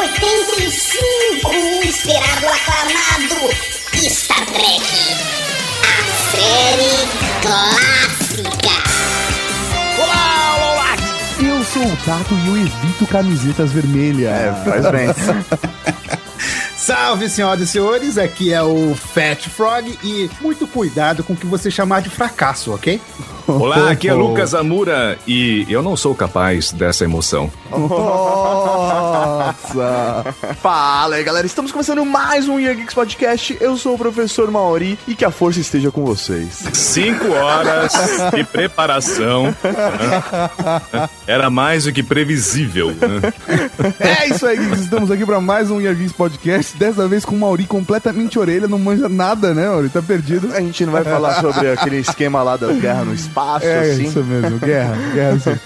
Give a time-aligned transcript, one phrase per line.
[0.00, 1.50] 85,
[1.84, 3.50] esperado aclamado
[3.94, 5.16] Star Trek,
[5.82, 7.08] a série
[7.42, 8.76] clássica.
[9.98, 10.96] Olá, olá, olá!
[11.40, 14.32] Eu sou o Tato e eu evito camisetas vermelhas.
[14.32, 15.08] É, faz bem.
[16.78, 21.44] Salve, senhoras e senhores, aqui é o Fat Frog e muito cuidado com o que
[21.44, 23.00] você chamar de fracasso, ok?
[23.48, 27.50] Olá, aqui é Lucas Amura e eu não sou capaz dessa emoção.
[27.70, 29.54] Nossa!
[30.60, 31.46] Fala aí, galera.
[31.46, 33.56] Estamos começando mais um Year Geeks Podcast.
[33.58, 36.62] Eu sou o professor Mauri e que a força esteja com vocês.
[36.74, 37.90] Cinco horas
[38.34, 39.54] de preparação né?
[41.26, 42.88] era mais do que previsível.
[42.88, 43.32] né?
[43.98, 44.80] É isso aí, Geeks.
[44.80, 46.76] Estamos aqui para mais um Year Geeks Podcast.
[46.76, 49.88] Dessa vez com o Mauri completamente orelha, não manja nada, né, Mauri?
[49.88, 50.54] Tá perdido.
[50.54, 54.04] A gente não vai falar sobre aquele esquema lá da guerra no espaço, É assim.
[54.04, 55.58] isso mesmo, guerra, guerra sim.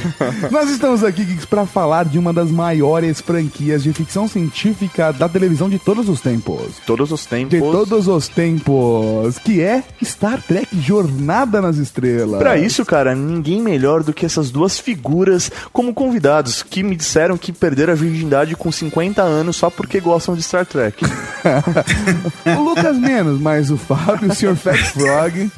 [0.50, 5.28] Nós estamos aqui, Geeks, para falar de uma das maiores franquias de ficção científica da
[5.28, 6.80] televisão de todos os tempos.
[6.86, 7.50] Todos os tempos.
[7.50, 12.38] De todos os tempos, que é Star Trek Jornada nas Estrelas.
[12.38, 17.36] Pra isso, cara, ninguém melhor do que essas duas figuras como convidados que me disseram
[17.36, 21.04] que perderam a virgindade com 50 anos só porque gostam de Star Trek.
[22.56, 24.56] O Lucas menos, mas o Fábio, o Sr.
[24.56, 25.50] Fat Frog.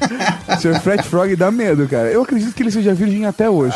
[0.47, 0.79] O Sr.
[0.81, 2.09] Fat Frog dá medo, cara.
[2.09, 3.75] Eu acredito que ele seja virgem até hoje.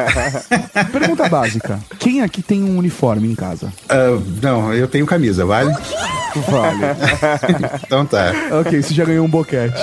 [0.92, 3.72] Pergunta básica: quem aqui tem um uniforme em casa?
[3.88, 5.72] Ah, não, eu tenho camisa, vale?
[6.48, 6.80] Vale.
[7.84, 8.32] Então tá.
[8.60, 9.76] ok, você já ganhou um boquete.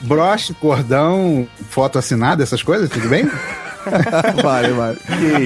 [0.00, 3.30] Broche, cordão, foto assinada, essas coisas, tudo bem?
[4.42, 4.98] Vale, vale.
[5.18, 5.42] que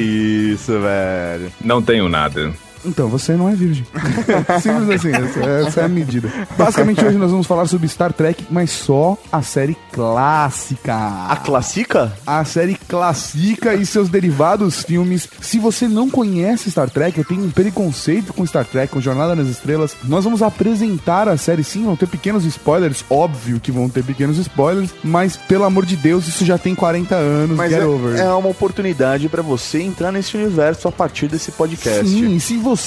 [0.52, 1.52] isso, velho.
[1.60, 2.52] Não tenho nada.
[2.88, 3.86] Então, você não é virgem.
[4.60, 6.30] Simples assim, essa, essa é a medida.
[6.56, 10.96] Basicamente, hoje nós vamos falar sobre Star Trek, mas só a série clássica.
[11.28, 12.12] A clássica?
[12.26, 15.28] a série clássica e seus derivados filmes.
[15.40, 19.34] Se você não conhece Star Trek, eu tenho um preconceito com Star Trek, com Jornada
[19.34, 21.64] nas Estrelas, nós vamos apresentar a série.
[21.64, 25.96] Sim, vão ter pequenos spoilers, óbvio que vão ter pequenos spoilers, mas pelo amor de
[25.96, 27.56] Deus, isso já tem 40 anos.
[27.56, 28.18] Mas get é, over.
[28.18, 32.06] é uma oportunidade pra você entrar nesse universo a partir desse podcast.
[32.06, 32.77] Sim, e se você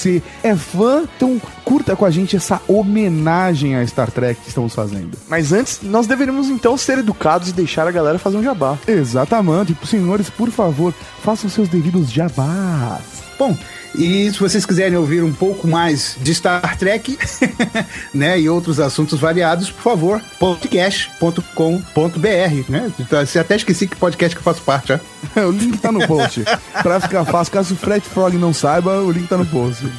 [0.43, 5.17] é fã, então curta com a gente essa homenagem a Star Trek que estamos fazendo.
[5.27, 8.77] Mas antes, nós deveríamos então ser educados e deixar a galera fazer um jabá.
[8.87, 9.75] Exatamente.
[9.85, 10.93] Senhores, por favor,
[11.23, 13.01] façam seus devidos jabás.
[13.37, 13.57] Bom,
[13.95, 17.17] e se vocês quiserem ouvir um pouco mais de Star Trek,
[18.13, 22.91] né, e outros assuntos variados, por favor, podcast.com.br, né?
[23.09, 24.99] Você até esqueci que podcast que eu faço parte, ó.
[25.47, 26.43] o link tá no post.
[26.81, 29.85] pra ficar fácil, caso o Fred Frog não saiba, o link tá no post.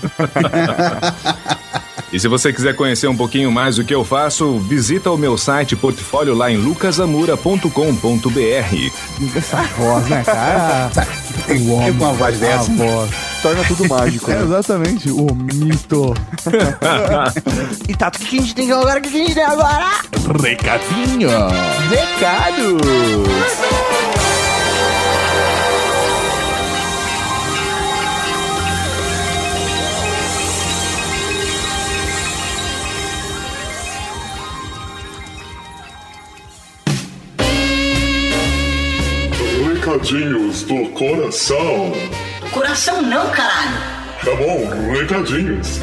[2.12, 5.39] E se você quiser conhecer um pouquinho mais do que eu faço, visita o meu
[5.39, 9.37] site portfólio lá em lucasamura.com.br.
[9.37, 10.91] Essa voz, né, cara?
[11.47, 12.71] Tem O homem, com uma voz dessa.
[12.72, 13.11] Voz.
[13.41, 14.43] Torna tudo mágico, É, né?
[14.45, 16.12] exatamente, o mito.
[17.89, 18.99] E Tato, o que a gente tem agora?
[18.99, 19.87] O que a gente tem agora?
[20.43, 21.31] Recadinho.
[21.91, 23.91] Recado!
[40.03, 41.93] Recadinhos do coração.
[42.51, 43.78] Coração não, caralho.
[44.25, 45.78] Tá bom, recadinhos.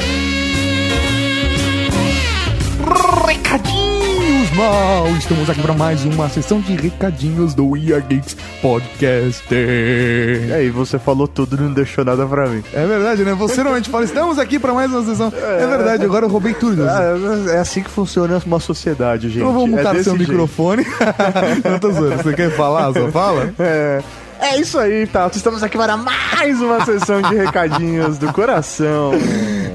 [3.25, 5.07] Recadinhos, mal.
[5.17, 9.43] Estamos aqui para mais uma sessão de recadinhos do Are Geeks Podcast.
[9.51, 12.63] E aí, você falou tudo e não deixou nada pra mim.
[12.73, 13.33] É verdade, né?
[13.33, 15.31] Você normalmente fala, estamos aqui para mais uma sessão.
[15.35, 16.83] É verdade, agora eu roubei tudo.
[16.83, 17.15] Ah,
[17.53, 19.39] é assim que funciona uma sociedade, gente.
[19.39, 20.29] Então vamos é mutar desse seu jeito.
[20.29, 20.85] microfone.
[21.63, 22.23] Não tô zoando.
[22.23, 22.93] Você quer falar?
[22.93, 23.53] Só fala?
[23.59, 24.01] É.
[24.41, 25.35] É isso aí, Tato.
[25.35, 29.11] Estamos aqui para mais uma sessão de recadinhos do coração.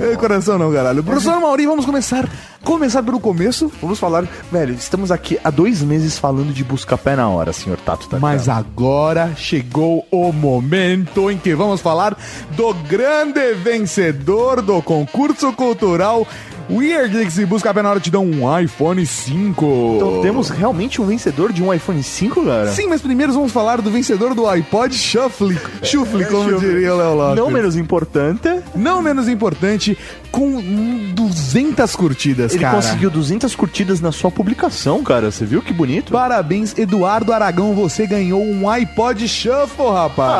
[0.00, 1.02] É, coração não, caralho.
[1.02, 2.28] Professor Mauri, vamos começar.
[2.62, 3.70] Começar pelo começo.
[3.80, 7.78] Vamos falar, velho, estamos aqui há dois meses falando de busca pé na hora, senhor
[7.78, 8.08] Tato.
[8.08, 12.16] Tá Mas agora chegou o momento em que vamos falar
[12.56, 16.26] do grande vencedor do concurso cultural
[16.70, 19.92] Weird Geeks e Busca na hora te dão um iPhone 5.
[19.96, 22.68] Então temos realmente um vencedor de um iPhone 5, cara?
[22.68, 27.14] Sim, mas primeiro vamos falar do vencedor do iPod Shuffle, Shuffle, como diria o Léo
[27.14, 27.36] Lopes.
[27.36, 29.96] Não menos importante, Não menos importante,
[30.34, 32.74] com hum, 200 curtidas, ele cara.
[32.74, 35.30] conseguiu 200 curtidas na sua publicação, cara.
[35.30, 36.10] Você viu que bonito?
[36.12, 40.32] Parabéns, Eduardo Aragão, você ganhou um iPod Shuffle, rapaz.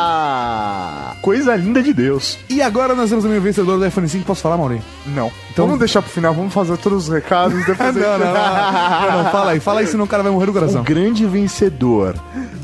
[0.00, 1.14] Ah!
[1.22, 2.38] Coisa linda de Deus.
[2.48, 4.82] E agora nós temos o vencedor do iPhone 5, posso falar, Maurinho?
[5.06, 5.30] Não.
[5.50, 7.94] Então- Vamos deixar pro final, vamos fazer todos os recados depois.
[7.96, 10.50] não, não, não, não, não, fala aí, fala aí, senão o cara vai morrer do
[10.50, 10.82] O coração.
[10.84, 12.14] grande vencedor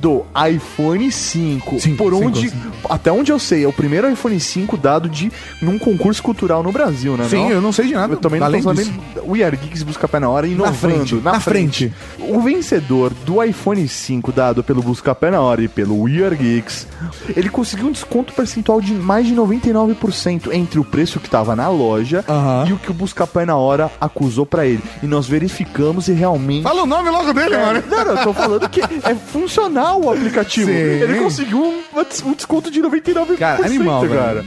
[0.01, 2.73] do iPhone 5, Cinco, por cinco, onde, cinco.
[2.89, 6.71] até onde eu sei, é o primeiro iPhone 5 dado de num concurso cultural no
[6.71, 7.27] Brasil, né?
[7.29, 7.51] Sim, não?
[7.51, 8.13] eu não sei de nada.
[8.13, 8.93] Eu também não Além tô disso.
[9.25, 10.77] O Year Geeks busca pé na hora inovando.
[10.77, 11.93] frente, na frente.
[12.19, 16.37] O vencedor do iPhone 5 dado pelo Busca Pé na Hora e pelo We Are
[16.37, 16.87] Geeks,
[17.35, 21.69] ele conseguiu um desconto percentual de mais de 99% entre o preço que tava na
[21.69, 22.25] loja
[22.69, 24.83] e o que o Busca Pé na Hora acusou pra ele.
[25.03, 27.83] E nós verificamos e realmente Fala o nome logo dele, mano.
[27.89, 30.67] não, não, eu tô falando que é funcional o aplicativo.
[30.71, 30.77] Sim.
[30.77, 31.83] Ele conseguiu um,
[32.27, 34.45] um desconto de 99%, Cara, animal, velho.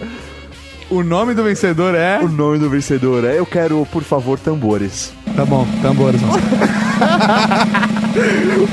[0.89, 2.19] O nome do vencedor é...
[2.19, 5.13] O nome do vencedor é Eu Quero, por favor, tambores.
[5.35, 6.19] Tá bom, tambores.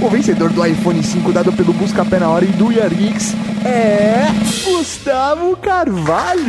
[0.00, 3.34] O vencedor do iPhone 5 dado pelo Busca Pé na Hora e do Yarix
[3.64, 4.26] é
[4.64, 6.42] Gustavo Carvalho.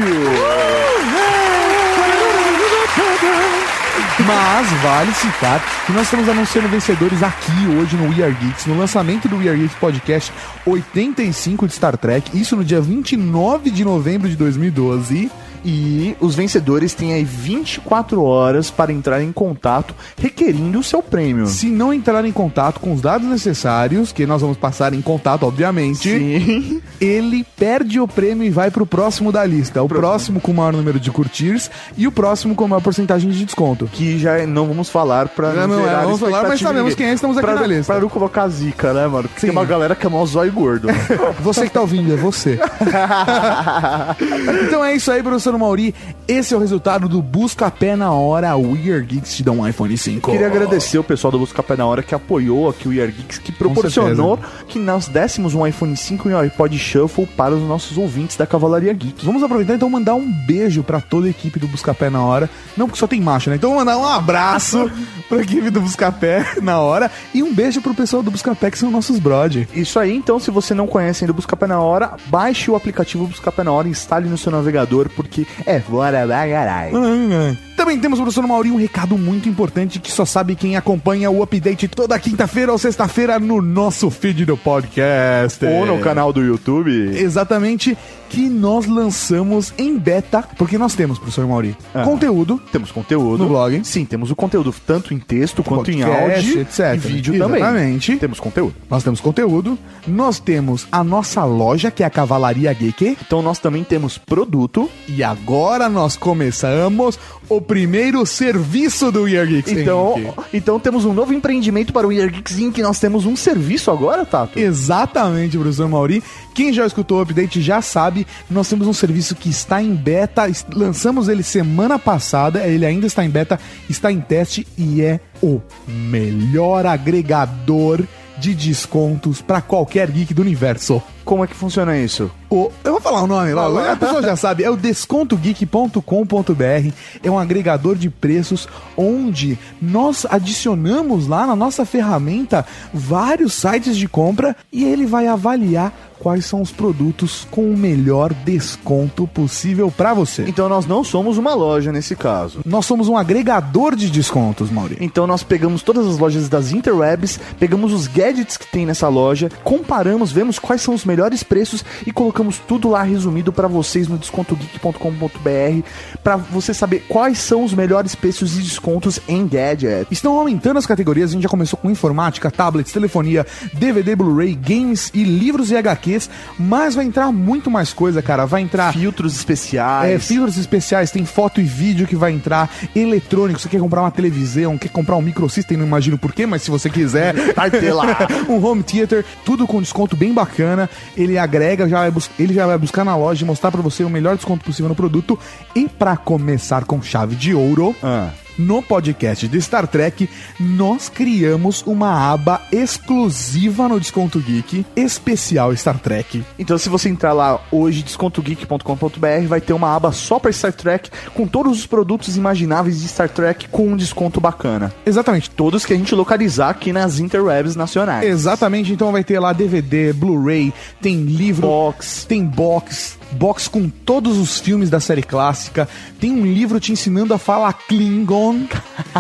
[4.26, 8.78] Mas vale citar que nós estamos anunciando vencedores aqui hoje no We Are Geeks, no
[8.78, 10.32] lançamento do We Are Geeks Podcast
[10.66, 15.30] 85 de Star Trek, isso no dia 29 de novembro de 2012.
[15.64, 21.48] E os vencedores têm aí 24 horas para entrar em contato requerindo o seu prêmio.
[21.48, 25.44] Se não entrar em contato com os dados necessários, que nós vamos passar em contato,
[25.44, 26.82] obviamente, Sim.
[27.00, 29.82] ele perde o prêmio e vai pro próximo da lista.
[29.82, 33.30] O próximo com o maior número de curtirs e o próximo com a maior porcentagem
[33.30, 33.90] de desconto.
[33.92, 37.08] Que já não vamos falar pra Não, não, gerar é, vamos falar, mas sabemos quem
[37.08, 37.94] é, estamos aqui pra, na lista.
[37.94, 39.28] Pra não colocar zica, né, mano?
[39.28, 39.48] Porque Sim.
[39.48, 40.88] tem uma galera que é mó zóio gordo.
[40.88, 40.94] né?
[41.42, 42.60] Você que tá ouvindo, é você.
[44.66, 45.96] então é isso aí, professor Mauri.
[46.28, 48.56] Esse é o resultado do Busca Pé na Hora.
[48.58, 50.30] We Are Geeks te dá um iPhone 5.
[50.30, 53.38] Queria agradecer o pessoal do Busca Pé na Hora que apoiou aqui o Year Geeks,
[53.38, 57.98] que proporcionou que nós dessemos um iPhone 5 e um iPod Shuffle para os nossos
[57.98, 59.26] ouvintes da Cavalaria Geek.
[59.26, 62.22] Vamos aproveitar então e mandar um beijo pra toda a equipe do Busca Pé na
[62.22, 62.50] Hora.
[62.76, 63.56] Não, porque só tem macho, né?
[63.56, 64.92] Então vamos mandar um abraço
[65.30, 68.70] pra equipe do Busca Pé na Hora e um beijo pro pessoal do Busca Pé,
[68.70, 69.68] que são nossos brode.
[69.74, 72.76] Isso aí, então, se você não conhece ainda o Busca Pé na Hora, baixe o
[72.76, 77.58] aplicativo Busca Pé na Hora instale no seu navegador, porque é fora da garagem.
[77.76, 81.88] Também temos, professor Mauri, um recado muito importante que só sabe quem acompanha o update
[81.88, 85.64] toda quinta-feira ou sexta-feira no nosso feed do podcast.
[85.66, 86.92] Ou no canal do YouTube.
[87.16, 87.96] Exatamente,
[88.30, 92.04] que nós lançamos em beta, porque nós temos, professor Mauri, Ah.
[92.04, 93.44] conteúdo Temos conteúdo.
[93.44, 93.82] No blog.
[93.84, 96.80] Sim, temos o conteúdo tanto em texto quanto em Podcast, áudio etc.
[96.96, 97.62] e vídeo também.
[97.62, 98.18] Exatamente.
[98.18, 98.76] Temos conteúdo.
[98.90, 99.78] Nós temos conteúdo,
[100.08, 104.90] nós temos a nossa loja, que é a Cavalaria Geek, Então nós também temos produto.
[105.08, 107.20] e agora nós começamos
[107.50, 109.72] o primeiro serviço do Year Geeks.
[109.72, 110.34] Então, Inc.
[110.54, 112.78] então temos um novo empreendimento para o Year Geeks Inc.
[112.80, 114.58] Nós temos um serviço agora, Tato?
[114.60, 116.24] Exatamente, professor Mauri.
[116.54, 118.17] Quem já escutou o update já sabe,
[118.50, 120.44] nós temos um serviço que está em beta,
[120.74, 123.60] lançamos ele semana passada, ele ainda está em beta,
[123.90, 128.04] está em teste e é o melhor agregador
[128.38, 131.02] de descontos para qualquer geek do universo.
[131.28, 132.32] Como é que funciona isso?
[132.50, 137.30] O, eu vou falar o nome logo, a pessoa já sabe, é o descontogeek.com.br, é
[137.30, 144.56] um agregador de preços onde nós adicionamos lá na nossa ferramenta vários sites de compra
[144.72, 150.46] e ele vai avaliar quais são os produtos com o melhor desconto possível para você.
[150.48, 152.62] Então nós não somos uma loja nesse caso.
[152.66, 154.98] Nós somos um agregador de descontos, Mauri.
[155.00, 159.52] Então nós pegamos todas as lojas das interwebs, pegamos os gadgets que tem nessa loja,
[159.64, 164.18] comparamos, vemos quais são os melhores preços e colocamos tudo lá resumido para vocês no
[164.18, 165.88] descontogeek.com.br
[166.24, 170.08] para você saber quais são os melhores preços e descontos em gadgets.
[170.12, 175.12] Estão aumentando as categorias, a gente já começou com informática, tablets, telefonia, DVD, Blu-ray, games
[175.14, 178.46] e livros e HQs, mas vai entrar muito mais coisa, cara.
[178.46, 180.12] Vai entrar Filtros especiais.
[180.12, 184.12] é, filtros especiais, tem foto e vídeo que vai entrar, eletrônico, você quer comprar uma
[184.12, 188.28] televisão, quer comprar um microsystem, não imagino porquê, mas se você quiser, vai ter lá
[188.50, 190.90] um home theater, tudo com desconto bem bacana.
[191.16, 194.36] Ele agrega, já ele já vai buscar na loja e mostrar pra você o melhor
[194.36, 195.38] desconto possível no produto.
[195.76, 198.30] E pra começar com chave de ouro, Ah.
[198.58, 206.00] No podcast de Star Trek, nós criamos uma aba exclusiva no Desconto Geek, especial Star
[206.00, 206.44] Trek.
[206.58, 211.10] Então, se você entrar lá hoje, descontogeek.com.br, vai ter uma aba só pra Star Trek,
[211.34, 214.94] com todos os produtos imagináveis de Star Trek com um desconto bacana.
[215.06, 215.50] Exatamente.
[215.50, 218.28] Todos que a gente localizar aqui nas interwebs nacionais.
[218.28, 222.26] Exatamente, então vai ter lá DVD, Blu-ray, tem livro, Box.
[222.28, 225.88] tem box, box com todos os filmes da série clássica,
[226.20, 228.62] tem um livro te ensinando a falar Klingon.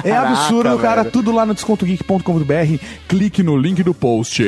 [0.03, 1.11] é absurdo, cara, velho.
[1.11, 2.83] tudo lá no descontogeek.com.br.
[3.07, 4.43] Clique no link do post.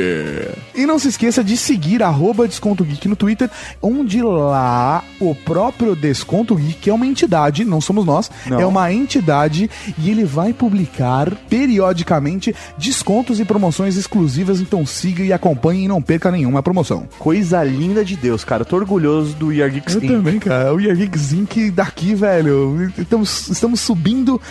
[0.76, 3.50] E não se esqueça de seguir arroba Desconto Geek no Twitter,
[3.82, 8.60] onde lá o próprio Desconto Geek é uma entidade, não somos nós, Não.
[8.60, 15.32] é uma entidade e ele vai publicar periodicamente descontos e promoções exclusivas, então siga e
[15.34, 17.08] acompanhe e não perca nenhuma promoção.
[17.20, 18.66] Coisa linda de Deus, cara.
[18.66, 20.12] Tô orgulhoso do Year Geeks Eu Inc.
[20.12, 20.74] também, cara.
[20.74, 21.72] O Year Geeks Inc.
[21.72, 22.92] daqui, velho.
[22.98, 24.42] Estamos, estamos subindo.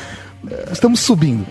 [0.72, 1.44] Estamos subindo.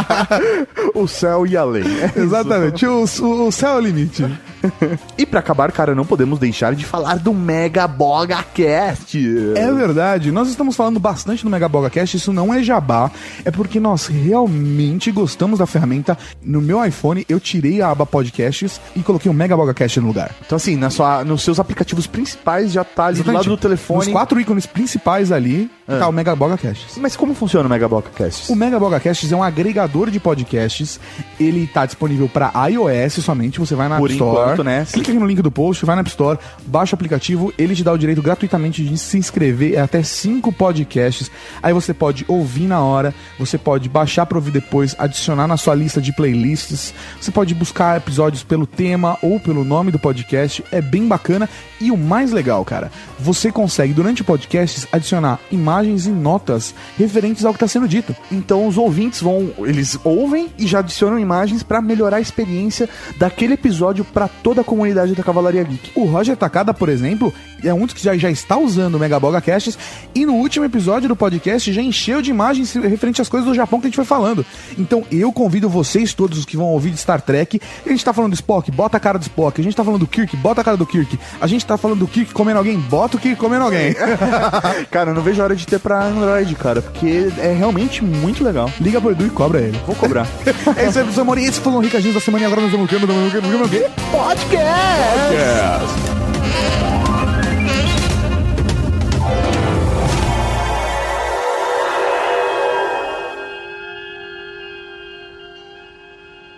[0.94, 1.84] o céu e além.
[1.84, 2.86] É Exatamente.
[2.86, 4.24] O, o, o céu é o limite.
[5.18, 9.16] E pra acabar, cara, não podemos deixar de falar do Mega Boga Cast.
[9.56, 10.30] É verdade.
[10.30, 12.16] Nós estamos falando bastante do Mega BogaCast.
[12.16, 13.10] Isso não é jabá.
[13.44, 16.16] É porque nós realmente gostamos da ferramenta.
[16.42, 20.32] No meu iPhone, eu tirei a aba podcasts e coloquei o Mega BogaCast no lugar.
[20.44, 24.00] Então, assim, na sua, nos seus aplicativos principais já tá ali do lado do telefone.
[24.00, 25.98] Os quatro ícones principais ali, É.
[25.98, 27.00] tá o Mega BogaCast.
[27.00, 28.50] Mas como funciona o Mega Boga Cast?
[28.52, 31.00] O Mega BogaCasts é um agregador de podcasts.
[31.38, 33.58] Ele tá disponível para iOS somente.
[33.58, 34.42] Você vai na Por App Store.
[34.42, 34.86] enquanto, né?
[34.90, 37.52] Clica aqui no link do post, vai na App Store, baixa o aplicativo.
[37.58, 41.30] Ele te dá o direito gratuitamente de se inscrever em até cinco podcasts.
[41.62, 45.74] Aí você pode ouvir na hora, você pode baixar para ouvir depois, adicionar na sua
[45.74, 46.94] lista de playlists.
[47.20, 50.64] Você pode buscar episódios pelo tema ou pelo nome do podcast.
[50.72, 51.48] É bem bacana.
[51.80, 57.44] E o mais legal, cara, você consegue durante o podcast adicionar imagens e notas referentes
[57.44, 58.16] ao que está sendo dito.
[58.32, 61.25] Então os ouvintes vão, eles ouvem e já adicionam imagens
[61.62, 65.92] pra melhorar a experiência daquele episódio pra toda a comunidade da Cavalaria Geek.
[65.94, 67.32] O Roger Takada, por exemplo,
[67.66, 69.78] é um dos que já, já está usando o Megaboga Casts
[70.14, 73.80] e no último episódio do podcast já encheu de imagens referente às coisas do Japão
[73.80, 74.44] que a gente foi falando.
[74.78, 77.60] Então eu convido vocês todos os que vão ouvir de Star Trek.
[77.84, 79.60] A gente tá falando do Spock, bota a cara do Spock.
[79.60, 81.18] A gente tá falando do Kirk, bota a cara do Kirk.
[81.40, 83.94] A gente tá falando do Kirk comendo alguém, bota o Kirk comendo alguém.
[84.90, 88.42] Cara, eu não vejo a hora de ter pra Android, cara, porque é realmente muito
[88.42, 88.70] legal.
[88.80, 89.78] Liga pro Edu e cobra ele.
[89.86, 90.26] Vou cobrar.
[90.76, 91.44] é isso aí, professor Mori.
[91.44, 93.86] Esse foi o Ricardinho da semana e agora nós vamos ver o quê?
[94.10, 94.56] Podcast!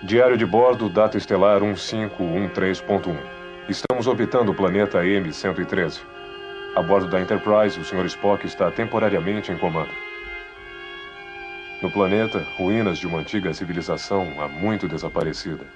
[0.09, 3.15] Diário de bordo, data estelar 1513.1.
[3.69, 6.01] Estamos orbitando o planeta M113.
[6.75, 8.07] A bordo da Enterprise, o Sr.
[8.07, 9.91] Spock está temporariamente em comando.
[11.83, 15.67] No planeta, ruínas de uma antiga civilização há muito desaparecida.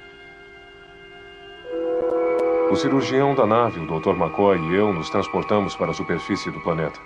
[2.71, 4.17] O cirurgião da nave, o Dr.
[4.19, 6.99] McCoy e eu nos transportamos para a superfície do planeta.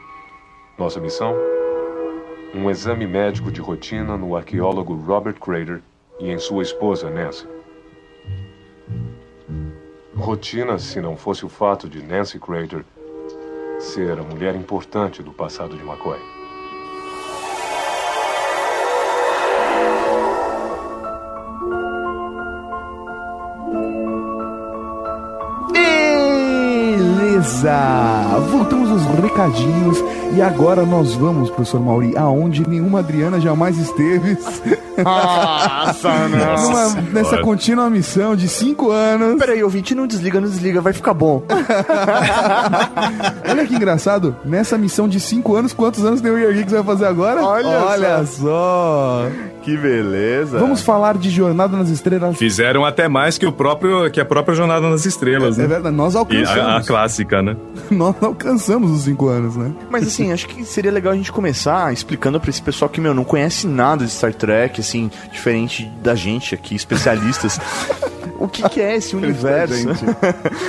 [0.79, 1.35] Nossa missão?
[2.55, 5.83] Um exame médico de rotina no arqueólogo Robert Crater
[6.19, 7.47] e em sua esposa Nancy.
[10.15, 12.85] Rotina se não fosse o fato de Nancy Crater
[13.79, 16.19] ser a mulher importante do passado de McCoy.
[27.37, 27.73] Beleza!
[28.51, 29.99] Voltamos aos recadinhos
[30.35, 34.37] e agora nós vamos, professor Mauri, aonde nenhuma Adriana jamais esteve.
[35.03, 39.39] Nossa, Numa- nessa contínua missão de cinco anos.
[39.39, 41.43] Peraí, ouvinte, não desliga, não desliga, vai ficar bom.
[43.49, 46.83] Olha que engraçado, nessa missão de cinco anos, quantos anos tem o Year Geeks vai
[46.83, 47.43] fazer agora?
[47.45, 49.27] Olha só!
[49.63, 50.59] Que beleza.
[50.61, 52.37] Vamos falar de Jornada nas Estrelas.
[52.37, 55.69] Fizeram até mais que, o próprio, que a própria Jornada nas Estrelas, É né?
[55.69, 56.87] verdade, nós E a, a alcançamos.
[56.87, 57.57] clássica, né?
[57.91, 59.73] Nós alcançamos os cinco anos, né?
[59.91, 63.15] Mas assim, acho que seria legal a gente começar explicando pra esse pessoal que, meu,
[63.15, 67.59] não conhece nada de Star Trek, assim, diferente da gente aqui, especialistas.
[68.39, 69.89] o que, que é esse universo?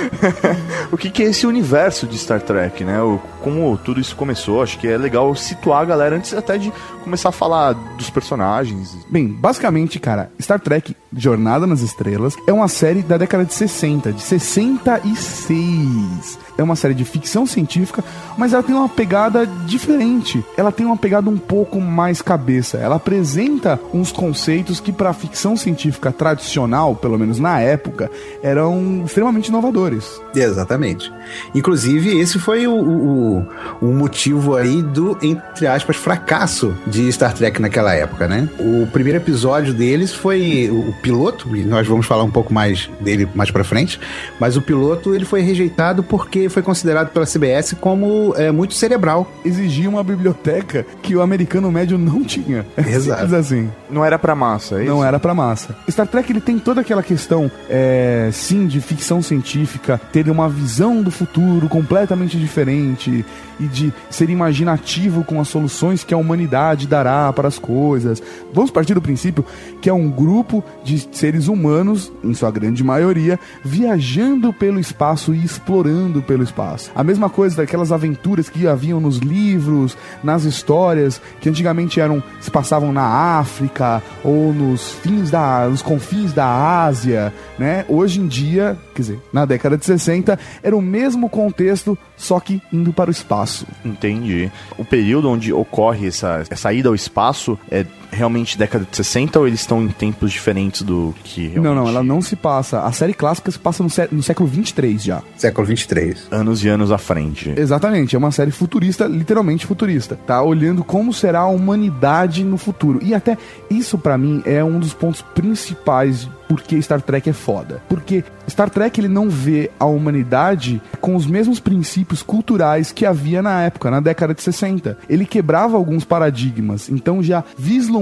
[0.90, 3.00] o que, que é esse universo de Star Trek, né?
[3.02, 6.72] O, como tudo isso começou, acho que é legal situar a galera antes até de
[7.02, 8.96] começar a falar dos personagens.
[9.10, 14.12] Bem, basicamente, cara, Star Trek Jornada nas Estrelas é uma série da década de 60,
[14.12, 16.38] de 66.
[16.58, 18.04] É uma série de ficção científica,
[18.36, 20.44] mas ela tem uma pegada diferente.
[20.56, 22.76] Ela tem uma pegada um pouco mais cabeça.
[22.78, 28.10] Ela apresenta uns conceitos que para ficção científica tradicional, pelo menos na época,
[28.42, 30.20] eram extremamente inovadores.
[30.34, 31.10] Exatamente.
[31.54, 33.37] Inclusive, esse foi o, o-
[33.80, 38.48] um motivo aí do, entre aspas, fracasso de Star Trek naquela época, né?
[38.58, 43.28] O primeiro episódio deles foi o piloto, e nós vamos falar um pouco mais dele
[43.34, 44.00] mais pra frente,
[44.38, 49.30] mas o piloto ele foi rejeitado porque foi considerado pela CBS como é, muito cerebral.
[49.44, 52.66] Exigia uma biblioteca que o americano médio não tinha.
[52.76, 53.22] Exato.
[53.22, 53.70] Simples assim.
[53.90, 54.92] Não era pra massa, é isso?
[54.92, 55.76] Não era pra massa.
[55.90, 61.02] Star Trek ele tem toda aquela questão, é, sim, de ficção científica, ter uma visão
[61.02, 63.17] do futuro completamente diferente
[63.60, 68.22] e de ser imaginativo com as soluções que a humanidade dará para as coisas.
[68.52, 69.44] Vamos partir do princípio
[69.80, 75.44] que é um grupo de seres humanos, em sua grande maioria, viajando pelo espaço e
[75.44, 76.90] explorando pelo espaço.
[76.94, 82.50] A mesma coisa daquelas aventuras que haviam nos livros, nas histórias, que antigamente eram se
[82.50, 87.84] passavam na África ou nos fins da nos confins da Ásia, né?
[87.88, 92.62] Hoje em dia, quer dizer, na década de 60, era o mesmo contexto, só que
[92.72, 93.66] indo para o espaço.
[93.84, 94.50] Entendi.
[94.76, 99.46] O período onde ocorre essa, essa ida ao espaço é realmente década de 60 ou
[99.46, 101.64] eles estão em tempos diferentes do que realmente...
[101.64, 102.80] Não, não, ela não se passa.
[102.82, 105.22] A série clássica se passa no, sé- no século 23 já.
[105.36, 106.28] Século 23.
[106.30, 107.52] Anos e anos à frente.
[107.56, 110.16] Exatamente, é uma série futurista, literalmente futurista.
[110.26, 112.98] Tá olhando como será a humanidade no futuro.
[113.02, 113.36] E até
[113.70, 117.82] isso pra mim é um dos pontos principais de por que Star Trek é foda.
[117.90, 123.42] Porque Star Trek ele não vê a humanidade com os mesmos princípios culturais que havia
[123.42, 124.96] na época, na década de 60.
[125.10, 127.97] Ele quebrava alguns paradigmas, então já vislumbrava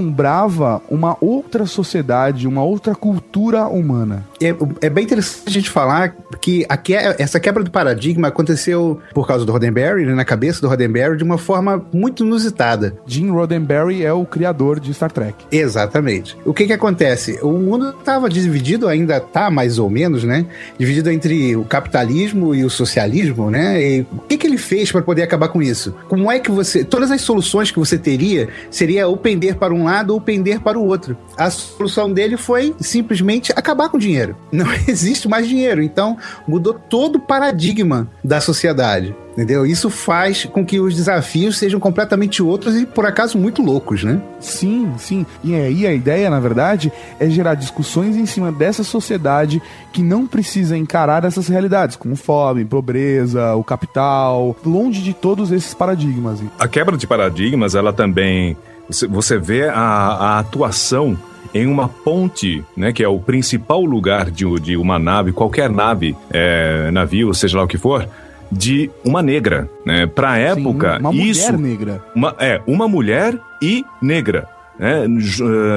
[0.89, 4.25] uma outra sociedade, uma outra cultura humana.
[4.41, 9.27] É, é bem interessante a gente falar que que- essa quebra do paradigma aconteceu por
[9.27, 12.95] causa do Roddenberry, né, na cabeça do Roddenberry, de uma forma muito inusitada.
[13.05, 15.45] Gene Roddenberry é o criador de Star Trek.
[15.51, 16.37] Exatamente.
[16.45, 17.39] O que que acontece?
[17.41, 20.45] O mundo estava dividido, ainda tá mais ou menos, né?
[20.77, 23.81] Dividido entre o capitalismo e o socialismo, né?
[23.81, 25.93] E o que que ele fez para poder acabar com isso?
[26.07, 26.83] Como é que você...
[26.83, 30.77] Todas as soluções que você teria seria ou pender para um lado ou pender para
[30.77, 31.17] o outro.
[31.37, 34.35] A solução dele foi simplesmente acabar com o dinheiro.
[34.51, 35.81] Não existe mais dinheiro.
[35.81, 36.17] Então,
[36.47, 39.15] mudou todo o paradigma da sociedade.
[39.37, 39.67] Entendeu?
[39.67, 44.19] Isso faz com que os desafios sejam completamente outros e, por acaso, muito loucos, né?
[44.39, 45.27] Sim, sim.
[45.43, 49.61] E aí a ideia, na verdade, é gerar discussões em cima dessa sociedade
[49.93, 55.71] que não precisa encarar essas realidades, como fome, pobreza, o capital, longe de todos esses
[55.71, 56.41] paradigmas.
[56.57, 58.57] A quebra de paradigmas, ela também.
[58.89, 61.17] Você, você vê a, a atuação
[61.53, 66.15] em uma ponte, né, que é o principal lugar de, de uma nave, qualquer nave,
[66.31, 68.07] é, navio, seja lá o que for,
[68.51, 70.05] de uma negra, né?
[70.05, 72.03] Pra época, uma mulher isso negra.
[72.15, 74.47] uma, é, uma mulher e negra.
[74.79, 75.05] Né,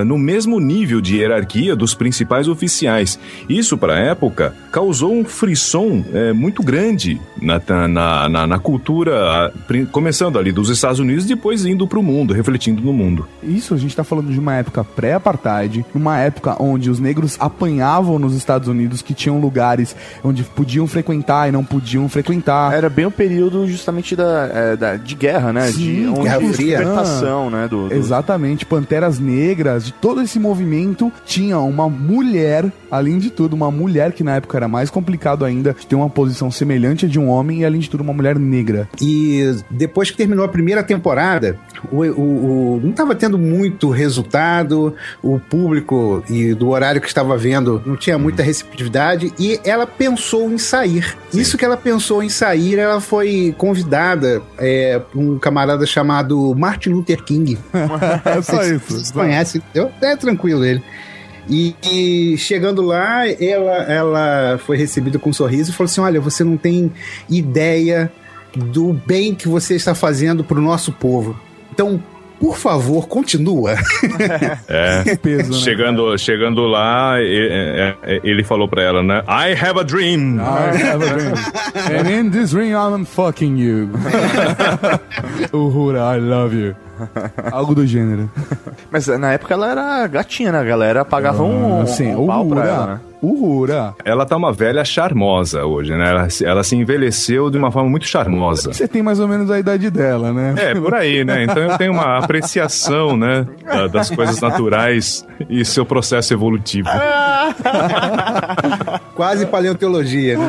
[0.05, 3.19] no mesmo nível de hierarquia dos principais oficiais.
[3.49, 9.53] Isso, para a época, causou um frisson eh, muito grande na, na, na, na cultura,
[9.93, 13.27] começando ali dos Estados Unidos, depois indo para o mundo, refletindo no mundo.
[13.43, 18.19] Isso a gente tá falando de uma época pré-apartheid, uma época onde os negros apanhavam
[18.19, 22.73] nos Estados Unidos, que tinham lugares onde podiam frequentar e não podiam frequentar.
[22.75, 25.69] Era bem o período justamente da, é, da- de guerra, né?
[25.73, 26.79] Sim, de onde Guerra Fria.
[26.79, 27.69] libertação, né?
[27.69, 33.55] Do, do- Exatamente, Panteras Negras, de todo esse movimento, tinha uma mulher, além de tudo,
[33.55, 37.09] uma mulher que na época era mais complicado ainda, de ter uma posição semelhante à
[37.09, 38.89] de um homem e, além de tudo, uma mulher negra.
[39.01, 41.57] E depois que terminou a primeira temporada,
[41.93, 47.37] o, o- o- não estava tendo muito resultado, o público e do horário que estava
[47.39, 51.17] vendo não tinha muita receptividade e ela pensou em sair.
[51.33, 56.89] Isso que ela pensou em sair, ela foi convidada é, por um camarada chamado Martin
[56.91, 57.57] Luther King.
[58.25, 58.80] É só isso.
[58.89, 59.63] Vocês conhecem?
[59.75, 60.83] Eu, é tranquilo ele.
[61.49, 66.21] E, e chegando lá, ela, ela foi recebida com um sorriso e falou assim: Olha,
[66.21, 66.93] você não tem
[67.29, 68.11] ideia
[68.55, 71.39] do bem que você está fazendo para o nosso povo.
[71.73, 72.03] Então,
[72.39, 73.75] por favor, continua.
[74.69, 75.17] É.
[75.17, 75.59] Peso, né?
[75.59, 79.23] Chegando, chegando lá, ele falou pra ela, né?
[79.27, 80.37] I have a dream.
[80.37, 81.35] I have a dream.
[81.91, 83.91] And in this dream I'm fucking you.
[85.53, 86.77] Uhura, I love you.
[87.53, 88.31] Algo do gênero.
[88.91, 90.61] Mas na época ela era gatinha, né?
[90.61, 93.01] A galera pagava um, Assim, um pau pra ela, né?
[93.23, 93.95] Uhura.
[94.03, 96.09] Ela tá uma velha charmosa hoje, né?
[96.09, 98.73] Ela, se- ela se envelheceu de uma forma muito charmosa.
[98.73, 100.55] Você tem mais ou menos a idade dela, né?
[100.57, 101.45] É, por aí, né?
[101.45, 103.47] Então eu tenho uma apreciação, né?
[103.63, 106.89] da- das coisas naturais e seu processo evolutivo.
[109.15, 110.39] Quase paleontologia.
[110.39, 110.49] né?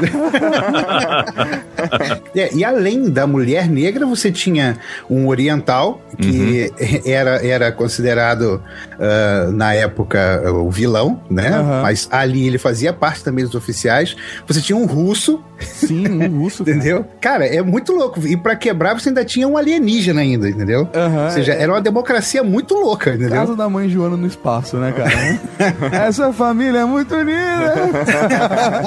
[2.35, 4.77] É, e além da mulher negra, você tinha
[5.09, 6.71] um oriental, que
[7.05, 8.61] era, era considerado,
[8.99, 11.49] ah, na época, o vilão, né?
[11.49, 11.81] Aham.
[11.81, 14.15] Mas ali ele fazia parte também dos oficiais.
[14.47, 16.63] Você tinha um russo, Sim, um russo.
[16.63, 17.05] entendeu?
[17.19, 18.19] Cara, é muito louco.
[18.25, 20.87] E pra quebrar, você ainda tinha um alienígena ainda, entendeu?
[21.25, 21.61] Ou seja, é.
[21.63, 23.29] era uma democracia muito louca, entendeu?
[23.31, 25.11] Casa da mãe Joana no espaço, né, cara?
[26.07, 27.73] Essa família é muito unida.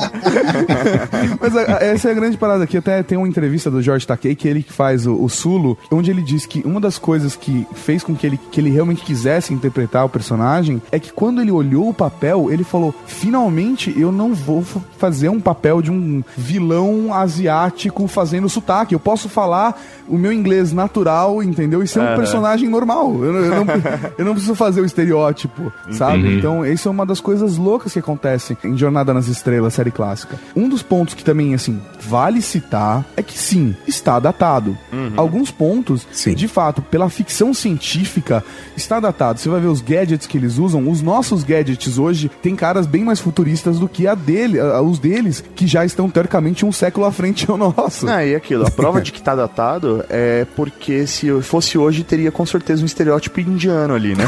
[1.41, 2.77] Mas a- a- essa é a grande parada aqui.
[2.77, 6.11] Até tem uma entrevista do George Takei, que ele que faz o, o Sulo, onde
[6.11, 9.53] ele diz que uma das coisas que fez com que ele, que ele realmente quisesse
[9.53, 14.35] interpretar o personagem é que quando ele olhou o papel, ele falou: finalmente eu não
[14.35, 14.63] vou
[14.99, 16.64] fazer um papel de um vilão
[17.13, 18.95] asiático fazendo sotaque.
[18.95, 21.83] Eu posso falar o meu inglês natural, entendeu?
[21.83, 23.13] E ser um personagem normal.
[23.25, 23.75] Eu, não- eu não,
[24.19, 26.37] eu não preciso fazer o estereótipo, sabe?
[26.39, 30.39] Então, isso é uma das coisas loucas que acontecem em Jornada nas Estrelas, série clássica.
[30.55, 34.77] Um dos pontos que também, assim, vale citar é que sim, está datado.
[35.17, 36.35] Alguns pontos, Sim.
[36.35, 38.45] de fato, pela ficção científica,
[38.77, 39.39] está datado.
[39.41, 43.05] Você vai ver os gadgets que eles usam, os nossos gadgets hoje têm caras bem
[43.05, 47.07] mais futuristas do que a dele, a- os deles, que já estão teoricamente um século
[47.07, 48.07] à frente ao nosso.
[48.07, 52.31] Ah, e aquilo, a prova de que tá datado é porque se fosse hoje, teria
[52.31, 54.25] com certeza um estereótipo indiano ali, né?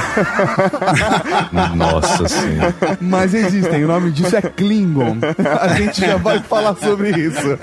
[1.77, 2.75] Nossa senhora.
[3.01, 5.19] Mas existem, o nome disso é Klingon.
[5.61, 7.59] A gente já vai falar sobre isso.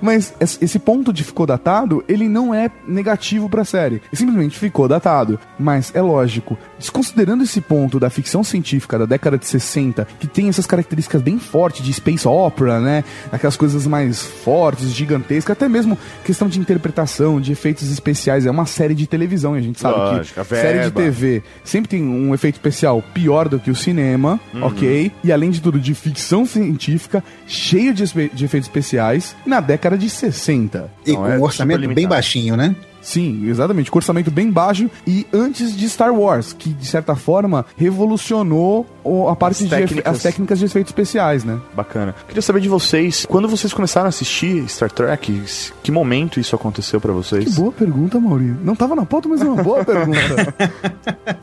[0.00, 3.96] Mas es- esse ponto de ficou datado, ele não é negativo pra série.
[3.96, 5.38] Ele simplesmente ficou datado.
[5.58, 10.48] Mas é lógico, desconsiderando esse ponto da ficção científica da década de 60, que tem
[10.48, 13.04] essas características bem fortes de space opera, né?
[13.32, 18.46] Aquelas coisas mais fortes, gigantescas, até mesmo questão de interpretação, de efeitos especiais.
[18.46, 20.90] É uma série de televisão e a gente sabe Lógico, a que série de.
[20.90, 25.12] TV sempre tem um efeito especial pior do que o cinema, ok?
[25.22, 30.08] E além de tudo, de ficção científica, cheio de, de efeitos especiais, na década de
[30.08, 30.90] 60.
[31.06, 32.74] E Não, com é um orçamento bem baixinho, né?
[33.00, 37.64] Sim, exatamente, com orçamento bem baixo e antes de Star Wars, que de certa forma
[37.76, 40.16] revolucionou o- a parte As de efe- técnicas.
[40.16, 41.58] as técnicas de efeitos especiais, né?
[41.74, 42.14] Bacana.
[42.26, 45.42] Queria saber de vocês, quando vocês começaram a assistir Star Trek,
[45.82, 47.54] que momento isso aconteceu pra Que vocês?
[47.56, 48.54] boa pergunta, Mauri.
[48.62, 50.18] Não tava na pauta, mas é uma boa pergunta.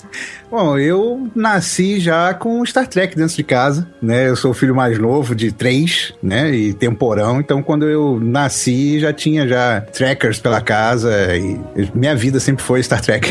[0.49, 4.29] Bom, eu nasci já com Star Trek dentro de casa, né?
[4.29, 6.51] Eu sou o filho mais novo de três, né?
[6.53, 7.39] E temporão.
[7.39, 11.35] Então, quando eu nasci, já tinha já trackers pela casa
[11.93, 13.29] minha vida sempre foi Star Trek.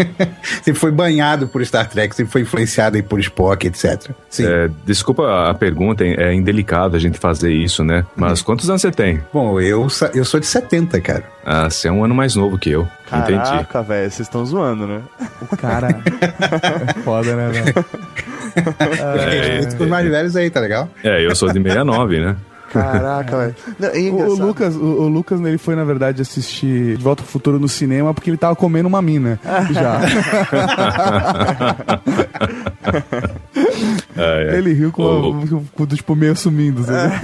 [0.62, 4.10] sempre foi banhado por Star Trek, sempre foi influenciado aí por Spock, etc.
[4.28, 4.46] Sim.
[4.46, 8.04] É, desculpa a pergunta, é indelicado a gente fazer isso, né?
[8.14, 9.20] Mas quantos anos você tem?
[9.32, 11.24] Bom, eu, eu sou de 70, cara.
[11.44, 12.88] Ah, você é um ano mais novo que eu.
[13.06, 13.38] Entendi.
[13.38, 15.00] Caraca, velho, vocês estão zoando, né?
[15.40, 17.84] O cara é foda, né, velho?
[18.56, 20.88] É, Respeito os mais velhos aí, tá legal?
[21.04, 22.36] É, eu sou de 69, né?
[22.82, 23.54] Caraca, velho.
[23.78, 24.34] Não, é O, o.
[24.34, 28.14] Lucas, o, o Lucas, ele foi, na verdade, assistir De Volta ao Futuro no cinema
[28.14, 29.38] porque ele tava comendo uma mina.
[29.72, 30.00] Já.
[34.16, 34.58] É, é.
[34.58, 36.82] Ele riu com, O- a, com, tipo, meio sumindo.
[36.84, 37.14] sabe?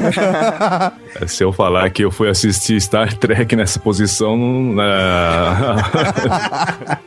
[1.27, 4.83] Se eu falar que eu fui assistir Star Trek nessa posição, não.
[4.83, 5.77] ah,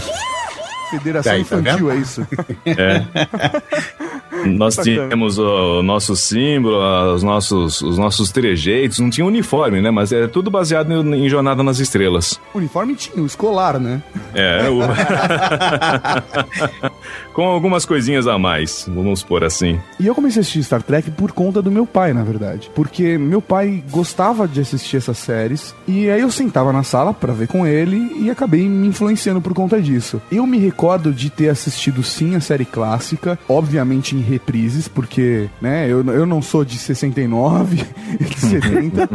[0.91, 2.27] Federação Aí, tá infantil, é isso?
[4.45, 6.77] Nós tínhamos o nosso símbolo,
[7.13, 9.91] os nossos, os nossos trejeitos, não tinha uniforme, né?
[9.91, 12.39] Mas é tudo baseado em, em Jornada nas Estrelas.
[12.53, 14.01] O uniforme tinha, o escolar, né?
[14.33, 14.79] É, o...
[17.33, 19.79] com algumas coisinhas a mais, vamos por assim.
[19.99, 22.71] E eu comecei a assistir Star Trek por conta do meu pai, na verdade.
[22.73, 25.75] Porque meu pai gostava de assistir essas séries.
[25.87, 29.53] E aí eu sentava na sala pra ver com ele e acabei me influenciando por
[29.53, 30.21] conta disso.
[30.31, 35.85] Eu me recordo de ter assistido sim a série clássica, obviamente em reprises, porque, né,
[35.89, 37.77] eu, eu não sou de 69,
[38.19, 39.09] de 70.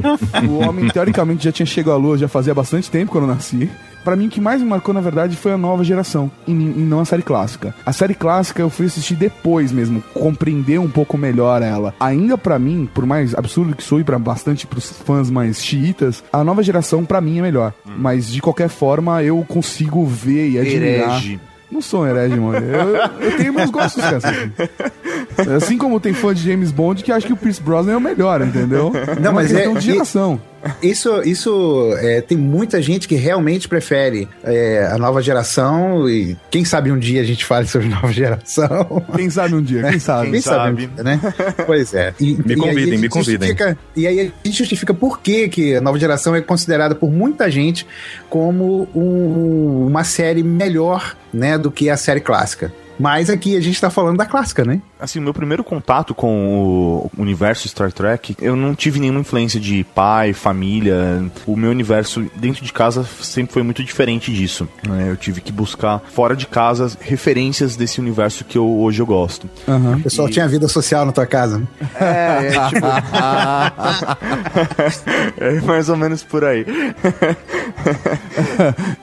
[0.49, 3.71] o homem, teoricamente, já tinha chegado à lua já fazia bastante tempo quando eu nasci.
[4.07, 7.01] Pra mim, o que mais me marcou, na verdade, foi a nova geração, e, não
[7.01, 7.75] a série clássica.
[7.85, 11.93] A série clássica eu fui assistir depois mesmo, compreender um pouco melhor ela.
[11.99, 16.23] Ainda pra mim, por mais absurdo que sou e pra bastante pros fãs mais xiitas,
[16.33, 17.75] a nova geração pra mim é melhor.
[17.85, 21.17] Mas de qualquer forma, eu consigo ver e admirar.
[21.17, 21.41] Herege.
[21.71, 22.65] Não sou um herege, mano.
[22.65, 25.57] Eu, eu tenho meus gostos, cara.
[25.57, 28.01] Assim como tem fã de James Bond que acha que o Pierce Brosnan é o
[28.01, 28.93] melhor, entendeu?
[29.21, 30.41] Não, é uma mas é- de geração.
[30.83, 36.65] Isso, isso é, tem muita gente que realmente prefere é, a nova geração e quem
[36.65, 39.03] sabe um dia a gente fale sobre nova geração.
[39.15, 40.31] Quem sabe um dia, quem sabe?
[40.33, 40.73] Quem sabe, sabe.
[40.73, 41.21] um dia, né?
[41.67, 42.13] Pois é.
[42.21, 43.57] E, Me convidem, me convidem.
[43.95, 47.51] E aí a gente justifica por que, que a nova geração é considerada por muita
[47.51, 47.87] gente
[48.29, 52.73] como um- uma série melhor né, do que a série clássica.
[52.99, 54.81] Mas aqui a gente tá falando da clássica, né?
[54.99, 59.61] Assim, o meu primeiro contato com o universo Star Trek, eu não tive nenhuma influência
[59.61, 61.23] de pai, família.
[61.47, 64.67] O meu universo dentro de casa sempre foi muito diferente disso.
[64.89, 65.11] né?
[65.11, 69.51] Eu tive que buscar fora de casa referências desse universo que eu, hoje eu gosto.
[69.99, 71.67] O pessoal tinha vida social na tua casa, né?
[72.01, 72.87] É, é tipo.
[75.39, 76.65] é mais ou menos por aí.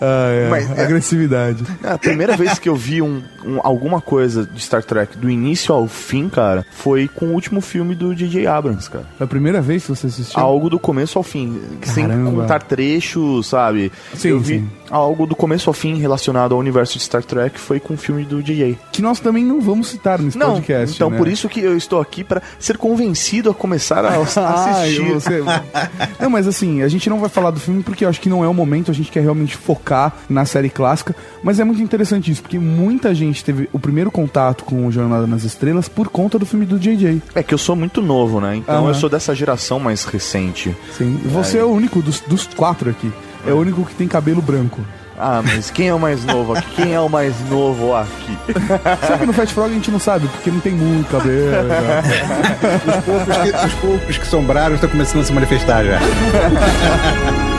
[0.01, 0.49] Ah, é.
[0.49, 1.63] Mas, é- Agressividade.
[1.84, 5.73] A primeira vez que eu vi um, um- alguma coisa de Star Trek do início
[5.73, 8.48] ao fim, cara, foi com o último filme do J.J.
[8.48, 9.06] Abrams, cara.
[9.17, 10.39] Foi a primeira vez que você assistiu?
[10.39, 12.32] Algo do começo ao fim, sem Caramba.
[12.32, 13.91] contar trechos, sabe?
[14.15, 14.69] Sim, eu vi sim.
[14.89, 18.24] algo do começo ao fim relacionado ao universo de Star Trek foi com o filme
[18.26, 18.78] do J.J.
[18.91, 20.96] Que nós também não vamos citar nesse Não, podcast.
[20.96, 21.17] então né?
[21.17, 24.19] por isso que eu estou aqui pra ser convencido a começar a Ah,
[24.82, 25.08] assistir.
[25.08, 25.41] eu- você...
[26.19, 28.43] não, mas assim, a gente não vai falar do filme porque eu acho que não
[28.43, 32.32] é o momento, a gente quer realmente focar na série clássica, mas é muito interessante
[32.32, 36.38] isso, porque muita gente teve o primeiro contato com o Jornada nas Estrelas por conta
[36.40, 37.22] do filme do JJ.
[37.36, 38.56] É que eu sou muito novo, né?
[38.56, 38.88] Então Aham.
[38.90, 40.76] eu sou dessa geração mais recente.
[40.98, 41.20] Sim.
[41.26, 43.12] Você é o único dos, dos quatro aqui.
[43.46, 44.82] É o único que tem cabelo branco.
[45.18, 46.68] Ah, mas quem é o mais novo aqui?
[46.76, 48.38] Quem é o mais novo aqui?
[49.06, 51.52] Só que no Fat Frog a gente não sabe, porque não tem muito cabelo.
[51.70, 52.98] já.
[52.98, 56.00] Os poucos que, os poucos que sombraram estão começando a se manifestar já.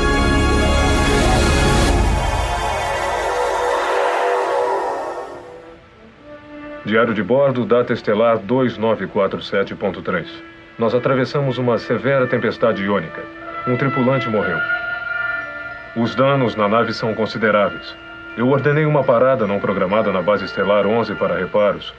[6.85, 10.27] Diário de bordo, data estelar 2947.3.
[10.79, 13.23] Nós atravessamos uma severa tempestade iônica.
[13.67, 14.59] Um tripulante morreu.
[15.97, 17.97] Os danos na nave são consideráveis.
[18.37, 21.95] Eu ordenei uma parada não programada na base estelar 11 para reparos.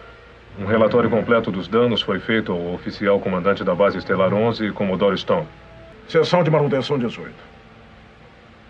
[0.59, 5.17] Um relatório completo dos danos foi feito ao oficial comandante da base estelar 11, Commodore
[5.17, 5.47] Stone.
[6.07, 7.33] Seção de manutenção 18.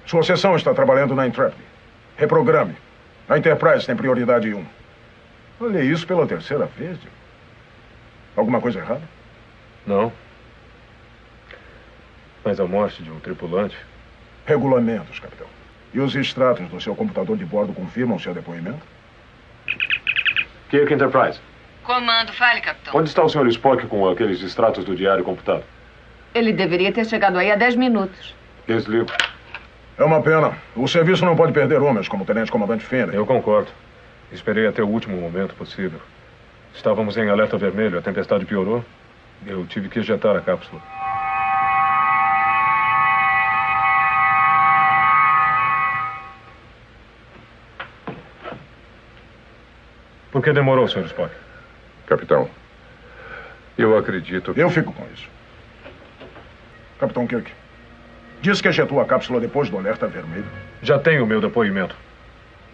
[0.05, 1.59] Sua seção está trabalhando na Intrepid.
[2.15, 2.77] Reprograme.
[3.27, 4.84] A Enterprise tem prioridade 1.
[5.59, 6.97] Olha isso pela terceira vez.
[8.35, 9.01] Alguma coisa errada?
[9.87, 10.11] Não.
[12.43, 13.77] Mas a morte de um tripulante.
[14.45, 15.47] Regulamentos, capitão.
[15.93, 18.85] E os extratos do seu computador de bordo confirmam seu depoimento?
[20.69, 21.39] Kirk Enterprise.
[21.83, 22.93] Comando, fale, capitão.
[22.95, 23.47] Onde está o Sr.
[23.47, 25.63] Spock com aqueles extratos do diário computado?
[26.33, 28.35] Ele deveria ter chegado aí há 10 minutos.
[28.67, 29.09] Desligo.
[29.97, 30.57] É uma pena.
[30.75, 33.15] O serviço não pode perder homens como o Tenente Comandante Finney.
[33.15, 33.71] Eu concordo.
[34.31, 35.99] Esperei até o último momento possível.
[36.73, 38.83] Estávamos em alerta vermelho, a tempestade piorou.
[39.45, 40.81] Eu tive que ejetar a cápsula.
[50.31, 51.05] Por que demorou, Sr.
[51.05, 51.31] Spock?
[52.07, 52.49] Capitão,
[53.77, 54.59] Eu acredito que...
[54.59, 55.27] eu fico com isso.
[56.99, 57.51] Capitão Kirk,
[58.41, 60.45] disse que ejetou a cápsula depois do alerta vermelho.
[60.81, 61.95] Já tenho o meu depoimento.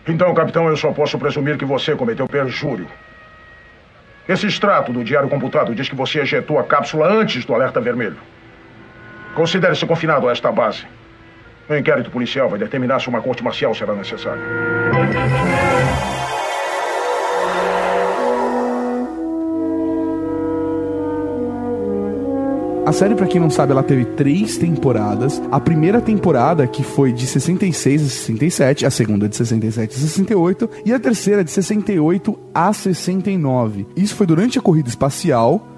[0.08, 2.88] Então, capitão, eu só posso presumir que você cometeu perjúrio.
[4.28, 8.18] Esse extrato do diário computado diz que você ejetou a cápsula antes do alerta vermelho.
[9.36, 10.86] Considere-se confinado a esta base.
[11.70, 14.42] O inquérito policial vai determinar se uma corte marcial será necessária.
[22.92, 25.42] A série, pra quem não sabe, ela teve três temporadas.
[25.50, 30.70] A primeira temporada, que foi de 66 a 67, a segunda de 67 a 68,
[30.84, 33.88] e a terceira de 68 a 69.
[33.96, 35.71] Isso foi durante a corrida espacial.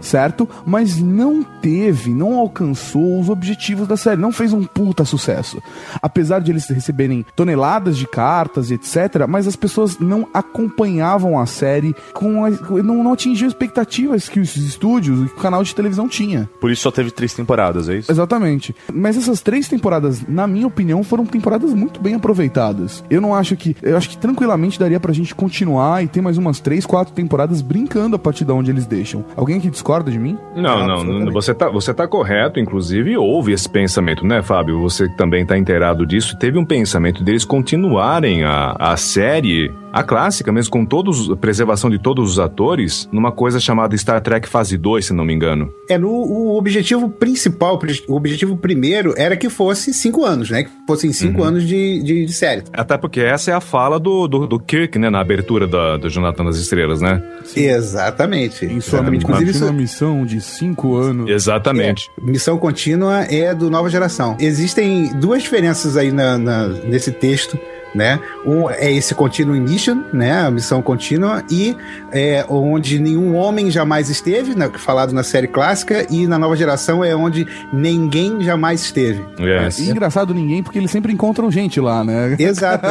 [0.00, 0.48] Certo?
[0.64, 5.60] Mas não teve, não alcançou os objetivos da série, não fez um puta sucesso.
[6.00, 11.46] Apesar de eles receberem toneladas de cartas e etc, mas as pessoas não acompanhavam a
[11.46, 15.74] série com a, não, não atingiam expectativas que os estúdios e que o canal de
[15.74, 16.48] televisão tinha.
[16.60, 18.10] Por isso só teve três temporadas, é isso?
[18.10, 18.74] Exatamente.
[18.92, 23.04] Mas essas três temporadas, na minha opinião, foram temporadas muito bem aproveitadas.
[23.10, 23.76] Eu não acho que.
[23.82, 27.62] Eu acho que tranquilamente daria pra gente continuar e ter mais umas três, quatro temporadas
[27.62, 29.17] brincando a partir de onde eles deixam.
[29.36, 30.38] Alguém que discorda de mim?
[30.54, 34.80] Não, não, não, você tá, você tá correto, inclusive houve esse pensamento, né, Fábio?
[34.82, 40.52] Você também tá inteirado disso, teve um pensamento deles continuarem a, a série, a clássica
[40.52, 45.06] mesmo, com todos, preservação de todos os atores, numa coisa chamada Star Trek Fase 2,
[45.06, 45.72] se não me engano.
[45.88, 50.64] É, no, o objetivo principal, o objetivo primeiro era que fosse cinco anos, né?
[50.64, 52.64] Que fossem cinco anos de, de, de série.
[52.72, 56.08] Até porque essa é a fala do, do, do Kirk, né, na abertura da, do
[56.08, 57.22] Jonathan das Estrelas, né?
[57.56, 58.64] Exatamente.
[58.66, 59.24] Em sua Exatamente.
[59.24, 61.30] Inclusive, isso, uma missão de cinco anos.
[61.30, 62.10] Exatamente.
[62.20, 64.36] missão contínua é do Nova Geração.
[64.40, 67.58] Existem duas diferenças aí na, na- nesse texto.
[67.94, 68.20] Né?
[68.44, 70.42] Um é esse Continuing Mission, né?
[70.42, 71.74] A missão contínua, e
[72.12, 74.70] é onde nenhum homem jamais esteve, né?
[74.76, 79.24] falado na série clássica, e na nova geração é onde ninguém jamais esteve.
[79.38, 79.78] Yes.
[79.78, 82.36] E engraçado ninguém, porque eles sempre encontram gente lá, né?
[82.38, 82.86] Exato.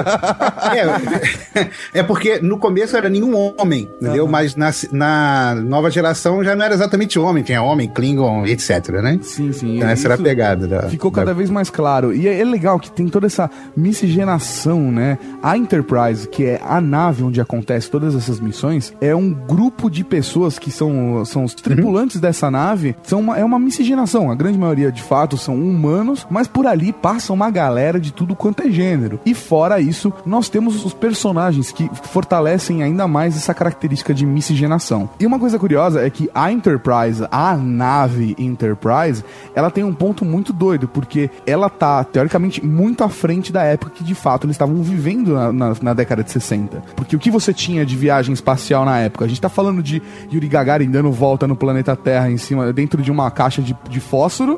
[1.93, 4.27] é, é porque no começo era nenhum homem, entendeu?
[4.27, 9.19] Mas na, na nova geração já não era exatamente homem, tinha homem, Klingon, etc, né?
[9.21, 9.77] Sim, sim.
[9.77, 10.83] Então essa era a pegada da.
[10.89, 12.13] Ficou da- cada vez mais claro.
[12.13, 15.17] E é, é legal que tem toda essa miscigenação, né?
[15.41, 20.03] A Enterprise, que é a nave onde acontece todas essas missões, é um grupo de
[20.03, 22.95] pessoas que são, são os tripulantes dessa nave.
[23.03, 24.31] São uma, é uma miscigenação.
[24.31, 28.35] A grande maioria, de fato, são humanos, mas por ali passa uma galera de tudo
[28.35, 29.19] quanto é gênero.
[29.25, 35.09] E fora isso, nós temos os personagens que fortalecem ainda mais essa característica de miscigenação.
[35.19, 39.23] E uma coisa curiosa é que a Enterprise, a nave Enterprise,
[39.55, 43.91] ela tem um ponto muito doido, porque ela tá, teoricamente, muito à frente da época
[43.95, 46.81] que de fato eles estavam vivendo na, na- na década de 60.
[46.95, 49.25] Porque o que você tinha de viagem espacial na época?
[49.25, 53.01] A gente tá falando de Yuri Gagarin dando volta no planeta Terra em cima, dentro
[53.01, 54.57] de uma caixa de, de fósforo,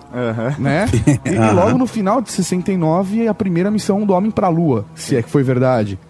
[0.58, 0.86] né?
[1.26, 5.16] E, e logo no final de 69 a primeira missão do homem pra Lua, se
[5.16, 6.00] é que foi verdade.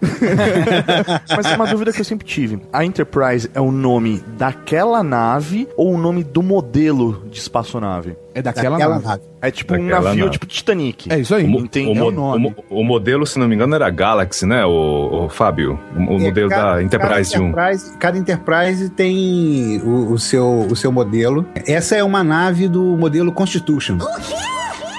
[1.36, 2.60] Mas uma dúvida que eu sempre tive.
[2.72, 8.16] A Enterprise é o nome daquela nave ou o nome do modelo de espaçonave?
[8.34, 9.06] É daquela, Daquela nave.
[9.06, 9.22] nave.
[9.42, 10.30] É tipo um Daquela navio nave.
[10.32, 11.12] tipo Titanic.
[11.12, 11.44] É isso aí.
[11.44, 11.98] O, Entendi.
[11.98, 12.54] o, é o nome.
[12.68, 15.78] o o modelo, se não me engano, era Galaxy, né, o, o Fábio?
[15.96, 17.48] O, o É, modelo cada- da Enterprise cada 1.
[17.48, 21.44] Enterprise, cada Enterprise tem o, o seu, o seu modelo.
[21.66, 23.98] Essa é uma nave do modelo Constitution.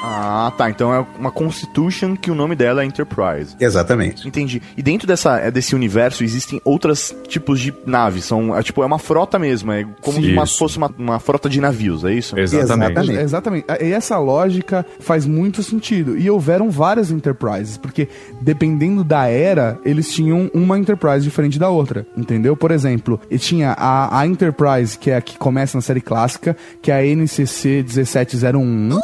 [0.03, 0.69] Ah, tá.
[0.69, 3.55] Então é uma Constitution que o nome dela é Enterprise.
[3.59, 4.27] Exatamente.
[4.27, 4.61] Entendi.
[4.75, 8.25] E dentro dessa, é, desse universo existem outros tipos de naves.
[8.25, 9.71] São, é, tipo, é uma frota mesmo.
[9.71, 10.23] É como Sim.
[10.27, 12.37] se uma- fosse uma, uma frota de navios, é isso?
[12.37, 12.91] Exatamente.
[12.91, 13.19] Exatamente.
[13.21, 13.65] Exatamente.
[13.81, 16.17] E essa lógica faz muito sentido.
[16.17, 18.07] E houveram várias Enterprises, porque
[18.41, 22.05] dependendo da era, eles tinham uma Enterprise diferente da outra.
[22.17, 22.55] Entendeu?
[22.57, 26.55] Por exemplo, e tinha a, a Enterprise, que é a que começa na série clássica,
[26.81, 28.99] que é a NCC 1701.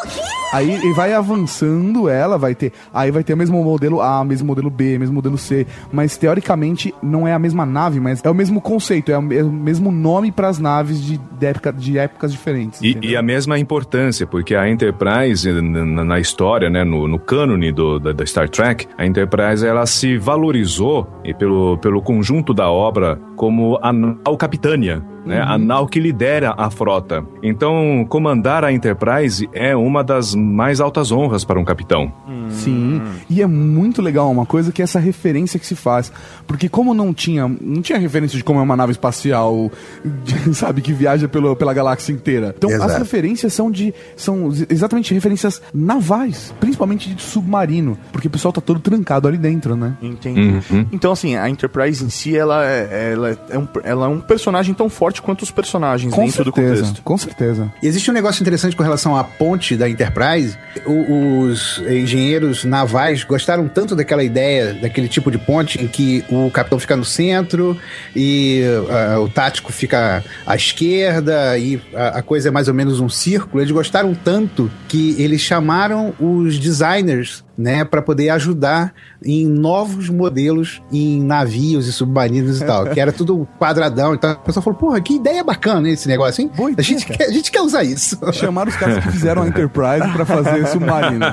[0.53, 2.71] Aí e vai avançando ela, vai ter.
[2.93, 5.65] Aí vai ter o mesmo modelo A, mesmo modelo B, mesmo modelo C.
[5.91, 9.41] Mas teoricamente não é a mesma nave, mas é o mesmo conceito, é o me-
[9.41, 12.81] o mesmo nome para as naves de, de, época, de épocas diferentes.
[12.81, 17.71] E, e a mesma importância, porque a Enterprise, na, na história, né, no, no cânone
[17.71, 22.69] do, da, da Star Trek, a Enterprise ela se valorizou e pelo, pelo conjunto da
[22.69, 27.23] obra como a nau capitânia, né, a nau que lidera a frota.
[27.43, 32.11] Então, comandar a Enterprise é uma das mais altas honras para um capitão.
[32.51, 36.11] Sim, e é muito legal uma coisa que é essa referência que se faz.
[36.45, 39.71] Porque como não tinha, não tinha referência de como é uma nave espacial,
[40.53, 42.53] sabe, que viaja pelo, pela galáxia inteira.
[42.57, 42.91] Então Exato.
[42.91, 48.61] as referências são de são exatamente referências navais, principalmente de submarino, porque o pessoal tá
[48.61, 49.93] todo trancado ali dentro, né?
[50.01, 50.57] Entendi.
[50.91, 54.73] Então, assim, a Enterprise em si, ela é, ela, é um, ela é um personagem
[54.73, 57.01] tão forte quanto os personagens Com dentro do certeza, contexto.
[57.03, 57.73] com certeza.
[57.81, 60.57] Existe um negócio interessante com relação à ponte da Enterprise.
[60.85, 66.49] O- os engenheiros navais gostaram tanto daquela ideia, daquele tipo de ponte em que o
[66.51, 67.77] capitão fica no centro
[68.15, 72.99] e ah, o tático fica à esquerda e a, a coisa é mais ou menos
[72.99, 73.61] um círculo.
[73.61, 78.93] Eles gostaram tanto que eles chamaram os designers né, para poder ajudar
[79.23, 84.31] em novos modelos em navios e submarinos e tal, que era tudo quadradão e tal.
[84.31, 86.51] A pessoa falou, porra, que ideia bacana esse negócio, hein?
[86.55, 87.17] Boa a, ideia, gente cara.
[87.17, 88.19] quer, a gente quer usar isso.
[88.33, 91.19] Chamaram os caras que fizeram a Enterprise pra fazer submarino.
[91.19, 91.31] né?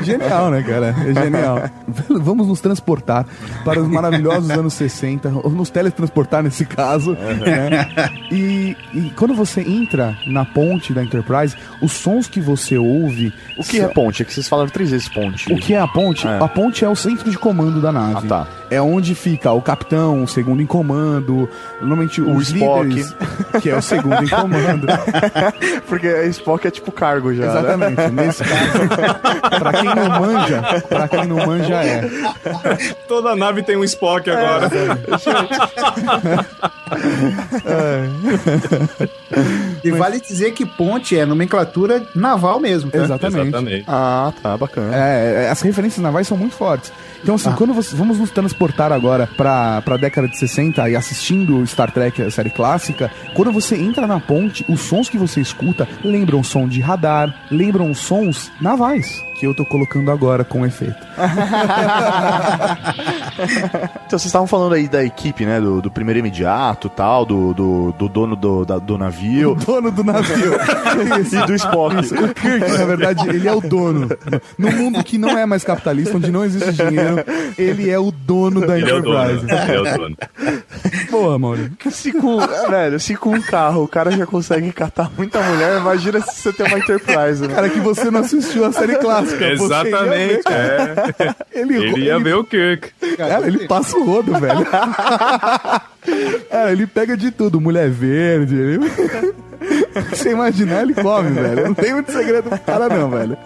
[0.00, 0.94] É genial, né, cara?
[1.06, 1.70] É genial.
[2.08, 3.26] Vamos nos transportar
[3.64, 7.12] para os maravilhosos anos 60, ou nos teletransportar nesse caso.
[7.12, 7.86] né?
[8.30, 13.32] E, e quando você entra na ponte da Enterprise, os sons que você ouve.
[13.58, 14.22] O que é ponte?
[14.22, 15.52] É que vocês falaram vezes ponte.
[15.52, 16.26] O que é a ponte?
[16.26, 16.38] É.
[16.42, 18.26] A ponte é o centro de comando da nave.
[18.26, 18.46] Ah, tá.
[18.70, 21.46] É onde fica o capitão, o segundo em comando,
[21.78, 22.86] normalmente O os Spock.
[22.88, 23.14] líderes,
[23.60, 24.86] que é o segundo em comando.
[25.86, 27.44] Porque Spock é tipo cargo já.
[27.44, 27.50] né?
[27.58, 28.10] Exatamente.
[28.12, 32.08] Nesse caso, pra quem não manja, pra quem não manja é.
[33.06, 34.70] Toda nave tem um Spock agora.
[39.82, 42.98] E vale dizer que ponte é nomenclatura naval mesmo, tá?
[42.98, 43.48] Exatamente.
[43.48, 43.84] Exatamente.
[43.88, 44.94] Ah, tá, bacana.
[44.94, 46.92] É, é, as referências navais são muito fortes.
[47.22, 51.64] Então, assim, quando você, vamos nos transportar agora pra, pra década de 60 e assistindo
[51.66, 55.88] Star Trek, a série clássica, quando você entra na ponte, os sons que você escuta
[56.04, 60.94] lembram som de radar, lembram sons navais, que eu tô colocando agora com efeito.
[64.06, 65.58] Então, vocês estavam falando aí da equipe, né?
[65.58, 69.54] Do, do primeiro imediato tal, do, do, do dono do, da- do navio.
[69.66, 70.52] Dono do navio.
[71.32, 71.96] E do Spock.
[71.96, 74.08] O Kirk, na verdade, ele é o dono.
[74.58, 77.24] No mundo que não é mais capitalista, onde não existe dinheiro,
[77.56, 79.22] ele é o dono da Ele é o dono.
[79.32, 79.70] Enterprise.
[79.70, 80.16] Ele é o dono.
[81.10, 81.70] Boa, Mauro.
[81.90, 82.38] Se com,
[82.68, 86.52] velho, se com um carro o cara já consegue catar muita mulher, imagina se você
[86.52, 87.54] tem uma Enterprise, né?
[87.54, 89.31] Cara, que você não assistiu a série clássica.
[89.36, 90.42] Ver, Exatamente.
[90.48, 91.34] é.
[91.52, 92.90] Ele, Ele ia ver o Kirk.
[93.16, 94.66] Cara, ele passa o rodo, velho.
[96.50, 97.60] Cara, ele pega de tudo.
[97.60, 98.56] Mulher verde.
[98.56, 98.78] Ele...
[100.10, 101.66] Você imaginar, ele come, velho.
[101.66, 103.36] Não tem muito segredo pro cara, não, velho.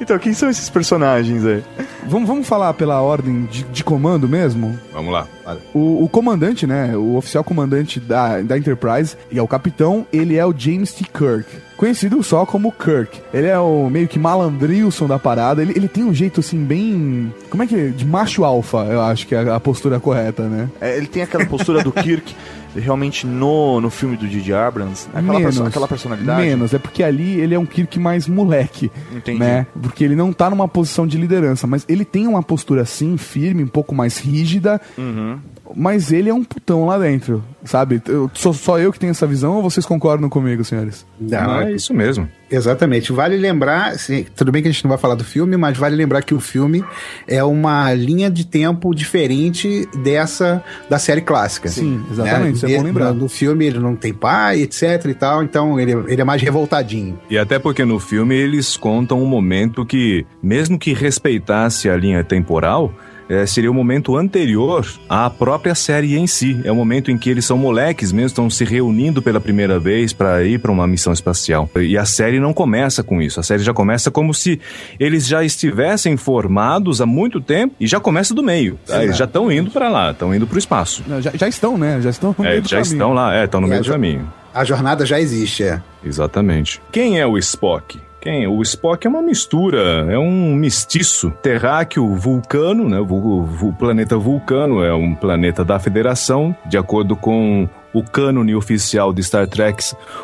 [0.00, 1.62] Então, quem são esses personagens aí?
[2.06, 4.78] Vamos, vamos falar pela ordem de, de comando mesmo?
[4.92, 5.26] Vamos lá.
[5.72, 6.96] O, o comandante, né?
[6.96, 11.04] O oficial comandante da, da Enterprise, e é o capitão, ele é o James T.
[11.04, 11.46] Kirk.
[11.82, 13.20] Conhecido só como Kirk.
[13.34, 15.60] Ele é o meio que malandrilson da parada.
[15.60, 17.34] Ele, ele tem um jeito assim, bem.
[17.50, 17.88] Como é que é?
[17.88, 20.70] De macho alfa, eu acho que é a postura correta, né?
[20.80, 22.36] É, ele tem aquela postura do Kirk,
[22.76, 24.52] realmente no, no filme do J.J.
[24.54, 25.06] Abrams.
[25.08, 25.42] Aquela, Menos.
[25.42, 26.40] perso- aquela personalidade.
[26.42, 28.90] Menos, é porque ali ele é um Kirk mais moleque.
[29.14, 29.38] Entendi.
[29.38, 29.66] Né?
[29.80, 33.62] Porque ele não tá numa posição de liderança, mas ele tem uma postura assim, firme,
[33.62, 34.80] um pouco mais rígida.
[34.96, 35.38] Uhum.
[35.74, 38.02] Mas ele é um putão lá dentro, sabe?
[38.06, 41.06] Eu, sou só eu que tenho essa visão ou vocês concordam comigo, senhores?
[41.18, 42.28] Não, Ah, é isso mesmo.
[42.52, 43.10] Exatamente.
[43.12, 45.96] Vale lembrar, sim, tudo bem que a gente não vai falar do filme, mas vale
[45.96, 46.84] lembrar que o filme
[47.26, 51.68] é uma linha de tempo diferente dessa da série clássica.
[51.68, 53.12] Sim, exatamente, isso é bom lembrar.
[53.12, 56.42] No, no filme ele não tem pai, etc e tal, então ele, ele é mais
[56.42, 57.18] revoltadinho.
[57.30, 62.22] E até porque no filme eles contam um momento que, mesmo que respeitasse a linha
[62.22, 62.92] temporal,
[63.28, 66.60] eh, seria o momento anterior à própria série em si.
[66.64, 70.12] É o momento em que eles são moleques mesmo, estão se reunindo pela primeira vez
[70.12, 71.68] para ir para uma missão espacial.
[71.76, 73.38] E a série não começa com isso.
[73.40, 74.60] A série já começa como se
[74.98, 78.78] eles já estivessem formados há muito tempo e já começa do meio.
[78.86, 79.02] tá?
[79.02, 81.02] Eles já estão indo para lá, estão indo para o espaço.
[81.06, 82.00] Não, Já, já estão, né?
[82.00, 82.92] Já estão no É, meio do já caminho.
[82.94, 84.32] estão lá, é, estão no É, meio do caminho.
[84.54, 85.80] A jornada já existe, é.
[86.04, 86.80] Exatamente.
[86.92, 87.98] Quem é o Spock?
[88.22, 88.46] Quem?
[88.46, 91.32] O Spock é uma mistura, é um mestiço.
[91.42, 93.00] Terráqueo vulcano, né?
[93.00, 98.54] O, vul- o planeta Vulcano é um planeta da Federação, de acordo com o cânone
[98.54, 99.82] oficial de Star Trek,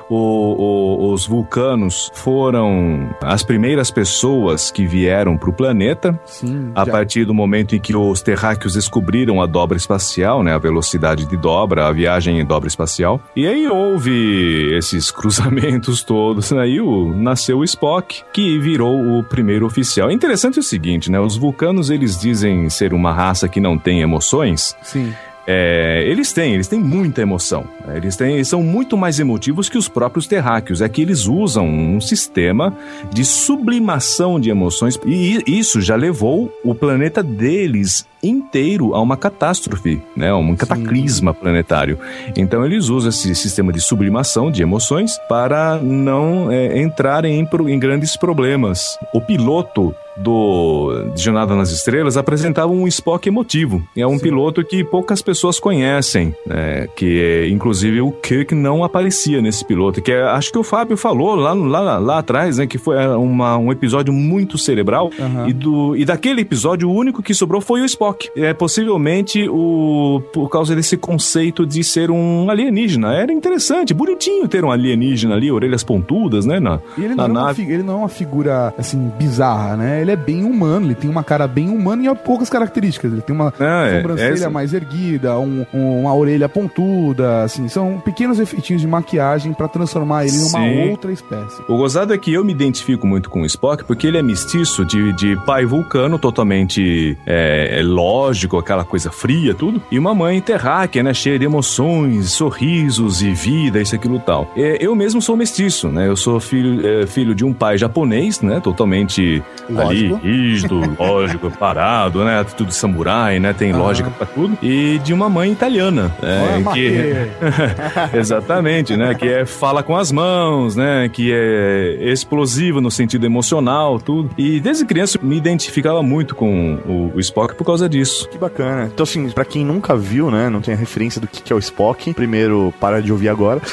[0.09, 6.19] o- o- os vulcanos foram as primeiras pessoas que vieram para o planeta.
[6.25, 10.55] Sim, A já- partir do momento em que os terráqueos descobriram a dobra espacial, né,
[10.55, 13.21] a velocidade de dobra, a viagem em dobra espacial.
[13.37, 19.23] E aí houve esses cruzamentos todos, né, aí o, nasceu o Spock, que virou o
[19.25, 20.11] primeiro oficial.
[20.11, 24.01] É interessante o seguinte, né, os vulcanos eles dizem ser uma raça que não tem
[24.01, 25.13] emoções, Sim.
[25.51, 27.65] É, eles têm, eles têm muita emoção.
[27.87, 27.97] né?
[27.97, 30.83] Eles, têm, eles são muito mais emotivos que os próprios terráqueos.
[30.83, 32.77] É que eles usam um sistema
[33.11, 40.03] de sublimação de emoções e isso já levou o planeta deles inteiro a uma catástrofe,
[40.17, 40.33] né?
[40.35, 41.99] Um cataclisma planetário.
[42.37, 47.79] Então eles usam esse sistema de sublimação de emoções para não é, entrarem em, em
[47.79, 48.99] grandes problemas.
[49.15, 53.83] O piloto do de Jornada nas Estrelas apresentava um Spock emotivo.
[53.97, 56.89] É um piloto que poucas pessoas conhecem, né?
[56.97, 60.97] que é, inclusive o Kirk não aparecia nesse piloto, que é, acho que o Fábio
[60.97, 65.49] falou lá, lá, lá atrás, né, que foi é, uma, um episódio muito cerebral Aham.
[65.49, 68.08] e, do, e daquele episódio o único que sobrou foi o Spock.
[68.09, 68.31] Spock.
[68.37, 73.13] É possivelmente o por causa desse conceito de ser um alienígena.
[73.15, 77.37] Era interessante, bonitinho ter um alienígena ali, orelhas pontudas, né, na, E ele na não,
[77.37, 77.63] é uma, nave.
[77.63, 80.01] ele não é uma figura, assim, bizarra, né?
[80.01, 83.13] Ele é bem humano, ele tem uma cara bem humana e há poucas características.
[83.13, 87.69] Ele tem uma Ah, é, sobrancelha essa- mais erguida, um- um- uma orelha pontuda, assim.
[87.69, 90.91] São pequenos efeitinhos de maquiagem pra transformar ele numa Sim.
[90.91, 91.63] outra espécie.
[91.69, 94.85] O gozado é que eu me identifico muito com o Spock porque ele é mestiço
[94.85, 100.41] de, de pai vulcano, totalmente é, é lógico, aquela coisa fria, tudo, e uma mãe
[100.41, 104.51] terráquea, né, cheia de emoções, sorrisos e vida, isso, aquilo tal.
[104.57, 108.41] É, eu mesmo sou mestiço, né, eu sou filho, é, filho de um pai japonês,
[108.41, 110.17] né, totalmente Lógico.
[110.17, 115.29] ali, rígido, lógico, parado, né, tudo samurai, né, tem lógica pra tudo, e de uma
[115.29, 117.29] mãe italiana, é, Olha, que...
[118.17, 119.15] Exatamente, né?
[119.15, 121.09] Que é fala com as mãos, né?
[121.09, 124.31] Que é explosivo no sentido emocional, tudo.
[124.37, 128.29] E desde criança eu me identificava muito com o, o Spock por causa disso.
[128.29, 128.91] Que bacana.
[128.93, 131.57] Então, assim, pra quem nunca viu, né, não tem a referência do que que é
[131.57, 133.61] o Spock, primeiro, para de ouvir agora.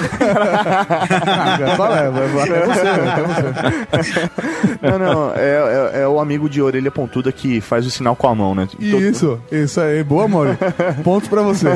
[2.35, 4.29] Você, você.
[4.81, 8.27] não, não, é, é- é o amigo de orelha pontuda que faz o sinal com
[8.27, 8.67] a mão, né?
[8.71, 10.03] Todo- Isso, isso aí.
[10.03, 10.57] Boa, Mori.
[11.03, 11.67] Pontos pra você.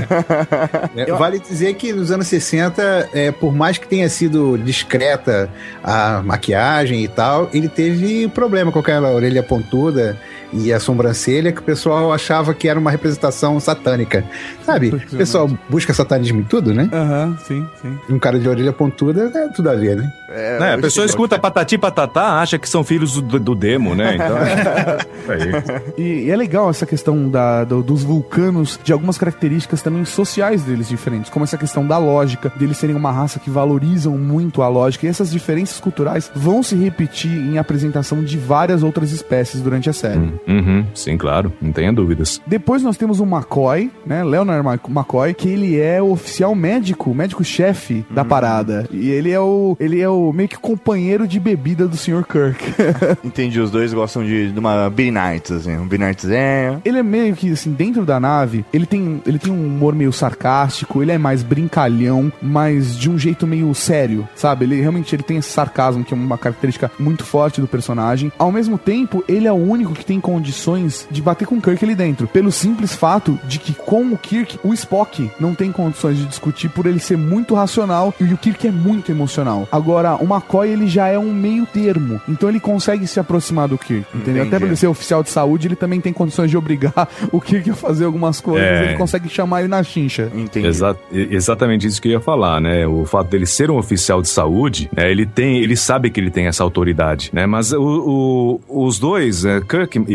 [0.96, 5.50] É, Vale dizer que nos anos 60, é, por mais que tenha sido discreta
[5.84, 10.18] a maquiagem e tal, ele teve problema com aquela orelha pontuda
[10.54, 14.24] e a sobrancelha que o pessoal achava que era uma representação satânica.
[14.66, 14.90] Sabe?
[14.90, 16.90] O pessoal busca satanismo em tudo, né?
[16.92, 17.98] Aham, sim, sim.
[18.10, 20.12] Um cara de orelha pontuda é tudo a ver, né?
[20.30, 20.74] É, né?
[20.76, 24.16] A pessoa escuta patati patatá, acha que são filhos do, do demo, né?
[24.16, 24.98] Então, é,
[25.28, 25.94] aí.
[25.98, 30.64] E, e é legal essa questão da, do- dos vulcanos, de algumas características também sociais
[30.64, 34.68] deles diferentes, como essa questão da lógica, deles serem uma raça que valorizam muito a
[34.68, 39.90] lógica, e essas diferenças culturais vão se repetir em apresentação de várias outras espécies durante
[39.90, 40.39] a série.
[40.48, 42.42] Uhum, sim, claro, não tenha dúvidas.
[42.46, 44.24] Depois nós temos o McCoy, né?
[44.24, 48.88] Leonard McCoy, que ele é o oficial médico, médico-chefe da parada.
[48.92, 52.26] E ele é o ele é o meio que companheiro de bebida do Sr.
[52.26, 52.74] Kirk.
[53.24, 56.82] Entendi, os dois gostam de, de uma Beer Nights, assim, um Beer Nightzinho.
[56.84, 60.12] ele é meio que assim, dentro da nave, ele tem ele tem um humor meio
[60.12, 64.66] sarcástico, ele é mais brincalhão, mas de um jeito meio sério, sabe?
[64.66, 68.32] Ele realmente ele tem esse sarcasmo que é uma característica muito forte do personagem.
[68.38, 71.84] Ao mesmo tempo, ele é o único que tem condições de bater com o Kirk
[71.84, 76.18] ali dentro, pelo simples fato de que com o Kirk, o Spock não tem condições
[76.18, 79.68] de discutir por ele ser muito racional e o Kirk é muito emocional.
[79.72, 83.78] Agora, o McCoy ele já é um meio termo, então ele consegue se aproximar do
[83.78, 84.44] Kirk, entendeu?
[84.44, 84.60] Até Entendi.
[84.60, 87.76] por ele ser oficial de saúde, ele também tem condições de obrigar o Kirk a
[87.76, 88.86] fazer algumas coisas, É.
[88.90, 90.32] ele consegue chamar ele na chincha.
[90.36, 90.68] Entendi.
[90.68, 92.86] Exa- exatamente isso que eu ia falar, né?
[92.88, 95.10] O fato dele ser um oficial de saúde, né?
[95.10, 97.46] ele tem, ele sabe que ele tem essa autoridade, né?
[97.46, 100.14] Mas o- o- os dois, né, Kirk e,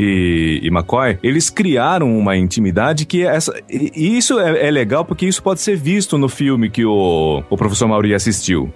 [0.63, 5.05] e McCoy, eles criaram uma intimidade que é essa, e, e isso é, é legal
[5.05, 8.73] porque isso pode ser visto no filme que o, o professor Mauri assistiu.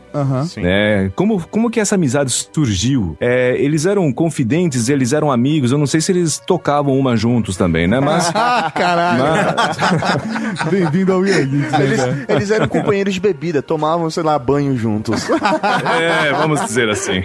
[0.46, 0.62] Sim.
[0.62, 1.10] né?
[1.14, 3.16] Como, como que essa amizade surgiu?
[3.20, 7.56] É, eles eram confidentes, eles eram amigos, eu não sei se eles tocavam uma juntos
[7.56, 8.00] também, né?
[8.00, 8.30] Mas...
[8.34, 9.24] Ah, caralho!
[10.70, 12.26] Bem-vindo ao Geeks, né, Eles, cara?
[12.28, 15.28] eles eram companheiros de bebida, tomavam, sei lá, banho juntos.
[16.00, 17.24] é, vamos dizer assim.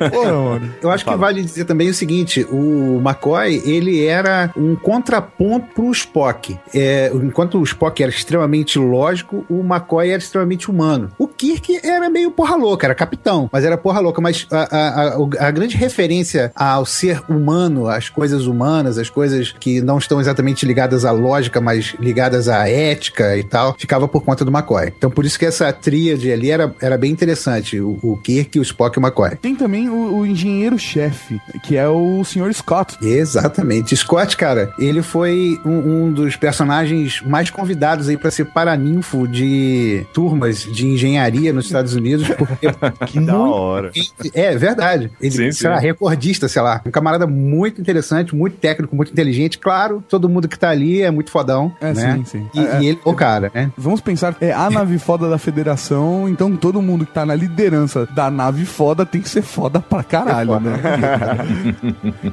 [0.00, 0.72] Mano.
[0.82, 5.90] Eu acho que vale dizer também o seguinte: o McCoy ele era um contraponto pro
[5.92, 6.58] Spock.
[6.74, 11.10] É, enquanto o Spock era extremamente lógico, o McCoy era extremamente humano.
[11.18, 14.20] O Kirk era meio porra louca, era capitão, mas era porra louca.
[14.20, 19.52] Mas a, a, a, a grande referência ao ser humano, às coisas humanas, as coisas
[19.52, 24.22] que não estão exatamente ligadas à lógica, mas ligadas à ética e tal, ficava por
[24.22, 24.92] conta do McCoy.
[24.96, 28.62] Então por isso que essa tríade ali era, era bem interessante: o, o Kirk, o
[28.62, 29.36] Spock e o McCoy.
[29.36, 32.52] Tem também o, o engenheiro-chefe, que é o Sr.
[32.54, 32.96] Scott.
[33.38, 33.96] Exatamente.
[33.96, 40.04] Scott, cara, ele foi um, um dos personagens mais convidados aí para ser paraninfo de
[40.12, 42.68] turmas de engenharia nos Estados Unidos, porque
[43.06, 43.90] que da hora.
[44.34, 45.10] é verdade.
[45.20, 45.68] Ele, Sim, sei sim.
[45.68, 46.80] lá, recordista, sei lá.
[46.84, 49.58] Um camarada muito interessante, muito técnico, muito inteligente.
[49.58, 52.14] Claro, todo mundo que tá ali é muito fodão, É, né?
[52.16, 52.46] sim, sim.
[52.54, 53.70] E, É, e ele, o cara, né?
[53.76, 58.06] Vamos pensar, é a nave foda da federação, então todo mundo que tá na liderança
[58.14, 60.72] da nave foda tem que ser foda pra caralho, né?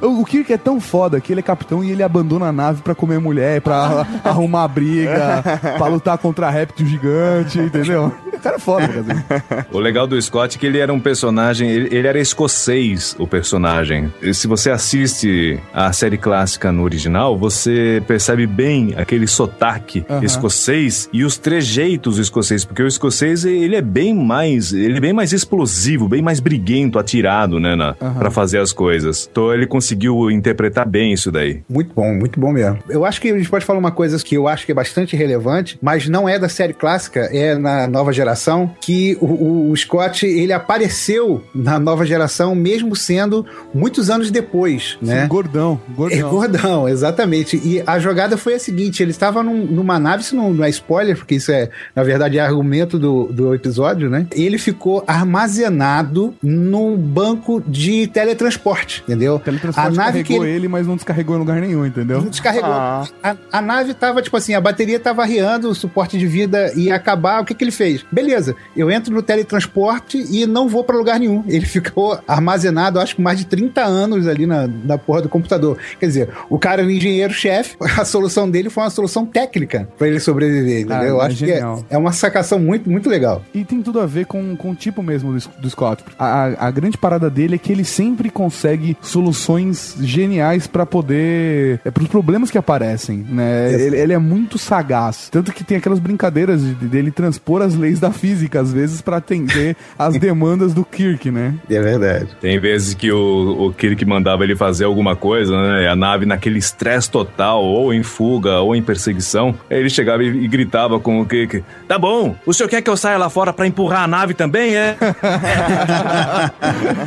[0.02, 2.94] o Kirk é tão foda que ele é capitão e ele abandona a nave pra
[2.94, 5.42] comer mulher, pra arrumar briga,
[5.76, 8.12] pra lutar contra réptil gigante, entendeu?
[8.32, 9.66] O cara é foda, cara.
[9.70, 13.26] O legal do Scott é que ele era um personagem, ele, ele era escocês, o
[13.26, 14.12] personagem.
[14.22, 20.24] E se você assiste a série clássica no original, você percebe bem aquele sotaque Aham.
[20.24, 25.12] escocês e os trejeitos escoceses, porque o escocês ele é bem mais, ele é bem
[25.12, 28.14] mais explosivo, bem mais briguento, atirado, né, na, Aham.
[28.14, 29.28] pra fazer as coisas.
[29.30, 31.62] Então ele conseguiu interpretar interpretar bem isso daí.
[31.68, 32.78] Muito bom, muito bom mesmo.
[32.88, 35.16] Eu acho que a gente pode falar uma coisa que eu acho que é bastante
[35.16, 40.26] relevante, mas não é da série clássica, é na nova geração, que o, o- Scott,
[40.26, 45.22] ele apareceu na nova geração, mesmo sendo muitos anos depois, né?
[45.22, 46.30] Sim, gordão, É gordão.
[46.30, 47.56] gordão, exatamente.
[47.64, 50.68] E a jogada foi a seguinte: ele estava num- numa nave, isso não, não é
[50.68, 54.26] spoiler, porque isso é, na verdade, é argumento do, do episódio, né?
[54.32, 59.38] Ele ficou armazenado num banco de teletransporte, entendeu?
[59.38, 62.20] Teletransporte a nave que ele, ele, mas não descarregou em lugar nenhum, entendeu?
[62.22, 62.70] não descarregou.
[62.70, 63.06] Ah.
[63.22, 66.94] A, a nave tava, tipo assim, a bateria tava arriando, o suporte de vida ia
[66.94, 67.40] acabar.
[67.42, 68.04] O que que ele fez?
[68.12, 71.42] Beleza, eu entro no teletransporte e não vou pra lugar nenhum.
[71.48, 75.78] Ele ficou armazenado, acho que mais de 30 anos ali na, na porra do computador.
[75.98, 80.06] Quer dizer, o cara era o engenheiro-chefe, a solução dele foi uma solução técnica pra
[80.08, 80.96] ele sobreviver, entendeu?
[81.00, 81.84] Ah, eu é acho que é, genial.
[81.90, 83.42] é uma sacação muito, muito legal.
[83.54, 86.02] E tem tudo a ver com, com o tipo mesmo do, do Scott.
[86.18, 91.80] A, a- a grande parada dele é que ele sempre consegue soluções geniais pra poder.
[91.84, 93.72] É, pros problemas que aparecem, né?
[93.72, 95.28] Ele, ele é muito sagaz.
[95.30, 99.16] Tanto que tem aquelas brincadeiras de- dele transpor as leis da física, às vezes, pra
[99.18, 101.54] atender as demandas do Kirk, né?
[101.68, 102.28] É verdade.
[102.40, 105.88] Tem vezes que o, o Kirk mandava ele fazer alguma coisa, né?
[105.88, 109.54] A nave naquele estresse total, ou em fuga, ou em perseguição.
[109.70, 112.90] Aí ele chegava e, e gritava com o Kirk: Tá bom, o senhor quer que
[112.90, 114.96] eu saia lá fora pra empurrar a nave também, é?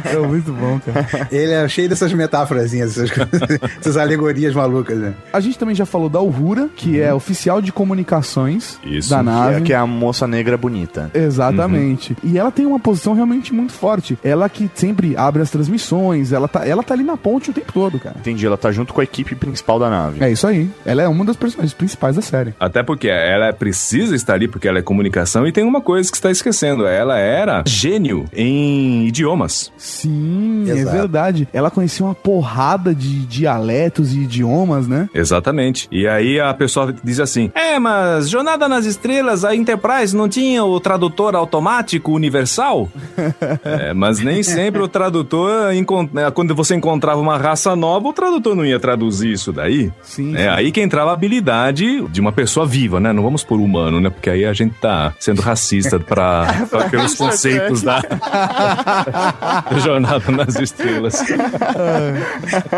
[0.05, 1.27] É muito bom, cara.
[1.31, 3.32] Ele é cheio dessas metáforazinhas, essas, coisas,
[3.79, 5.13] essas alegorias malucas, né?
[5.31, 9.23] A gente também já falou da Uhura, que é oficial de comunicações Isso, da que
[9.23, 9.55] Que nave.
[9.55, 11.09] é, que é a moça negra bonita.
[11.13, 12.15] Exatamente.
[12.23, 14.17] E ela tem uma posição realmente muito forte.
[14.23, 17.71] Ela que sempre abre as transmissões, ela tá, ela tá ali na ponte o tempo
[17.73, 18.15] todo, cara.
[18.19, 20.23] Entendi, ela tá junto com a equipe principal da nave.
[20.23, 20.69] É isso aí.
[20.86, 22.53] Ela é uma das personagens principais da série.
[22.59, 26.17] Até porque ela precisa estar ali porque ela é comunicação e tem uma coisa que
[26.17, 26.86] você está esquecendo.
[26.86, 29.71] Ela era gênio em idiomas.
[29.77, 30.97] Sim, é Exato.
[30.97, 31.47] verdade.
[31.53, 35.09] Ela conhecia uma porrada de dialetos e idiomas, né?
[35.13, 35.88] Exatamente.
[35.91, 40.63] E aí a pessoa diz assim: É, mas Jornada nas Estrelas, a Enterprise não tinha
[40.63, 42.89] o tradutor automático universal?
[43.63, 45.71] é, mas nem sempre o tradutor,
[46.13, 49.91] né, quando você encontrava uma raça nova, o tradutor não ia traduzir isso daí.
[50.01, 50.36] Sim.
[50.36, 53.11] É aí que entrava a habilidade de uma pessoa viva, né?
[53.13, 54.09] Não vamos por humano, né?
[54.09, 60.55] Porque aí a gente tá sendo racista pra, pra- pelos conceitos da da Jornada nas
[60.55, 61.24] Estrelas.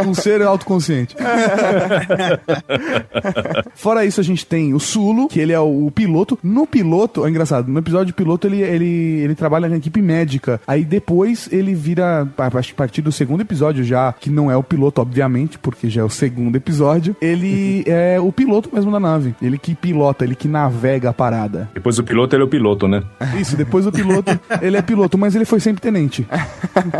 [0.05, 1.15] Um ser autoconsciente.
[3.75, 6.37] Fora isso, a gente tem o Sulo, que ele é o, o piloto.
[6.43, 10.59] No piloto, é engraçado, no episódio piloto ele, ele, ele trabalha na equipe médica.
[10.67, 14.63] Aí depois ele vira, a a partir do segundo episódio já, que não é o
[14.63, 19.35] piloto, obviamente, porque já é o segundo episódio, ele é o piloto mesmo da nave.
[19.41, 21.69] Ele que pilota, ele que navega a parada.
[21.73, 23.03] Depois o piloto, ele é o piloto, né?
[23.39, 26.27] Isso, depois o piloto, ele é piloto, mas ele foi sempre tenente.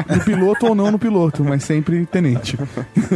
[0.10, 2.58] No piloto ou não no piloto, mas sempre tenente.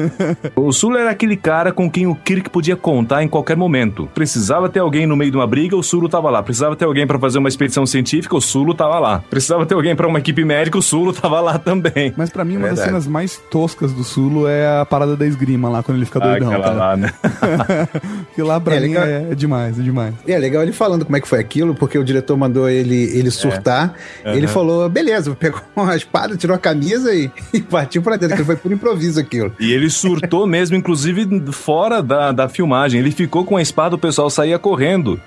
[0.55, 4.07] O Sulu era aquele cara com quem o Kirk podia contar em qualquer momento.
[4.13, 6.43] Precisava ter alguém no meio de uma briga, o Sulu tava lá.
[6.43, 9.23] Precisava ter alguém pra fazer uma expedição científica, o Sulu tava lá.
[9.29, 12.13] Precisava ter alguém pra uma equipe médica, o Sulu tava lá também.
[12.17, 15.69] Mas pra mim, uma das cenas mais toscas do Sulo é a parada da esgrima
[15.69, 16.75] lá, quando ele fica doidão, Aquela cara.
[16.77, 17.13] lá, né?
[18.35, 19.03] Que lá pra É, mim legal.
[19.05, 20.13] é, é demais, é demais.
[20.27, 23.31] É legal ele falando como é que foi aquilo, porque o diretor mandou ele, ele
[23.31, 23.93] surtar.
[24.25, 28.43] Ele falou, beleza, pegou uma espada, tirou a camisa e, e partiu pra dentro, que
[28.43, 29.51] foi por improviso aquilo.
[29.59, 32.99] E ele surtou mesmo, inclusive fora da, da filmagem.
[32.99, 35.19] Ele ficou com a espada, o pessoal saía correndo.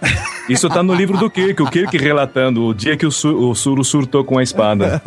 [0.49, 3.55] Isso tá no livro do Kirk, o Kirk relatando o dia que o, Su, o
[3.55, 5.01] Sulu surtou com a espada.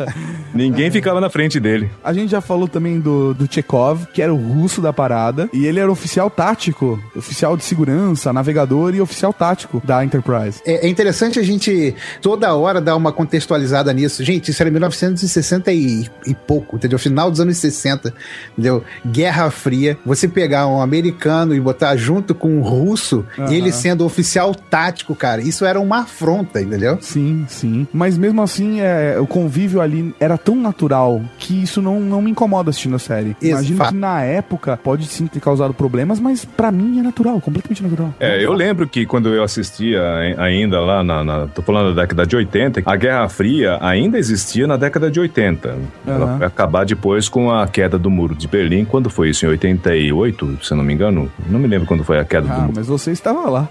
[0.54, 1.90] Ninguém ficava na frente dele.
[2.02, 5.66] A gente já falou também do, do Chekhov, que era o russo da parada, e
[5.66, 10.62] ele era oficial tático, oficial de segurança, navegador e oficial tático da Enterprise.
[10.64, 14.24] É, é interessante a gente toda hora dar uma contextualizada nisso.
[14.24, 16.98] Gente, isso era 1960 e, e pouco, entendeu?
[16.98, 18.12] Final dos anos 60,
[18.52, 18.82] entendeu?
[19.06, 19.96] Guerra Fria.
[20.04, 23.52] Você pegar um americano e botar junto com um russo, Aham.
[23.52, 26.98] ele sendo oficial tático, cara, isso era uma afronta, entendeu?
[27.00, 27.86] Sim, sim.
[27.92, 32.30] Mas mesmo assim, é, o convívio ali era tão natural que isso não, não me
[32.30, 33.36] incomoda assistindo a série.
[33.40, 37.40] Isso, Imagino que na época pode sim ter causado problemas, mas pra mim é natural,
[37.40, 38.14] completamente natural.
[38.20, 42.02] É, eu lembro que quando eu assistia ai- ainda lá na, na- Tô falando da
[42.02, 45.76] década de 80, a Guerra Fria ainda existia na década de 80.
[46.06, 46.38] Ela Aham.
[46.38, 48.84] vai acabar depois com a queda do Muro de Berlim.
[48.84, 49.46] Quando foi isso?
[49.46, 51.30] Em 88, se eu não me engano?
[51.48, 52.72] Não me lembro quando foi a queda do Ah, muro.
[52.76, 53.68] mas você estava lá.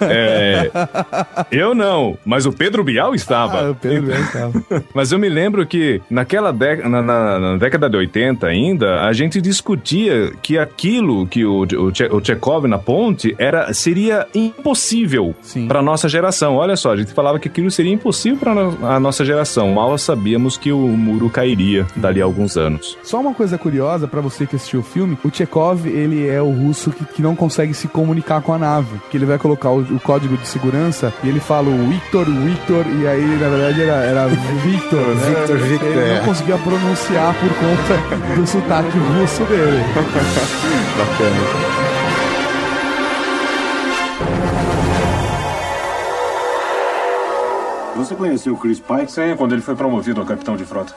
[0.00, 0.70] É,
[1.50, 3.60] eu não, mas o Pedro Bial estava.
[3.66, 4.64] Ah, o Pedro Bial estava.
[4.94, 9.12] Mas eu me lembro que naquela década, na, na- na década de 80 ainda, a
[9.12, 15.34] gente discutia que aquilo que o, o, Che- o Chekhov na ponte era, seria impossível
[15.68, 16.56] para nossa geração.
[16.56, 18.52] Olha só, a gente falava que aquilo seria impossível para
[18.94, 19.72] a nossa geração.
[19.72, 22.96] Mal sabíamos que o muro cairia dali a alguns anos.
[23.02, 26.40] Só uma coisa curiosa pra você que assistiu o filme, filme, o Chekhov, ele é
[26.40, 29.00] o russo que, que não consegue se comunicar com a nave.
[29.10, 32.86] Que ele vai colocar o, o código de segurança e ele fala o Victor, Victor,
[32.86, 35.34] e aí, na verdade, era, era Victor, né?
[35.36, 36.18] Victor, Victor, Ele é.
[36.18, 39.84] não conseguia pronunciar por conta do sotaque russo dele.
[40.96, 41.84] Bacana.
[47.96, 49.12] Você conheceu o Chris Pike?
[49.12, 50.94] Sim, quando ele foi promovido a capitão de frota.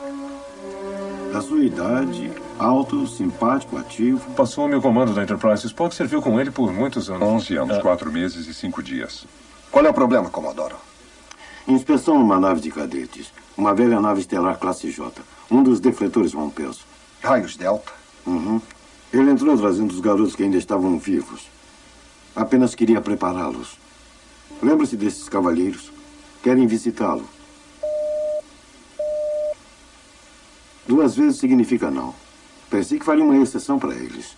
[1.32, 4.32] Da sua idade, alto, simpático, ativo.
[4.32, 5.66] Passou-me o comando da Enterprise.
[5.68, 7.22] Spock serviu com ele por muitos anos.
[7.28, 9.26] 11 anos, Ah, 4 meses e 5 dias.
[9.72, 10.76] Qual é o problema, Comodoro?
[11.68, 13.32] Inspeção numa nave de cadetes.
[13.58, 15.22] Uma velha nave estelar classe J.
[15.52, 16.72] Um dos defletores rompeu.
[17.22, 17.92] Raios Delta?
[18.26, 18.62] Uhum.
[19.12, 21.48] Ele entrou trazendo os garotos que ainda estavam vivos.
[22.36, 23.78] Apenas queria prepará-los.
[24.62, 25.92] Lembre-se desses cavalheiros.
[26.44, 27.28] Querem visitá-lo.
[30.88, 32.14] Duas vezes significa não.
[32.70, 34.36] Pensei que faria uma exceção para eles.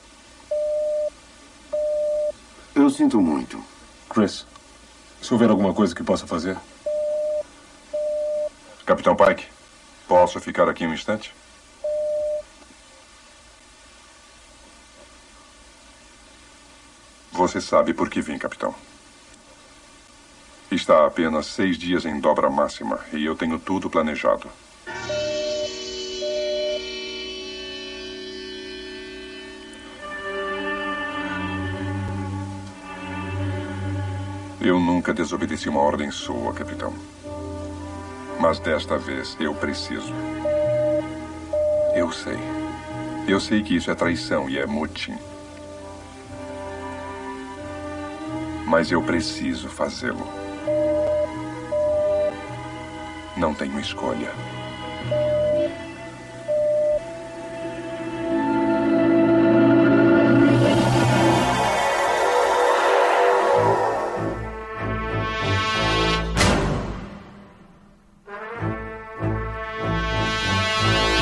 [2.76, 3.64] Eu sinto muito.
[4.10, 4.46] Chris,
[5.22, 6.58] se houver alguma coisa que possa fazer,
[8.90, 9.46] Capitão Pike,
[10.08, 11.32] posso ficar aqui um instante?
[17.32, 18.74] Você sabe por que vim, capitão.
[20.72, 24.50] Está apenas seis dias em dobra máxima e eu tenho tudo planejado.
[34.62, 36.94] Eu nunca desobedeci uma ordem sua, capitão.
[38.42, 40.14] Mas desta vez eu preciso.
[41.96, 42.38] Eu sei.
[43.26, 45.18] Eu sei que isso é traição e é motim.
[48.66, 50.28] Mas eu preciso fazê-lo.
[53.38, 54.34] Não tenho escolha.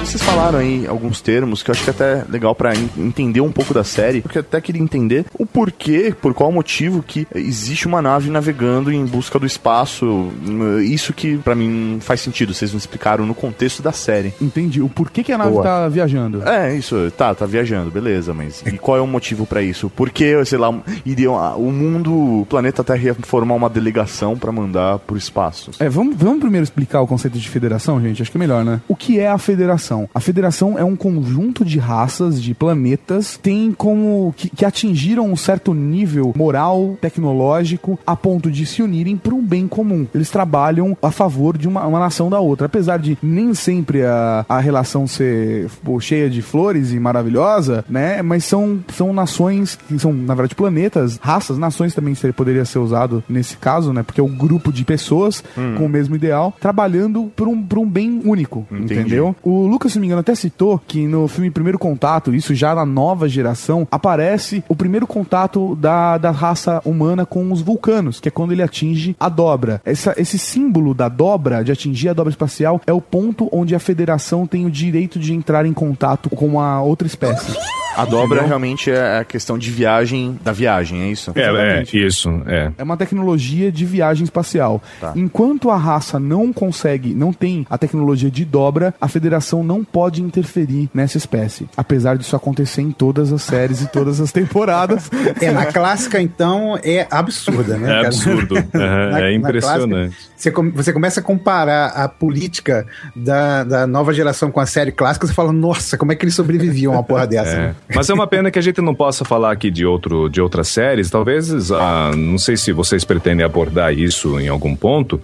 [0.08, 3.42] Vocês falaram aí alguns termos que eu acho que é até legal pra en- entender
[3.42, 7.28] um pouco da série, porque eu até queria entender o porquê, por qual motivo que
[7.36, 10.06] existe uma nave navegando em busca do espaço.
[10.06, 14.34] Hum, Isso que pra mim faz sentido, vocês não explicaram no contexto da série.
[14.42, 14.82] Entendi.
[14.82, 15.64] O porquê que a nave Boa.
[15.64, 16.42] tá viajando.
[16.48, 19.90] É, isso, tá, tá viajando, beleza, mas e qual é o motivo pra isso?
[19.90, 20.74] Por que, sei lá,
[21.06, 25.72] iriam, ah, o mundo, o planeta Terra ia formar uma delegação pra mandar pro espaço?
[25.80, 28.22] É, vamos, vamos primeiro explicar o conceito de federação, gente?
[28.22, 28.80] Acho que é melhor, né?
[28.88, 29.97] O que é a federação?
[30.14, 34.34] A federação é um conjunto de raças, de planetas, tem como.
[34.36, 39.44] que, que atingiram um certo nível moral, tecnológico, a ponto de se unirem para um
[39.44, 40.06] bem comum.
[40.14, 42.66] Eles trabalham a favor de uma, uma nação da outra.
[42.68, 48.22] Apesar de nem sempre a, a relação ser pô, cheia de flores e maravilhosa, né?
[48.22, 52.80] Mas são, são nações que são, na verdade, planetas, raças, nações também seria, poderia ser
[52.80, 54.04] usado nesse caso, né?
[54.04, 55.44] Porque é um grupo de pessoas
[55.78, 58.94] com o mesmo ideal, trabalhando por um, por um bem único, Entendi.
[58.94, 59.36] entendeu?
[59.44, 62.74] O Lucas, se não me engano, até citou que no filme Primeiro Contato, isso já
[62.74, 68.28] na nova geração, aparece o primeiro contato da, da raça humana com os vulcanos, que
[68.28, 69.82] é quando ele atinge a dobra.
[69.86, 73.80] Essa, esse símbolo da dobra, de atingir a dobra espacial, é o ponto onde a
[73.80, 77.56] federação tem o direito de entrar em contato com uma outra espécie.
[77.98, 81.32] A dobra realmente é a questão de viagem da viagem, é isso?
[81.36, 82.72] É, é, isso, é.
[82.78, 84.82] É uma tecnologia de viagem espacial.
[85.02, 85.14] Tá.
[85.16, 90.22] Enquanto a raça não consegue, não tem a tecnologia de dobra, a federação não pode
[90.22, 91.68] interferir nessa espécie.
[91.76, 95.10] Apesar disso acontecer em todas as séries e todas as temporadas.
[95.42, 97.90] É, na clássica, então, é absurda, né?
[97.90, 98.08] É cara?
[98.08, 98.56] absurdo.
[98.74, 100.10] Na- é na impressionante.
[100.16, 102.86] clássica, Você, come- você começa a comparar a política
[103.16, 106.36] da, da nova geração com a série clássica, você fala, nossa, como é que eles
[106.36, 107.50] sobreviviam a uma porra dessa?
[107.52, 107.58] É.
[107.58, 107.76] né?
[107.96, 110.68] Mas é uma pena que a gente não possa falar aqui de, outro, de outras
[110.68, 111.10] séries.
[111.10, 115.20] Talvez, ah, não sei se vocês pretendem abordar isso em algum ponto.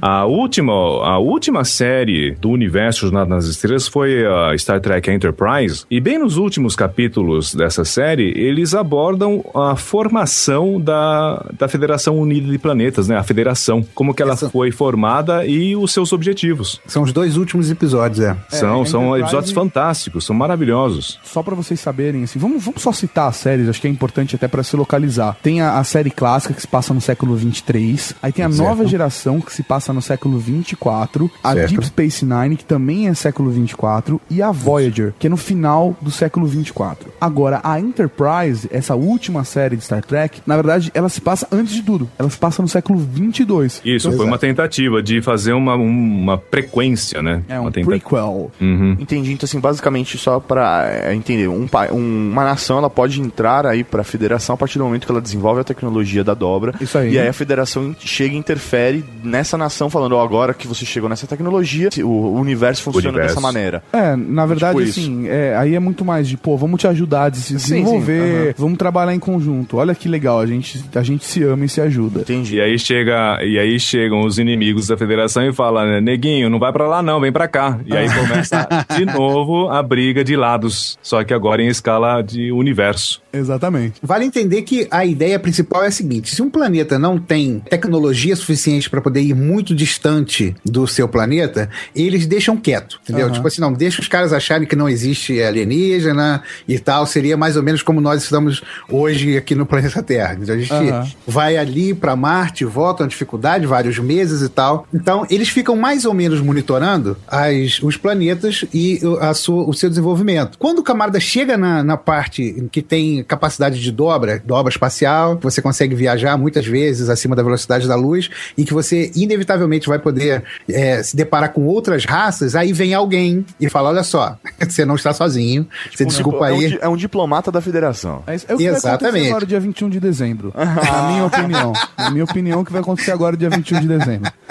[0.00, 5.84] A última, a última série do universo Jornada nas Estrelas foi a Star Trek Enterprise.
[5.90, 12.50] E bem nos últimos capítulos dessa série, eles abordam a formação da, da Federação Unida
[12.50, 13.16] de Planetas, né?
[13.16, 13.84] A Federação.
[13.94, 16.80] Como que ela Essa- foi formada e os seus objetivos.
[16.86, 18.36] São os dois últimos episódios, é.
[18.48, 21.18] são a são Enterprise- episódios fantásticos, são maravilhosos.
[21.24, 24.34] Só pra vocês saberem, assim, vamos, vamos só citar as séries, acho que é importante
[24.36, 25.36] até pra se localizar.
[25.42, 28.62] Tem a, a série clássica que se passa no século 23, aí tem a Certo.
[28.68, 31.70] nova geração que se passa no século 24, a Certo.
[31.70, 35.96] Deep Space Nine, que também é século 24, e a Voyager, que é no final
[36.00, 37.10] do século 24.
[37.20, 41.72] Agora, a Enterprise, essa última série de Star Trek, na verdade, ela se passa antes
[41.74, 43.80] de tudo, ela se passa no século 22.
[43.84, 47.42] Isso, foi uma tentativa de fazer uma, uma frequência, né?
[47.48, 48.50] É um uma tenta- prequel.
[48.60, 48.96] Uhum.
[48.98, 53.66] Entendi, então assim, basicamente só pra é, entender, um, um- uma nação ela pode entrar
[53.66, 56.74] aí pra federação a partir do momento que ela desenvolve a tecnologia da dobra.
[56.80, 57.12] Isso aí.
[57.14, 61.08] E aí a federação chega e interfere nessa nação, falando: Ó, agora que você chegou
[61.08, 63.34] nessa tecnologia, o universo funciona Universo.
[63.34, 63.82] dessa maneira.
[63.92, 67.30] É, na verdade, Tipo assim, é, aí é muito mais de, pô, vamos te ajudar
[67.30, 69.76] a se Sim, desenvolver, sim, vamos trabalhar em conjunto.
[69.76, 72.20] Olha que legal, a gente, a gente se ama e se ajuda.
[72.20, 72.56] Entendi.
[72.56, 76.58] E aí chega, e aí chegam os inimigos da federação e falam, né, neguinho, não
[76.58, 77.78] vai pra lá não, vem pra cá.
[77.86, 78.66] E aí começa
[78.96, 81.83] de novo a briga de lados, só que agora em escala
[82.26, 83.22] de universo.
[83.32, 83.94] Exatamente.
[84.02, 88.34] Vale entender que a ideia principal é a seguinte: se um planeta não tem tecnologia
[88.36, 93.26] suficiente para poder ir muito distante do seu planeta, eles deixam quieto, entendeu?
[93.26, 93.34] Aham.
[93.34, 97.06] Tipo assim, não, deixa os caras acharem que não existe alienígena e tal.
[97.06, 100.38] Seria mais ou menos como nós estamos hoje aqui no planeta Terra.
[100.40, 101.10] Então a gente Aham.
[101.26, 104.86] vai ali para Marte, volta uma dificuldade, vários meses e tal.
[104.94, 109.88] Então eles ficam mais ou menos monitorando as, os planetas e a sua, o seu
[109.88, 110.56] desenvolvimento.
[110.58, 115.42] Quando o camarada chega na, na parte que tem capacidade de dobra, dobra espacial, que
[115.42, 119.98] você consegue viajar muitas vezes acima da velocidade da luz e que você inevitavelmente vai
[119.98, 124.84] poder é, se deparar com outras raças, aí vem alguém e fala: olha só, você
[124.84, 126.78] não está sozinho, você desculpa é um, aí.
[126.82, 128.22] é um diplomata da federação.
[128.26, 129.28] É, isso- é o que vai acontecer Exatamente.
[129.28, 130.52] agora, dia 21 de dezembro.
[130.54, 131.72] na minha opinião.
[131.98, 134.30] Na minha opinião, o que vai acontecer agora, dia 21 de dezembro.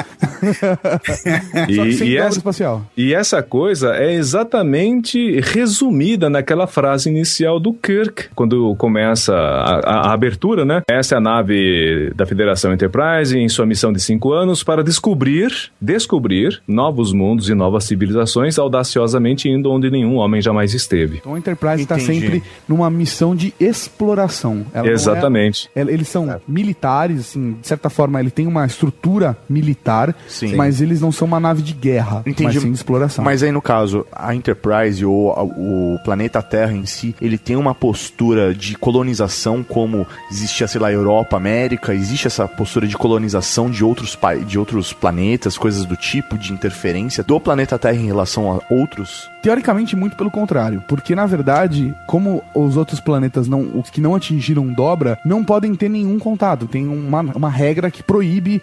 [1.70, 2.86] E, Só que sem e dobra essa, espacial.
[2.98, 10.10] e essa coisa é exatamente resumida naquela frase inicial do Kirk, quando começa a, a-
[10.10, 10.82] a abertura, né?
[10.90, 15.52] Essa é a nave da Federação Enterprise em sua missão de cinco anos para descobrir,
[15.82, 21.18] descobrir novos mundos e novas civilizações, audaciosamente indo onde nenhum homem jamais esteve.
[21.18, 24.66] Então a Enterprise está sempre numa missão de exploração.
[24.74, 25.70] Ela é- Exatamente.
[25.76, 30.56] ela- eles são militares, assim, de certa forma, ele tem uma estrutura militar, Sim.
[30.56, 32.44] mas eles não são uma nave de guerra, Entendi.
[32.44, 33.24] mas sim de exploração.
[33.24, 37.56] Mas aí, no caso, a Enterprise ou a- o planeta Terra em si, ele tem
[37.56, 43.70] uma postura de colonização como existia, sei lá, Europa, América, existe essa postura de colonização
[43.70, 44.18] de outros,
[44.48, 49.30] de outros planetas, coisas do tipo, de interferência do planeta Terra em relação a outros?
[49.42, 54.16] Teoricamente, muito pelo contrário, porque na verdade, como os outros planetas não, os que não
[54.16, 56.66] atingiram dobra, não podem ter nenhum contato.
[56.66, 58.62] Tem uma, uma regra que proíbe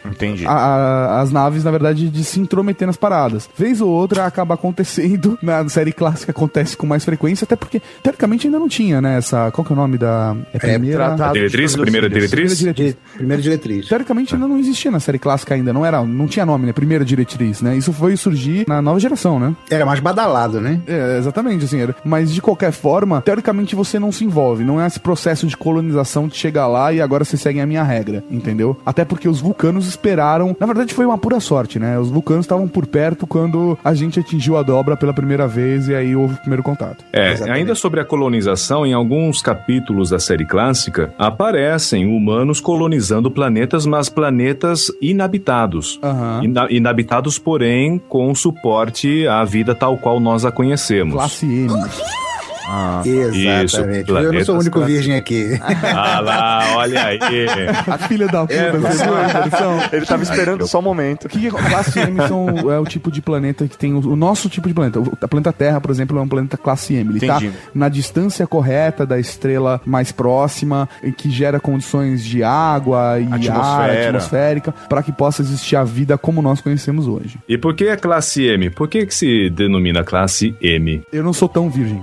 [0.49, 3.49] a- a- as naves, na verdade, de se intrometer nas paradas.
[3.57, 7.83] Vez ou outra acaba acontecendo, na série clássica acontece com mais frequência, até porque
[8.21, 9.17] teoricamente ainda não tinha, né?
[9.17, 9.51] Essa.
[9.51, 10.37] Qual que é o nome da.
[10.53, 10.97] É primeira.
[10.97, 12.31] tratado de Diretriz, primeira diretriz?
[12.31, 12.97] Primeira diretriz.
[13.15, 13.89] Primeira diretriz.
[13.89, 16.73] Teoricamente ainda não existia na série clássica ainda, não era, não tinha nome, né?
[16.73, 17.77] Primeira diretriz, né?
[17.77, 19.55] Isso foi surgir na nova geração, né?
[19.71, 20.81] Era mais badalado, né?
[20.87, 21.97] É, exatamente, assim, era.
[22.05, 26.29] mas de qualquer forma, teoricamente você não se envolve, não é esse processo de colonização
[26.29, 28.77] de chegar lá e agora vocês seguem a minha regra, entendeu?
[28.85, 31.99] Até porque os vulcanos esperaram, na verdade foi uma pura sorte, né?
[31.99, 35.95] Os vulcanos estavam por perto quando a gente atingiu a dobra pela primeira vez e
[35.95, 37.05] aí houve o primeiro contato.
[37.13, 37.59] É, Exatamente.
[37.59, 44.09] ainda sobre a colonização, em alguns capítulos da série clássica, aparecem humanos colonizando planetas, mas
[44.09, 46.01] planetas inabitados.
[46.43, 51.15] Ina- inabitados, porém, com suporte à vida tal qual nós a conhecemos.
[51.15, 51.69] Classe M.
[52.73, 54.11] Ah, Exatamente.
[54.11, 55.59] Isso, eu não sou o único virgem aqui.
[55.83, 57.19] Ah lá, olha aí.
[57.87, 59.81] A filha da puta, você viu a introdução?
[59.93, 61.25] ele tava esperando só um momento.
[61.25, 64.17] O que, é classe M são, é o tipo de planeta que tem o, o
[64.17, 65.01] nosso tipo de planeta.
[65.01, 67.11] O, a planeta Terra, por exemplo, é um planeta classe M.
[67.11, 67.51] Ele Entendi.
[67.51, 73.27] tá na distância correta da estrela mais próxima, e que gera condições de água e
[73.27, 74.09] ar Atmosfera.
[74.09, 77.39] atmosférica para que possa existir a vida como nós conhecemos hoje.
[77.49, 78.71] E por que a classe M?
[78.71, 81.03] Por que, que se denomina classe M?
[81.13, 82.03] Eu não sou tão virgem.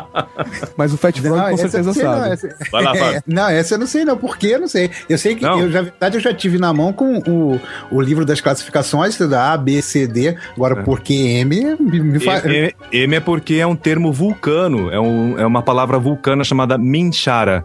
[0.77, 2.33] Mas o Fat Frog com essa eu certeza não sei, não, sabe.
[2.33, 3.17] essa- Vai lá, Fábio.
[3.17, 4.17] É, não, essa eu não sei, não.
[4.17, 4.47] Por quê?
[4.53, 4.89] Eu não sei.
[5.09, 5.59] Eu sei que, Não.
[5.59, 7.59] eu, na verdade, eu já tive na mão com o,
[7.91, 10.35] o livro das classificações, da A, B, C, D.
[10.55, 10.83] Agora, É.
[10.83, 11.75] por que M?
[11.79, 12.37] Me, me fa...
[12.47, 16.77] M, M é porque é um termo vulcano, é, um- é uma palavra vulcana chamada
[16.77, 17.63] Minchara.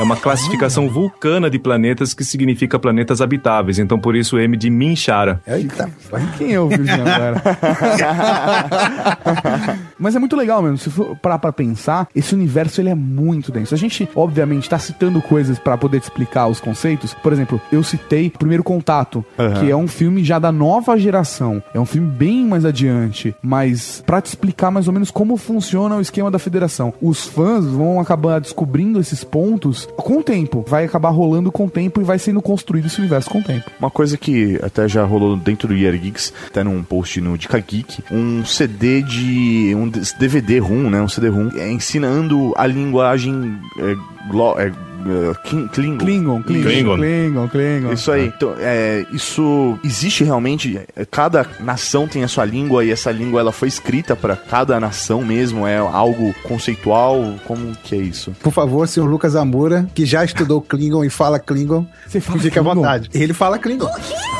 [0.00, 4.68] É uma classificação vulcana de planetas que significa planetas habitáveis, então por isso M de
[4.68, 5.40] Minchara.
[5.46, 5.88] Eita.
[6.36, 7.40] Quem é o virgem agora?
[9.98, 10.78] Mas é muito legal mesmo.
[10.78, 13.74] Se for parar pra pensar, esse universo ele é muito denso.
[13.74, 17.14] A gente, obviamente, tá citando coisas pra poder explicar os conceitos.
[17.14, 19.60] Por exemplo, eu citei Primeiro Contato, Aham.
[19.60, 21.62] que é um filme já da nova geração.
[21.72, 25.96] É um filme bem mais adiante, mas pra te explicar mais ou menos como funciona
[25.96, 26.92] o esquema da federação.
[27.00, 30.64] Os fãs vão acabar descobrindo esses pontos com o tempo.
[30.68, 33.70] Vai acabar rolando com o tempo e vai sendo construído esse universo com o tempo.
[33.78, 37.58] Uma coisa que até já rolou dentro do Year Geeks, até num post no Dica
[37.58, 39.74] Geek, um CD de.
[39.76, 41.00] um DVD ROM, né?
[41.00, 44.72] Um CD ROM, é, ensinando a linguagem é, Glo- é,
[45.04, 45.98] Klingon.
[45.98, 46.96] Klingon, Klingon, Klingon.
[46.96, 47.92] Klingon, Klingon.
[47.92, 48.26] Isso aí.
[48.26, 50.78] Então, é, isso existe realmente.
[50.96, 54.78] é, Cada nação tem a sua língua e essa língua ela foi escrita para cada
[54.80, 55.66] nação mesmo.
[55.66, 57.34] É algo conceitual.
[57.46, 58.32] Como que é isso?
[58.42, 62.58] Por favor, senhor Lucas Amura, que já estudou Klingon e fala Klingon, Você fala fique
[62.58, 62.74] à Klingon?
[62.76, 63.10] vontade.
[63.12, 63.88] Ele fala Klingon.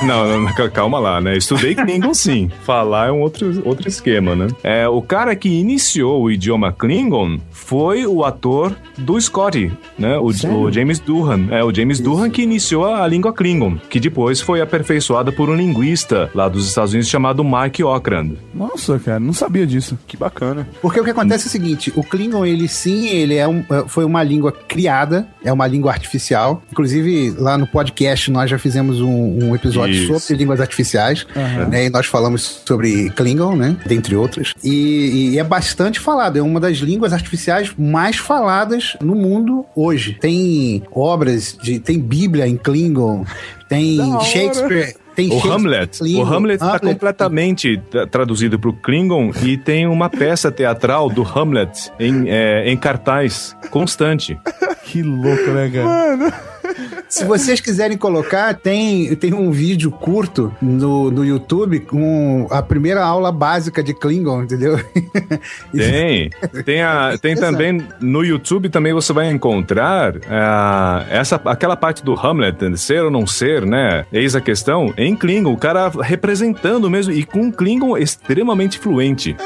[0.02, 1.36] Não, não, não, calma lá, né?
[1.36, 2.50] Estudei Klingon sim.
[2.64, 4.48] Falar é um outro, outro esquema, né?
[4.62, 10.18] É, o cara que iniciou o idioma Klingon foi o ator do Scotty, né?
[10.18, 11.48] O, o James Doohan.
[11.50, 15.54] É, o James Doohan que iniciou a, língua Klingon, que depois foi aperfeiçoada por um
[15.54, 18.36] linguista lá dos Estados Unidos chamado Mark Okrand.
[18.54, 19.98] Nossa, cara, não sabia disso.
[20.06, 20.68] Que bacana.
[20.80, 23.84] Porque o que acontece é o seguinte, o Klingon, ele sim, ele é um, é-
[23.86, 26.62] foi uma língua criada, é uma língua artificial.
[26.70, 30.18] Inclusive, lá no podcast nós já fizemos um, um episódio Isso.
[30.20, 31.66] sobre línguas artificiais, Aham.
[31.68, 31.86] né?
[31.86, 33.76] E nós falamos sobre Klingon, né?
[33.86, 34.54] Dentre outras.
[34.62, 40.16] E, e é bastante falado, é uma das línguas artificiais mais faladas no mundo hoje.
[40.20, 40.43] Tem
[40.90, 43.24] obras, de, tem Bíblia em Klingon,
[43.68, 43.98] tem.
[44.22, 44.94] Shakespeare...
[45.14, 46.22] Tem O Hamlet, Klingon.
[46.24, 51.22] o Hamlet está completamente tra- traduzido para o Klingon e tem uma peça teatral do
[51.22, 54.36] Hamlet em, é, em cartaz constante.
[54.84, 56.34] Que louco, né, cara?
[57.14, 63.04] Se vocês quiserem colocar, tem, tem um vídeo curto no, no YouTube com a primeira
[63.04, 64.80] aula básica de Klingon, entendeu?
[65.72, 66.30] Tem.
[66.64, 72.14] Tem, a, tem também no YouTube também você vai encontrar ah, essa, aquela parte do
[72.14, 74.04] Hamlet, ser ou não ser, né?
[74.12, 74.92] Eis a questão.
[74.96, 79.36] Em Klingon, o cara representando mesmo e com um Klingon extremamente fluente.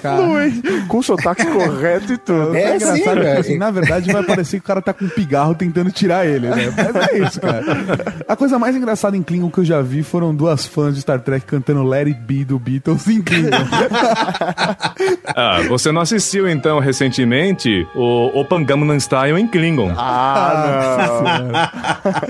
[0.00, 0.22] Cara,
[0.86, 2.54] Com sotaque correto e tudo.
[2.54, 5.08] É, é engraçado sim, assim, na verdade, vai parecer que o cara tá com um
[5.08, 6.72] pigarro tentando tirar ele, né?
[6.76, 7.64] Mas é isso, cara.
[8.26, 11.20] A coisa mais engraçada em Klingon que eu já vi foram duas fãs de Star
[11.20, 13.48] Trek cantando Let It Be do Beatles em Klingon.
[15.36, 19.92] Ah, você não assistiu então recentemente o Open Gangnam Style em Klingon?
[19.96, 21.70] Ah,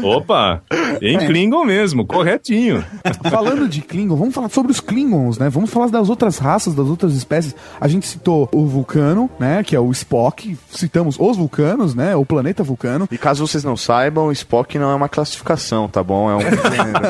[0.02, 0.60] Opa!
[1.00, 2.84] Em Klingon mesmo, corretinho.
[3.30, 5.48] Falando de Klingon, vamos falar sobre os Klingons, né?
[5.48, 7.54] Vamos falar das outras raças, das outras espécies.
[7.80, 9.62] A gente citou o Vulcano, né?
[9.62, 10.58] Que é o Spock.
[10.70, 12.16] Citamos os Vulcanos, né?
[12.16, 13.00] O planeta Vulcano.
[13.00, 13.08] não.
[13.10, 16.28] E caso vocês não saibam, Spock não é uma classificação, tá bom?
[16.28, 17.00] É um gênero.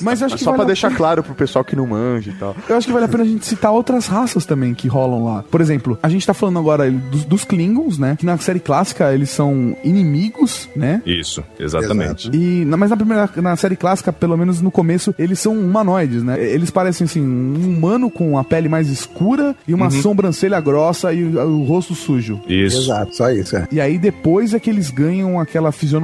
[0.00, 2.34] Mas acho que Só vale pra a deixar claro pro pessoal que não manja e
[2.34, 2.56] tal.
[2.68, 5.44] Eu acho que vale a pena a gente citar outras raças também que rolam lá.
[5.48, 8.16] Por exemplo, a gente tá falando agora dos, dos Klingons, né?
[8.18, 11.00] Que na série clássica eles são inimigos, né?
[11.06, 12.30] Isso, exatamente.
[12.32, 16.42] E, mas na primeira, na série clássica, pelo menos no começo, eles são humanoides, né?
[16.42, 21.24] Eles parecem assim, um humano com a pele mais escura e uma sobrancelha grossa e
[21.24, 22.40] o, o rosto sujo.
[22.48, 22.82] Isso.
[22.82, 23.56] Exato, só isso.
[23.56, 23.68] É.
[23.70, 26.01] E aí depois é que eles ganham aquela fisionomia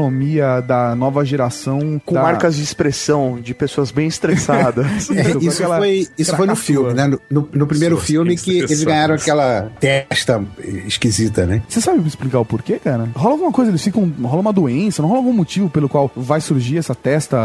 [0.67, 2.01] da nova geração.
[2.05, 5.09] Com da- marcas de expressão de pessoas bem estressadas.
[5.19, 7.07] É, isso aquela foi, isso foi no filme, né?
[7.07, 10.43] No, no- no primeiro Pessoas filme que eles ganharam aquela testa
[10.87, 11.63] esquisita, né?
[11.69, 13.09] Você sabe me explicar o porquê, cara?
[13.15, 14.13] Rola alguma coisa, eles ficam.
[14.23, 17.37] Rola uma doença, não rola algum motivo pelo qual vai surgir essa testa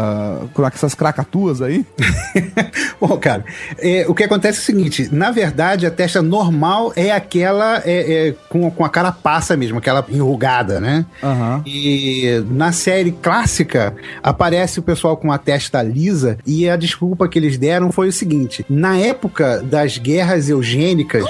[0.52, 1.84] com essas cracatuas aí?
[3.00, 3.44] Bom, cara,
[3.78, 8.28] é, o que acontece é o seguinte: na verdade, a testa normal é aquela é,
[8.28, 11.04] é, com, com a carapaça mesmo, aquela enrugada, né?
[11.22, 11.62] Aham.
[11.66, 17.38] E na série clássica aparece o pessoal com a testa lisa e a desculpa que
[17.38, 21.24] eles deram foi o seguinte: na época das guerras eugênicas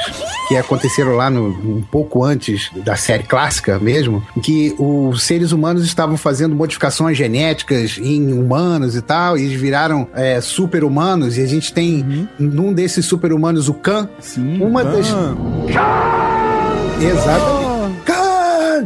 [0.48, 5.52] que aconteceram lá no, um pouco antes da série clássica mesmo, em que os seres
[5.52, 11.42] humanos estavam fazendo modificações genéticas em humanos e tal, e eles viraram é, super-humanos, e
[11.42, 14.60] a gente tem num desses super-humanos o Khan, Sim.
[14.60, 14.84] uma ah.
[14.84, 15.06] das
[17.00, 17.63] Exatamente.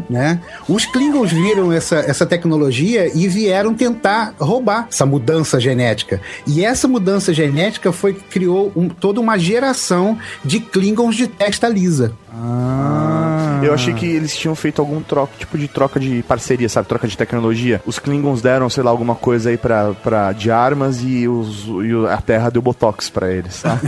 [0.08, 0.40] Né?
[0.66, 6.18] Os Klingons viram essa, essa tecnologia e vieram tentar roubar essa mudança genética.
[6.46, 11.68] E essa mudança genética foi que criou um- toda uma geração de Klingons de testa
[11.68, 12.12] lisa.
[12.32, 13.27] Ah.
[13.62, 16.88] Eu achei que eles tinham feito algum troca, tipo de troca de parceria, sabe?
[16.88, 17.80] Troca de tecnologia.
[17.86, 22.06] Os Klingons deram, sei lá, alguma coisa aí pra, pra, de armas e, os, e
[22.10, 23.80] a Terra deu Botox pra eles, sabe?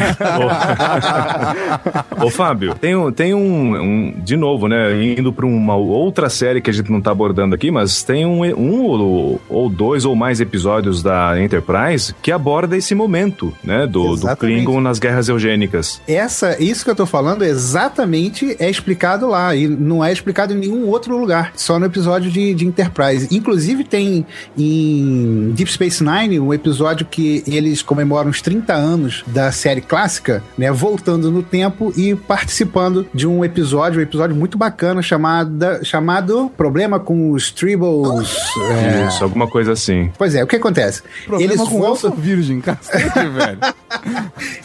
[2.22, 5.02] Ô, Fábio, tem, um, tem um, um- De novo, né?
[5.18, 8.42] Indo pra uma outra série que a gente não tá abordando aqui, mas tem um,
[8.44, 13.86] um ou, ou dois ou mais episódios da Enterprise que aborda esse momento, né?
[13.86, 14.36] Do, do.
[14.36, 16.00] Klingon nas guerras eugênicas.
[16.08, 20.57] Essa, isso que eu tô falando exatamente é explicado lá e não é explicado em
[20.57, 23.28] nenhum outro lugar, só no episódio de, de Enterprise.
[23.30, 24.26] Inclusive tem
[24.57, 30.42] em Deep Space Nine um episódio que eles comemoram os 30 anos da série clássica,
[30.57, 36.51] né, voltando no tempo e participando de um episódio, um episódio muito bacana chamada, chamado
[36.57, 38.28] Problema com os Tribbles.
[38.70, 40.11] é, Isso, alguma coisa assim.
[40.16, 41.03] Pois é, o que acontece?
[41.26, 43.59] Problema eles com voltam virgem, cacete, velho.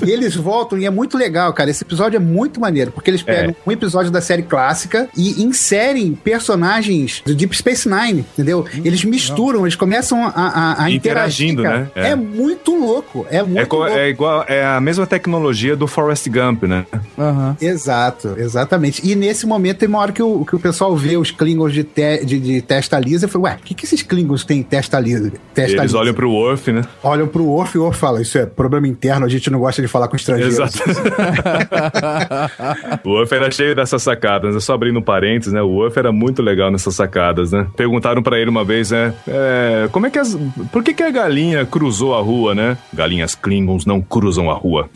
[0.05, 1.69] E eles voltam e é muito legal, cara.
[1.69, 5.41] Esse episódio é muito maneiro, porque eles pegam um episódio da série clássica clássica e
[5.43, 8.65] inserem personagens do Deep Space Nine, entendeu?
[8.83, 11.97] Eles misturam, eles começam a, a, a Interagindo, interagir, né?
[12.07, 12.09] É.
[12.09, 12.15] É.
[12.15, 13.91] muito louco, é muito É, co- louco.
[13.93, 16.85] é igual, é a mesma tecnologia do Forrest Gump, né?
[17.17, 17.55] Aham.
[17.61, 19.01] Exato, exatamente.
[19.07, 21.83] E nesse momento tem uma hora que o, que o pessoal vê os Klingons de,
[21.83, 24.99] te- de, de testa lisa e fala, ué, o que, que esses Klingons têm testa
[24.99, 25.31] lisa?
[25.53, 25.97] Testa Eles lisa?
[25.97, 26.81] olham pro Worf, né?
[27.03, 29.81] olham pro Worf e o Worf fala, isso é problema interno, a gente não gosta
[29.81, 30.55] de falar com estrangeiros.
[30.55, 30.79] Exato.
[33.03, 34.59] o Worf era cheio dessas sacadas, né?
[34.65, 35.61] Só abrindo parênteses, né?
[35.61, 37.67] O Worf era muito legal nessas sacadas, né?
[37.77, 39.13] Perguntaram pra ele uma vez, né?
[39.27, 40.35] é, como é que as.
[40.71, 42.77] Por que, que a galinha cruzou a rua, né?
[42.93, 44.89] Galinhas Klingons não cruzam a rua.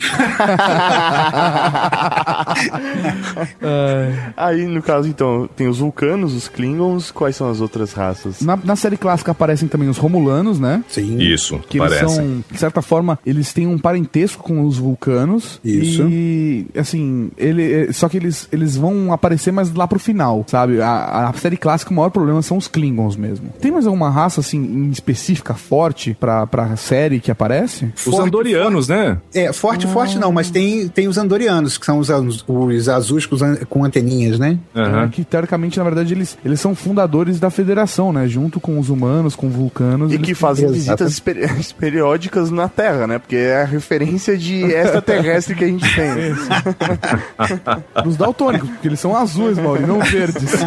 [4.36, 8.40] Aí, no caso, então, tem os vulcanos, os Klingons, quais são as outras raças?
[8.40, 10.82] Na, na série clássica aparecem também os Romulanos, né?
[10.88, 11.18] Sim.
[11.18, 12.14] Isso, Que eles parece.
[12.16, 15.60] são, de certa forma, eles têm um parentesco com os vulcanos.
[15.64, 16.02] Isso.
[16.10, 20.80] E, assim, ele, é- só que eles, eles vão aparecer mais lá pro final, sabe?
[20.80, 23.50] A, a série clássica, o maior problema são os Klingons mesmo.
[23.60, 27.92] Tem mais alguma raça, assim, em específica, forte, pra, pra série que aparece?
[28.06, 29.18] Os Andorianos, né?
[29.34, 32.08] É, forte, forte não, mas tem, tem os Andorianos, que são os,
[32.48, 34.58] os azuis com, os com anteninhas, né?
[34.74, 35.04] Aham.
[35.04, 38.26] É, que, teoricamente, na verdade, eles, eles são fundadores da federação, né?
[38.26, 40.12] Junto com os humanos, com vulcanos.
[40.12, 40.74] E eles- que fazem Exato.
[41.04, 41.48] visitas peri-
[41.78, 43.18] periódicas na Terra, né?
[43.18, 46.10] Porque é a referência de extraterrestre que a gente tem.
[48.04, 50.52] Dos daltônicos, porque eles são azuis, Mauri, não verdes.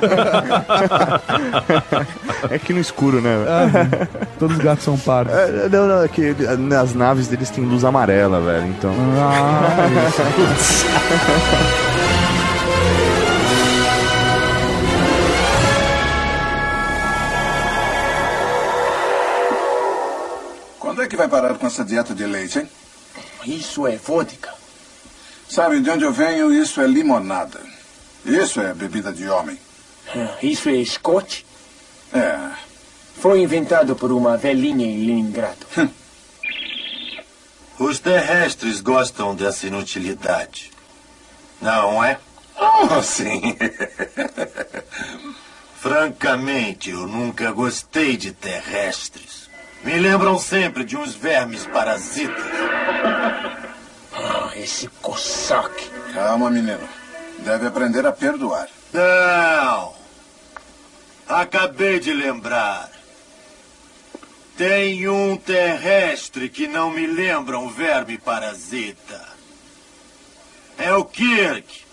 [2.49, 3.37] É que no escuro, né?
[4.37, 5.33] Todos os gatos são pardos.
[5.33, 8.67] É, não, não, é que ele- nas naves deles tem luz amarela, velho.
[8.67, 8.93] Então.
[9.17, 9.63] Ah,
[20.79, 22.69] Quando é que vai parar com essa dieta de leite, hein?
[23.45, 24.53] Isso é vodka.
[25.49, 27.59] Sabe, de onde eu venho, isso é limonada.
[28.25, 29.59] Isso é bebida de homem.
[30.41, 31.45] Isso é Scott.
[32.13, 32.37] É.
[33.15, 35.65] Foi inventado por uma velhinha em Leningrado.
[37.79, 40.71] Os terrestres gostam dessa inutilidade.
[41.61, 42.19] Não é?
[42.55, 43.57] Oh, sim.
[45.79, 49.49] Francamente, eu nunca gostei de terrestres.
[49.83, 52.45] Me lembram sempre de uns vermes parasitas.
[54.13, 55.89] Ah, esse Cossack.
[56.13, 56.87] Calma, menino.
[57.43, 58.69] Deve aprender a perdoar.
[58.93, 59.93] Não!
[61.27, 62.89] Acabei de lembrar.
[64.57, 69.21] Tem um terrestre que não me lembra um verme parasita.
[70.77, 71.83] É o Kirk.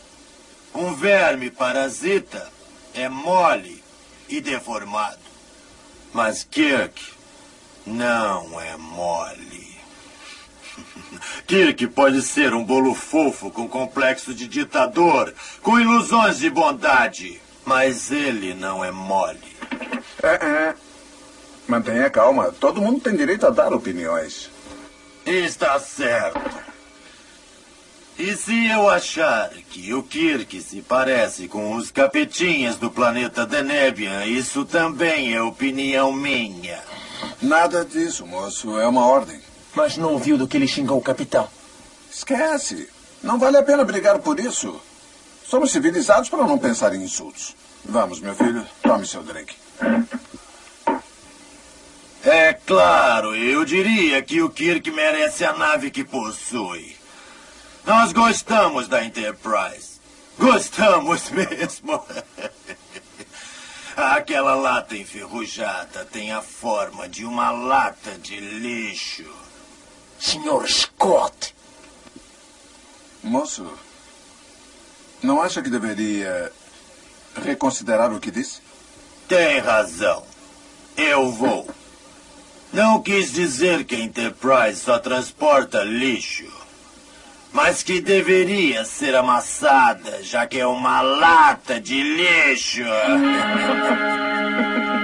[0.72, 2.48] Um verme parasita
[2.94, 3.82] é mole
[4.28, 5.18] e deformado.
[6.12, 7.02] Mas Kirk
[7.84, 9.49] não é mole.
[11.50, 17.42] Kirk pode ser um bolo fofo com complexo de ditador, com ilusões de bondade.
[17.64, 19.56] Mas ele não é mole.
[20.22, 20.74] É, é.
[21.66, 22.54] Mantenha calma.
[22.60, 24.48] Todo mundo tem direito a dar opiniões.
[25.26, 26.40] Está certo.
[28.16, 34.24] E se eu achar que o Kirk se parece com os capetinhas do planeta Denebian,
[34.24, 36.80] isso também é opinião minha.
[37.42, 38.78] Nada disso, moço.
[38.78, 39.49] É uma ordem.
[39.74, 41.48] Mas não ouviu do que ele xingou o capitão.
[42.10, 42.88] Esquece.
[43.22, 44.80] Não vale a pena brigar por isso.
[45.44, 47.54] Somos civilizados para não pensar em insultos.
[47.84, 48.66] Vamos, meu filho.
[48.82, 49.54] Tome seu drink.
[52.22, 56.96] É claro, eu diria que o Kirk merece a nave que possui.
[57.86, 59.98] Nós gostamos da Enterprise.
[60.38, 62.04] Gostamos mesmo.
[63.96, 69.39] Aquela lata enferrujada tem a forma de uma lata de lixo.
[70.20, 71.54] Senhor Scott.
[73.22, 73.66] Moço,
[75.22, 76.52] não acha que deveria
[77.42, 78.60] reconsiderar o que disse?
[79.26, 80.22] Tem razão.
[80.94, 81.70] Eu vou.
[82.70, 86.52] Não quis dizer que a Enterprise só transporta lixo.
[87.50, 92.84] Mas que deveria ser amassada, já que é uma lata de lixo.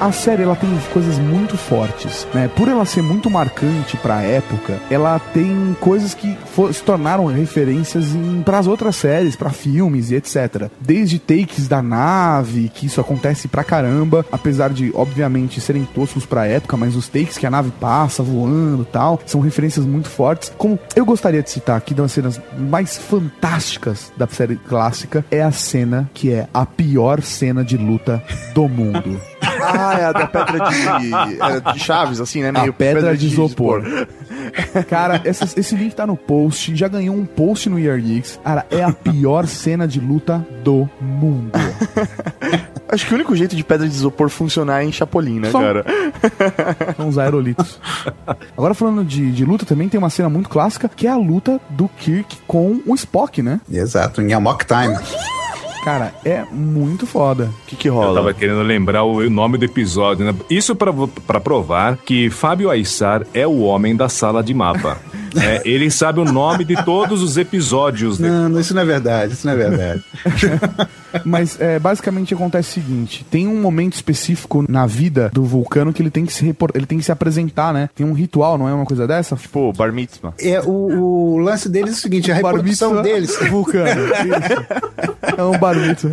[0.00, 2.48] A série ela tem coisas muito fortes, né?
[2.56, 6.38] Por ela ser muito marcante pra época, ela tem coisas que
[6.72, 8.06] se tornaram referências
[8.42, 10.70] para as outras séries, pra filmes e etc.
[10.80, 16.46] Desde takes da nave, que isso acontece pra caramba, apesar de obviamente serem toscos pra
[16.46, 20.50] época, mas os takes que a nave passa voando, tal, são referências muito fortes.
[20.56, 25.52] Como eu gostaria de citar aqui, das cenas mais fantásticas da série clássica é a
[25.52, 28.22] cena que é a pior cena de luta
[28.54, 29.20] do mundo.
[29.42, 31.12] Ah, é a da pedra de,
[31.68, 32.52] é, de chaves, assim, né?
[32.54, 33.82] A pedra de isopor.
[34.88, 36.74] Cara, essa- esse link tá no post.
[36.76, 38.38] Já ganhou um post no Year Geeks.
[38.42, 41.52] Cara, é a pior cena de luta do mundo.
[42.92, 45.60] Acho que o único jeito de pedra de isopor funcionar é em Chapolin, né, Só.
[45.60, 45.84] cara?
[46.96, 47.78] São os aerolitos.
[48.56, 51.60] Agora falando de, de luta, também tem uma cena muito clássica, que é a luta
[51.70, 53.60] do Kirk com o Spock, né?
[53.70, 54.96] Exato, em Amok Time.
[55.84, 57.44] Cara, é muito foda.
[57.62, 58.14] O que que Eu rola?
[58.14, 60.34] tava querendo lembrar o nome do episódio, né?
[60.50, 64.98] Isso pra provar que Fábio Aissar é o homem da sala de mapa.
[65.38, 68.18] É, ele sabe o nome de todos os episódios.
[68.18, 68.28] né?
[68.28, 70.02] Não, não, isso não é verdade, isso não é verdade.
[71.24, 76.00] Mas é, basicamente acontece o seguinte: tem um momento específico na vida do vulcano que
[76.00, 77.90] ele tem que se repor- ele tem que se apresentar, né?
[77.94, 79.34] Tem um ritual, não é uma coisa dessa?
[79.34, 80.32] Tipo, bar mitzvah.
[80.40, 80.70] É, o,
[81.34, 83.36] o lance deles é o seguinte, a reprodução deles.
[83.50, 83.88] Vulcano.
[83.90, 85.36] Isso.
[85.36, 86.10] É um bar mitzvah.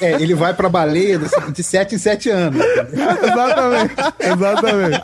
[0.00, 2.60] É, ele vai pra baleia de- de 7 em 7 anos.
[3.22, 5.00] Exatamente, exatamente.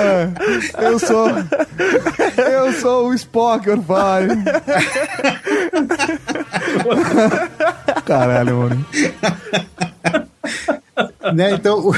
[0.00, 1.28] É, eu sou.
[2.36, 4.28] Eu sou o Spock, pai.
[8.04, 8.86] Caralho, mano.
[11.34, 11.52] né?
[11.52, 11.90] Então, o,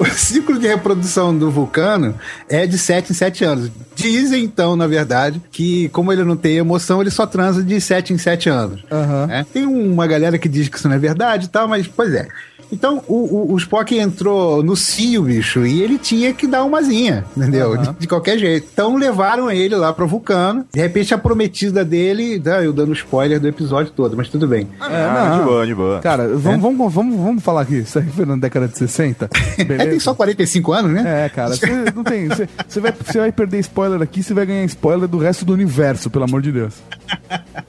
[0.00, 2.14] o ciclo de reprodução do vulcano
[2.48, 3.70] é de 7 em 7 anos.
[3.94, 8.12] Dizem, então, na verdade, que como ele não tem emoção, ele só transa de 7
[8.12, 8.84] em 7 anos.
[9.26, 9.46] né?
[9.52, 12.28] Tem uma galera que diz que isso não é verdade e tal, mas, pois é.
[12.70, 17.24] Então, o, o, o Spock entrou no cio, bicho, e ele tinha que dar umazinha,
[17.36, 17.76] entendeu?
[17.76, 18.68] De, de qualquer jeito.
[18.72, 20.64] Então, levaram ele lá pro vulcano.
[20.72, 22.38] De repente, a prometida dele...
[22.40, 24.68] tá, eu dando spoiler do episódio todo, mas tudo bem.
[24.80, 26.00] É, de boa, de boa.
[26.00, 27.78] Cara, vamos, vamos, vamos, vamos falar aqui.
[27.78, 29.28] Isso aí foi na década de 60.
[29.58, 30.00] É, tem Beleza?
[30.00, 31.24] só 45 anos, né?
[31.24, 32.28] É, cara, você não tem.
[32.28, 36.08] Você, vai, você vai perder spoiler aqui, você vai ganhar spoiler do resto do universo,
[36.08, 36.74] pelo amor de Deus.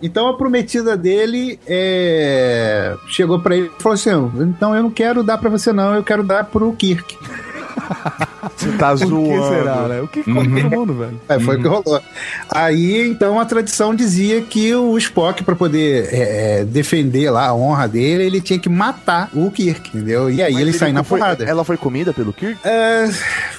[0.02, 2.96] Então a prometida dele é...
[3.08, 4.10] chegou pra ele e falou assim:
[4.42, 7.18] então eu não quero dar pra você, não, eu quero dar pro Kirk.
[8.60, 9.48] Você tá O que zoando.
[9.50, 10.02] será, né?
[10.02, 11.22] O que come todo mundo, velho?
[11.30, 12.02] É, foi o que rolou.
[12.50, 17.54] Aí então a tradição dizia que o Spock, pra poder é, é, defender lá a
[17.56, 20.30] honra dele, ele tinha que matar o Kirk, entendeu?
[20.30, 21.44] E aí ele, sai na foi- porrada.
[21.46, 22.58] Ela foi comida pelo Kirk?
[22.66, 23.10] É,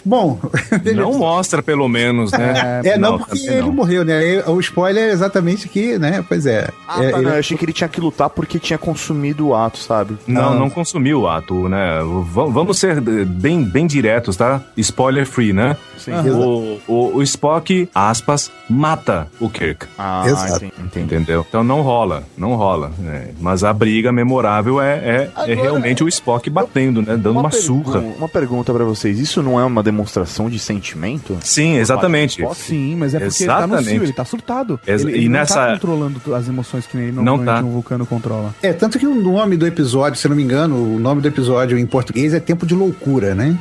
[0.04, 0.38] bom,
[0.94, 2.80] Não mostra, pelo menos, né?
[2.84, 3.72] é não, porque também ele não.
[3.72, 4.42] morreu, né?
[4.46, 6.24] O spoiler é exatamente que, né?
[6.28, 6.68] Pois é.
[6.86, 9.48] Ah, É, tá, ele- não, eu achei que ele tinha que lutar porque tinha consumido
[9.48, 10.16] o ato, sabe?
[10.26, 10.54] Não, Ah.
[10.54, 12.00] não consumiu o ato, né?
[12.02, 14.60] V- vamos ser bem, bem diretos, tá?
[14.90, 15.76] Spoiler free, né?
[15.98, 16.12] Sim.
[16.12, 19.86] O, o, o Spock, aspas, mata o Kirk.
[19.98, 20.64] Ah, Exato.
[20.64, 21.00] entendi.
[21.14, 21.44] Entendeu?
[21.48, 22.90] Então não rola, não rola.
[22.98, 23.28] né?
[23.40, 27.16] Mas a briga memorável é, é, é Agora, realmente o Spock batendo, né?
[27.16, 28.00] Dando uma, pergun- surra.
[28.00, 31.36] Uma pergunta pra vocês: isso não é uma demonstração de sentimento?
[31.42, 32.42] Sim, exatamente.
[32.54, 33.88] Sim, mas é porque ele tá no Exatamente.
[33.90, 34.80] cio, ele tá surtado.
[34.86, 37.58] Ex- ele e ele nessa- não tá controlando as emoções que nem Não tá.
[37.60, 38.54] um vulcano controla.
[38.62, 41.28] É, tanto que o nome do episódio, se eu não me engano, o nome do
[41.28, 43.56] episódio em português é Tempo de Loucura, né?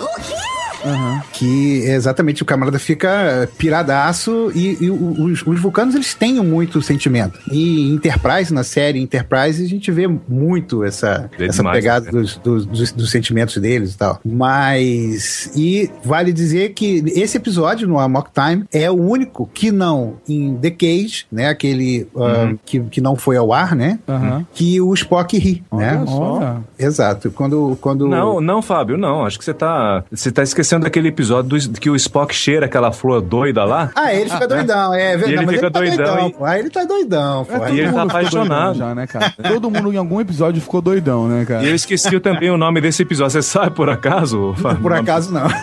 [1.34, 6.82] Que é exatamente o camarada fica piradaço e, e os, os vulcanos eles têm muito
[6.82, 7.40] sentimento.
[7.52, 12.06] E em Enterprise, na série Enterprise, a gente vê muito essa, Vê essa demais, pegada
[12.06, 12.12] né?
[12.12, 14.20] dos, dos, dos- dos sentimentos deles e tal.
[14.26, 15.52] Mas.
[15.56, 20.56] E vale dizer que esse episódio no Amok Time é o único que não, em
[20.56, 21.48] The Cage, né?
[21.48, 24.00] Aquele ah, que, que não foi ao ar, né?
[24.08, 24.46] Aham.
[24.54, 26.04] Que o Spock ri, né?
[26.08, 26.58] Olha.
[26.78, 27.32] Exato.
[27.32, 27.78] Quando.
[27.82, 28.08] quando...
[28.08, 29.26] Não, não, Fábio, não.
[29.26, 30.04] Acho que você tá.
[30.12, 33.90] Você tá esquecendo daquele episódio do, que o Spock cheira aquela flor doida lá.
[33.96, 35.34] Ah, ele fica doidão, é verdade.
[35.34, 36.28] Ele mas fica ele tá doidão, doidão.
[36.28, 36.46] e- pô.
[36.46, 37.66] Aí ele tá doidão, pô.
[37.66, 38.78] É, E ele tá apaixonado.
[38.78, 39.34] Já, né, cara?
[39.48, 41.64] Todo mundo em algum episódio ficou doidão, né, cara?
[41.64, 43.32] E eu esqueci também o nome desse episódio.
[43.32, 44.54] Você sabe por acaso?
[44.58, 44.82] Fábio?
[44.82, 45.48] Por acaso não.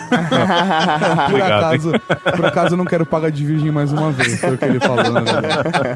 [1.27, 1.91] Por Obrigado, acaso,
[2.35, 4.79] por acaso eu não quero pagar de virgem mais uma vez, foi o que ele
[4.79, 5.21] falou né,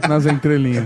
[0.08, 0.86] nas entrelinhas.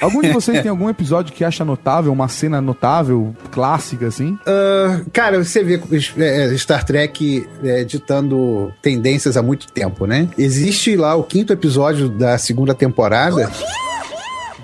[0.00, 4.38] Algum de vocês tem algum episódio que acha notável, uma cena notável, clássica, assim?
[4.46, 5.80] Ah, cara, você vê
[6.18, 10.28] é, Star Trek é, ditando tendências há muito tempo, né?
[10.36, 13.50] Existe lá o quinto episódio da segunda temporada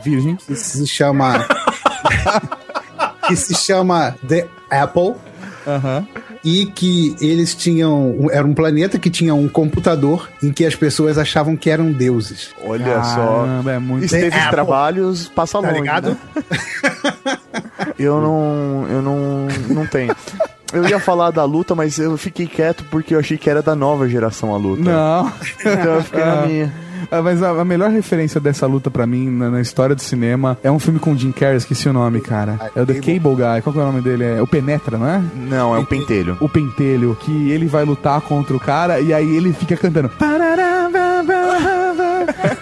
[0.04, 0.36] Virgem.
[0.36, 1.46] que se chama.
[3.26, 5.14] que se chama The Apple.
[5.66, 6.06] Aham.
[6.44, 8.10] E que eles tinham.
[8.12, 11.90] um- Era um planeta que tinha um computador em que as pessoas achavam que eram
[11.92, 12.50] deuses.
[12.64, 13.44] Olha só.
[13.68, 14.04] É muito...
[14.04, 14.50] Esteves Apple.
[14.50, 15.80] trabalhos, passa Tá longe.
[15.80, 16.10] ligado?
[16.10, 16.16] né?
[17.98, 18.86] Eu não.
[18.88, 19.46] Eu não.
[19.68, 20.14] Não tenho.
[20.72, 23.74] Eu ia falar da luta, mas eu fiquei quieto porque eu achei que era da
[23.74, 24.82] nova geração a luta.
[24.82, 25.32] Não.
[25.60, 26.46] Então eu fiquei na Ah.
[26.46, 26.72] minha.
[27.10, 30.58] Ah, mas a, a melhor referência dessa luta pra mim na, na história do cinema
[30.62, 32.58] é um filme com o Jim Carrey, esqueci o nome, cara.
[32.76, 33.62] É o The Cable Guy.
[33.62, 34.24] Qual que é o nome dele?
[34.24, 35.22] É o Penetra, não é?
[35.48, 36.36] Não, é um pentelho.
[36.40, 40.10] O Pentelho, que ele vai lutar contra o cara e aí ele fica cantando.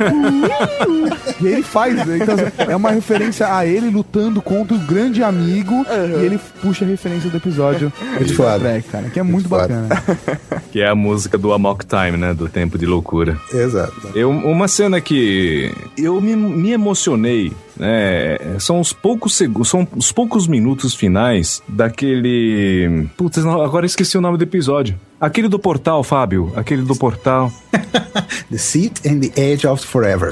[1.40, 2.18] e ele faz, né?
[2.20, 5.84] Então, assim, é uma referência a ele lutando contra o grande amigo
[6.20, 8.58] e ele puxa a referência do episódio de Star.
[8.58, 9.88] Trek, cara, que é muito, bacana.
[10.72, 12.34] Que é a música do Amok Time, né?
[12.34, 13.38] Do Tempo de Loucura.
[13.52, 14.10] Exato.
[14.14, 18.36] Eu, uma cena que eu me, me emocionei, né?
[18.58, 23.08] São os poucos segundos, são os poucos minutos finais daquele.
[23.16, 24.98] Putz, agora eu esqueci o nome do episódio.
[25.20, 26.52] Aquele do portal, Fábio.
[26.56, 27.51] Aquele do portal.
[28.51, 30.30] The Seat and the Edge of Forever.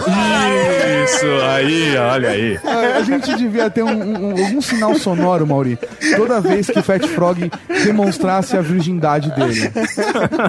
[1.05, 2.59] Isso aí, olha aí.
[2.65, 5.79] A, a gente devia ter um, um- algum sinal sonoro, Mauri,
[6.17, 7.51] toda vez que o Fat Frog
[7.85, 9.71] demonstrasse a virgindade dele.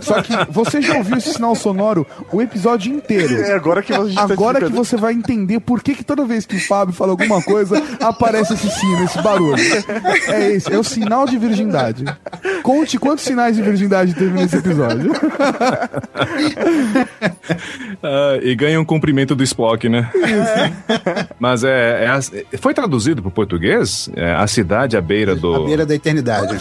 [0.02, 3.36] Só que você já ouviu esse sinal sonoro o episódio inteiro.
[3.42, 4.86] É agora que a gente tá Agora que explicando.
[4.86, 8.54] você vai entender por que, que toda vez que o Fábio fala alguma coisa, aparece
[8.54, 9.56] esse sino, esse barulho.
[10.28, 12.06] É esse, é o sinal de virgindade.
[12.66, 15.12] Conte quantos sinais de virgindade teve nesse episódio.
[18.04, 20.10] Ah, e ganha um cumprimento do Spock, né?
[21.40, 22.20] Mas é, é a-
[22.60, 24.10] foi traduzido para o português?
[24.16, 25.56] É, a cidade à beira do.
[25.56, 26.58] À beira da eternidade.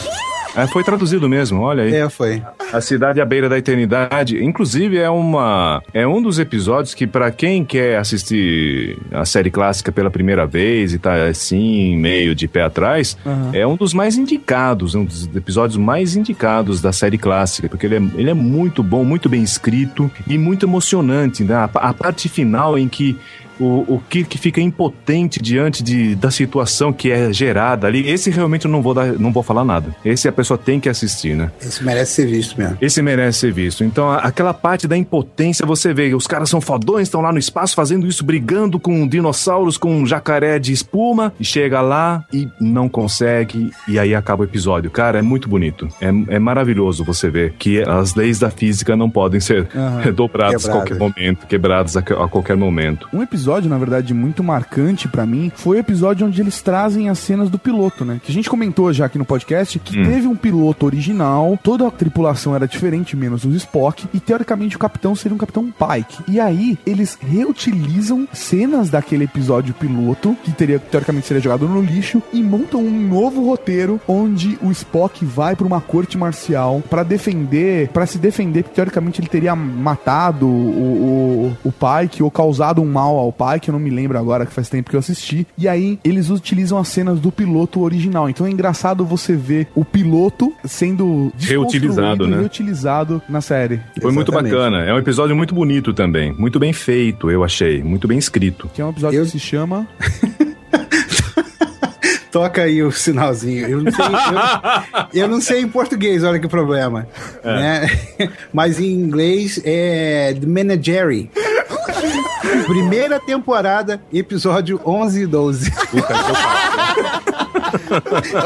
[0.56, 1.94] É, foi traduzido mesmo, olha aí.
[1.94, 2.42] É, foi.
[2.72, 4.42] A cidade à beira da eternidade.
[4.42, 9.90] Inclusive é uma é um dos episódios que pra quem quer assistir a série clássica
[9.90, 13.50] pela primeira vez e tá assim meio de pé atrás, Aham.
[13.52, 17.96] é um dos mais indicados, um dos episódios mais indicados da série clássica, porque ele
[17.96, 21.54] é, ele é muito bom, muito bem escrito e muito emocionante, né?
[21.54, 23.16] A, a parte final em que
[23.60, 28.08] o, o Kirk fica impotente diante de, da situação que é gerada ali.
[28.08, 29.94] Esse realmente eu não vou dar, não vou falar nada.
[30.04, 31.50] Esse a pessoa tem que assistir, né?
[31.60, 32.76] Esse merece ser visto mesmo.
[32.80, 33.84] Esse merece ser visto.
[33.84, 37.38] Então, a- aquela parte da impotência, você vê, os caras são fodões, estão lá no
[37.38, 42.48] espaço fazendo isso, brigando com dinossauros, com um jacaré de espuma, e chega lá e
[42.60, 44.90] não consegue, e aí acaba o episódio.
[44.90, 45.88] Cara, é muito bonito.
[46.00, 50.10] É, é maravilhoso você ver que as leis da física não podem ser Aham.
[50.12, 53.08] dobradas a qualquer momento, quebradas a, a qualquer momento.
[53.12, 57.18] Um episódio, na verdade, muito marcante pra mim foi o episódio onde eles trazem as
[57.18, 58.20] cenas do piloto, né?
[58.24, 60.02] Que a gente comentou já aqui no podcast que Hum.
[60.04, 64.78] teve um piloto original, toda a tripulação era diferente, menos o Spock, e teoricamente o
[64.78, 66.22] capitão seria um capitão Pike.
[66.28, 72.22] E aí, eles reutilizam cenas daquele episódio piloto, que teria teoricamente seria jogado no lixo,
[72.32, 77.88] e montam um novo roteiro onde o Spock vai pra uma corte marcial pra defender,
[77.88, 82.86] pra se defender, porque teoricamente ele teria matado o, o, o Pike ou causado um
[82.90, 85.46] mal ao Pike, eu não me lembro agora, que faz tempo que eu assisti.
[85.58, 88.28] E aí eles utilizam as cenas do piloto original.
[88.28, 92.38] Então é engraçado você ver o piloto sendo Reutilizado, né?
[92.38, 93.80] reutilizado na série.
[94.00, 94.84] Foi muito bacana.
[94.84, 96.32] É um episódio muito bonito também.
[96.32, 97.82] Muito bem feito, eu achei.
[97.82, 98.70] Muito bem escrito.
[98.72, 99.86] Que é um episódio que se chama.
[102.34, 103.68] Toca aí o sinalzinho.
[103.68, 107.06] Eu não sei, eu, eu não sei em português, olha que problema.
[107.44, 107.54] É.
[107.54, 107.88] Né?
[108.52, 111.30] Mas em inglês é The Menagerie.
[112.66, 115.72] Primeira temporada, episódio 11 e 12.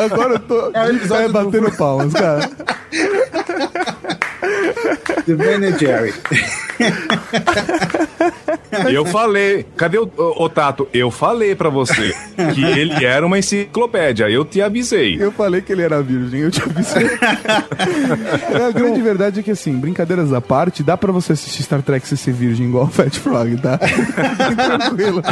[0.05, 2.51] Agora eu tô É pé batendo palmas, cara.
[5.27, 6.15] The Menagerie.
[8.89, 10.89] E eu falei, cadê o, o, o Tato?
[10.93, 12.15] Eu falei pra você
[12.55, 15.17] que ele era uma enciclopédia, eu te avisei.
[15.21, 17.09] Eu falei que ele era virgem, eu te avisei.
[18.49, 21.83] É, a grande verdade é que, assim, brincadeiras à parte, dá pra você assistir Star
[21.83, 23.79] Trek sem ser virgem igual o Fat Frog, tá?
[23.79, 25.25] Fiquem tranquilos.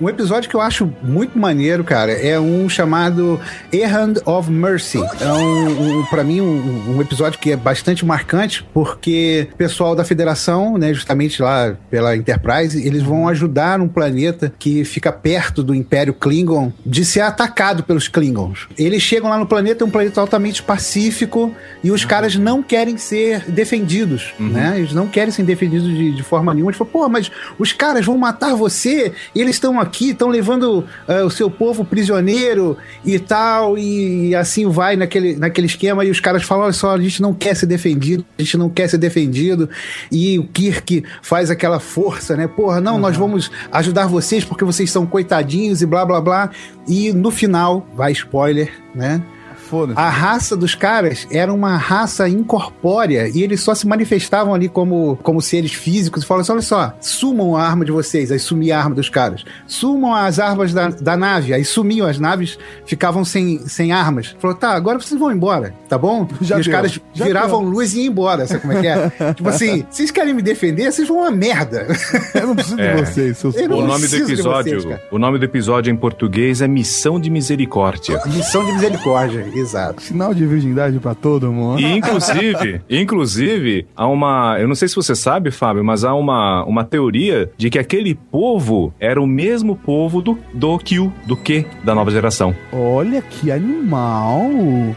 [0.00, 3.40] Um episódio que eu acho muito maneiro, cara, é um chamado
[3.72, 5.00] Errand of Mercy.
[5.20, 9.94] É um, um para mim um, um episódio que é bastante marcante porque o pessoal
[9.94, 15.62] da Federação, né, justamente lá pela Enterprise, eles vão ajudar um planeta que fica perto
[15.62, 18.68] do Império Klingon de ser atacado pelos Klingons.
[18.76, 22.98] Eles chegam lá no planeta, é um planeta altamente pacífico e os caras não querem
[22.98, 24.74] ser defendidos, né?
[24.76, 26.70] Eles não querem ser defendidos de, de forma nenhuma.
[26.70, 31.22] Eles falam, pô, mas os caras vão matar você, eles estão aqui, estão levando eh,
[31.22, 36.42] o seu povo prisioneiro e tal, e assim vai naquele, naquele esquema, e os caras
[36.42, 39.68] falam, olha só, a gente não quer ser defendido, a gente não quer ser defendido,
[40.10, 42.46] e o Kirk faz aquela força, né?
[42.46, 46.50] Porra, não, nós vamos ajudar vocês porque vocês são coitadinhos e blá blá blá,
[46.86, 49.22] e no final, vai spoiler, né?
[49.66, 49.98] Foda-se.
[49.98, 55.18] A raça dos caras era uma raça incorpórea e eles só se manifestavam ali como,
[55.22, 58.76] como seres físicos e falavam assim: olha só, sumam a arma de vocês, aí sumia
[58.76, 59.44] a arma dos caras.
[59.66, 64.36] Sumam as armas da, da nave, aí sumiam as naves, ficavam sem, sem armas.
[64.38, 66.26] Falou, tá, agora vocês vão embora, tá bom?
[66.40, 67.70] Já e os deu, caras já viravam deu.
[67.70, 69.10] luz e iam embora, sabe como é que é?
[69.34, 70.92] tipo assim, vocês querem me defender?
[70.92, 71.86] Vocês vão uma merda.
[72.34, 72.94] Eu não preciso É.
[72.94, 76.68] de vocês, seus O nome do episódio, vocês, o nome do episódio em português é
[76.68, 78.20] Missão de Misericórdia.
[78.26, 79.46] Missão de misericórdia.
[79.58, 80.02] Exato.
[80.02, 81.80] Sinal de virgindade pra todo mundo.
[81.80, 84.56] E, inclusive, inclusive, há uma.
[84.58, 88.14] Eu não sei se você sabe, Fábio, mas há uma, uma teoria de que aquele
[88.14, 92.54] povo era o mesmo povo do, do Q, do Q da nova geração.
[92.72, 94.50] Olha que animal.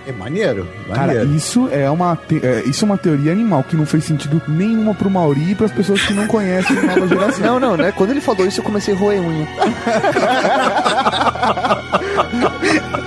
[0.07, 0.67] É maneiro.
[0.87, 1.35] Cara, maneiro.
[1.35, 4.93] isso é uma te- é, isso é uma teoria animal que não fez sentido nenhuma
[4.93, 7.45] pro Mauri e pras pessoas que não conhecem a nova geração.
[7.45, 7.91] Não, não, né?
[7.91, 9.47] Quando ele falou isso, eu comecei a roer unha.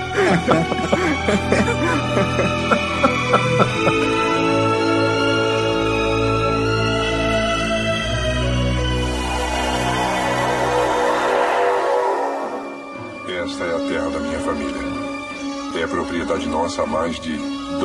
[16.78, 17.36] há mais de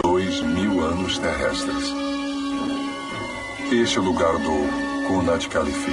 [0.02, 1.94] dois mil anos terrestres.
[3.72, 5.92] Este é o lugar do Kunat Khalifi.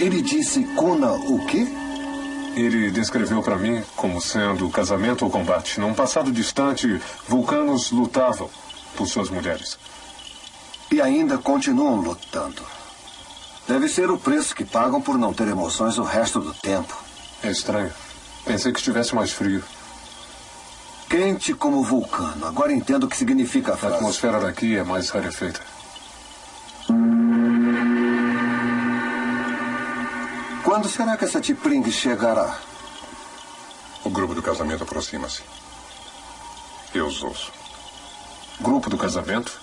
[0.00, 1.66] Ele disse Kuna o quê?
[2.56, 5.80] Ele descreveu para mim como sendo casamento ou combate.
[5.80, 8.48] Num passado distante, vulcanos lutavam
[8.96, 9.78] por suas mulheres.
[10.90, 12.62] E ainda continuam lutando.
[13.66, 16.96] Deve ser o preço que pagam por não ter emoções o resto do tempo.
[17.42, 17.92] É estranho.
[18.44, 19.62] Pensei que estivesse mais frio.
[21.08, 22.46] Quente como vulcano.
[22.46, 23.94] Agora entendo o que significa a A frase.
[23.96, 25.60] atmosfera daqui é mais rarefeita.
[30.64, 32.58] Quando será que essa Tipring chegará?
[34.04, 35.42] O grupo do casamento aproxima-se.
[36.94, 37.52] Eu os ouço.
[38.60, 39.60] Grupo do casamento?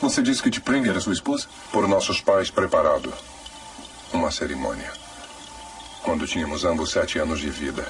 [0.00, 1.46] Você disse que T'Pring era sua esposa?
[1.72, 3.12] Por nossos pais preparado.
[4.12, 4.92] Uma cerimônia.
[6.02, 7.86] Quando tínhamos ambos sete anos de vida.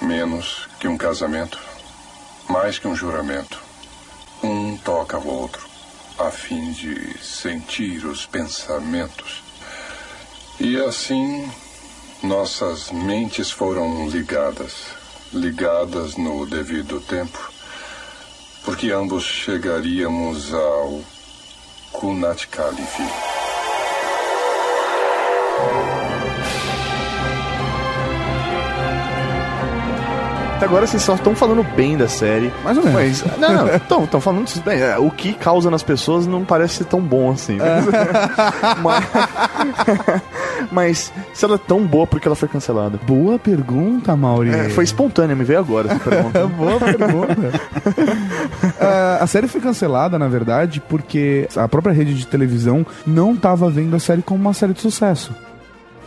[0.00, 1.58] Menos que um casamento.
[2.48, 3.60] Mais que um juramento.
[4.42, 5.66] Um toca o outro.
[6.18, 9.42] A fim de sentir os pensamentos.
[10.60, 11.50] E assim,
[12.22, 14.74] nossas mentes foram ligadas.
[15.32, 17.53] Ligadas no devido tempo.
[18.64, 21.04] Porque ambos chegaríamos ao
[21.92, 23.43] Kunat Khalifi.
[30.64, 32.50] Até agora vocês só estão falando bem da série.
[32.64, 33.22] Mais ou menos.
[33.22, 34.80] Mas, não, não, estão falando bem.
[34.80, 37.56] É, O que causa nas pessoas não parece ser tão bom assim.
[37.56, 37.84] né?
[38.82, 39.04] mas,
[40.72, 42.98] mas se ela é tão boa, por que ela foi cancelada?
[43.06, 44.54] Boa pergunta, Mauri.
[44.54, 46.46] É, foi espontânea, me veio agora essa pergunta.
[46.54, 47.60] Boa pergunta.
[48.80, 53.68] Ah, a série foi cancelada, na verdade, porque a própria rede de televisão não estava
[53.68, 55.34] vendo a série como uma série de sucesso.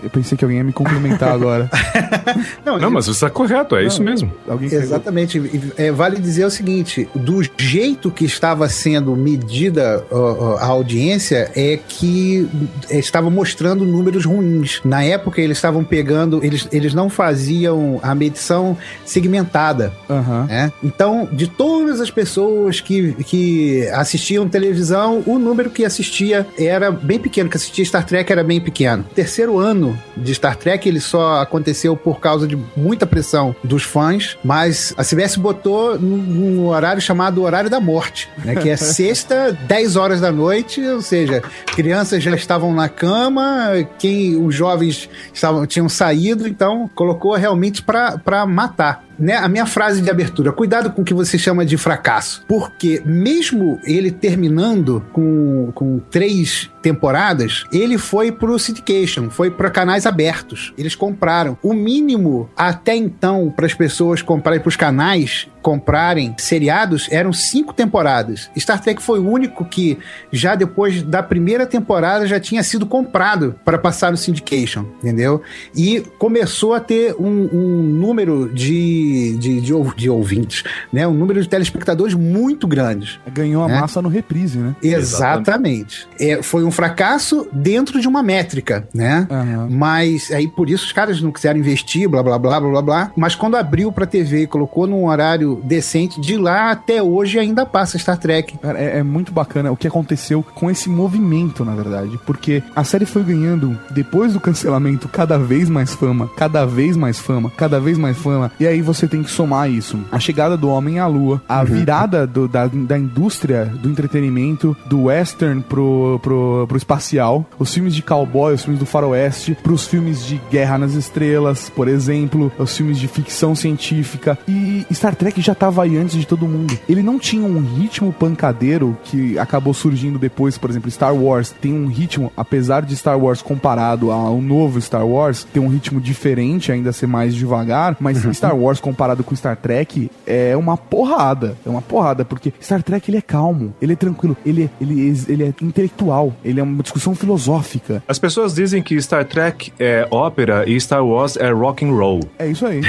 [0.01, 1.69] Eu pensei que alguém ia me complementar agora.
[2.65, 4.31] Não, mas você está correto, é isso mesmo.
[4.61, 5.71] Exatamente.
[5.77, 11.77] É, vale dizer o seguinte: do jeito que estava sendo medida ó, a audiência, é
[11.77, 12.47] que
[12.89, 14.81] estava mostrando números ruins.
[14.83, 19.93] Na época, eles estavam pegando, eles, eles não faziam a medição segmentada.
[20.09, 20.45] Aham.
[20.45, 20.71] né?
[20.83, 27.19] Então, de todas as pessoas que, que assistiam televisão, o número que assistia era bem
[27.19, 29.05] pequeno, que assistia Star Trek era bem pequeno.
[29.15, 34.37] Terceiro ano de Star Trek, ele só aconteceu por causa de muita pressão dos fãs,
[34.43, 38.55] mas a CBS botou num, num horário chamado horário da morte, né?
[38.55, 44.35] Que é sexta, 10 horas da noite, ou seja, crianças já estavam na cama, quem
[44.35, 50.09] os jovens estavam, tinham saído, então colocou realmente para matar né, a minha frase de
[50.09, 52.43] abertura, cuidado com o que você chama de fracasso.
[52.47, 60.05] Porque mesmo ele terminando com, com três temporadas, ele foi pro syndication, foi para canais
[60.05, 60.73] abertos.
[60.77, 61.57] Eles compraram.
[61.61, 67.73] O mínimo até então para as pessoas comprarem para os canais comprarem seriados eram cinco
[67.73, 68.49] temporadas.
[68.57, 69.97] Star Trek foi o único que
[70.31, 75.41] já depois da primeira temporada já tinha sido comprado para passar no syndication, entendeu?
[75.75, 81.05] E começou a ter um, um número de, de, de, de ouvintes, né?
[81.05, 83.19] Um número de telespectadores muito grandes.
[83.33, 83.81] Ganhou a né?
[83.81, 84.73] massa no reprise, né?
[84.81, 86.07] Exatamente.
[86.17, 89.27] É, foi um fracasso dentro de uma métrica, né?
[89.69, 93.11] Mas aí por isso os caras não quiseram investir, blá blá blá blá blá blá.
[93.15, 97.65] Mas quando abriu pra TV e colocou num horário decente, de lá até hoje ainda
[97.65, 98.57] passa Star Trek.
[98.59, 102.19] Cara, é, é muito bacana o que aconteceu com esse movimento, na verdade.
[102.25, 107.17] Porque a série foi ganhando, depois do cancelamento, cada vez mais fama, cada vez mais
[107.19, 108.51] fama, cada vez mais fama.
[108.59, 109.99] E aí você tem que somar isso.
[110.11, 115.03] A chegada do homem à lua, a virada do- da, da indústria do entretenimento, do
[115.05, 119.85] western pro, pro pro, pro espacial, os filmes de cowboy, os filmes do faroeste, pros
[119.85, 124.37] filmes de Guerra nas Estrelas, por exemplo, os filmes de ficção científica.
[124.47, 126.77] E Star Trek já tava aí antes de todo mundo.
[126.87, 131.73] Ele não tinha um ritmo pancadeiro que acabou surgindo depois, por exemplo, Star Wars tem
[131.73, 136.71] um ritmo, apesar de Star Wars comparado ao novo Star Wars, tem um ritmo diferente,
[136.71, 141.57] ainda ser mais devagar, mas Star Wars comparado com Star Trek é uma porrada.
[141.65, 145.31] É uma porrada, porque Star Trek ele é calmo, ele é tranquilo, ele, ele, é-
[145.31, 148.01] ele é intelectual, ele é uma discussão filosófica.
[148.07, 152.21] As pessoas dizem que Star Trek é ópera e Star Wars é rock and roll.
[152.39, 152.81] É isso aí.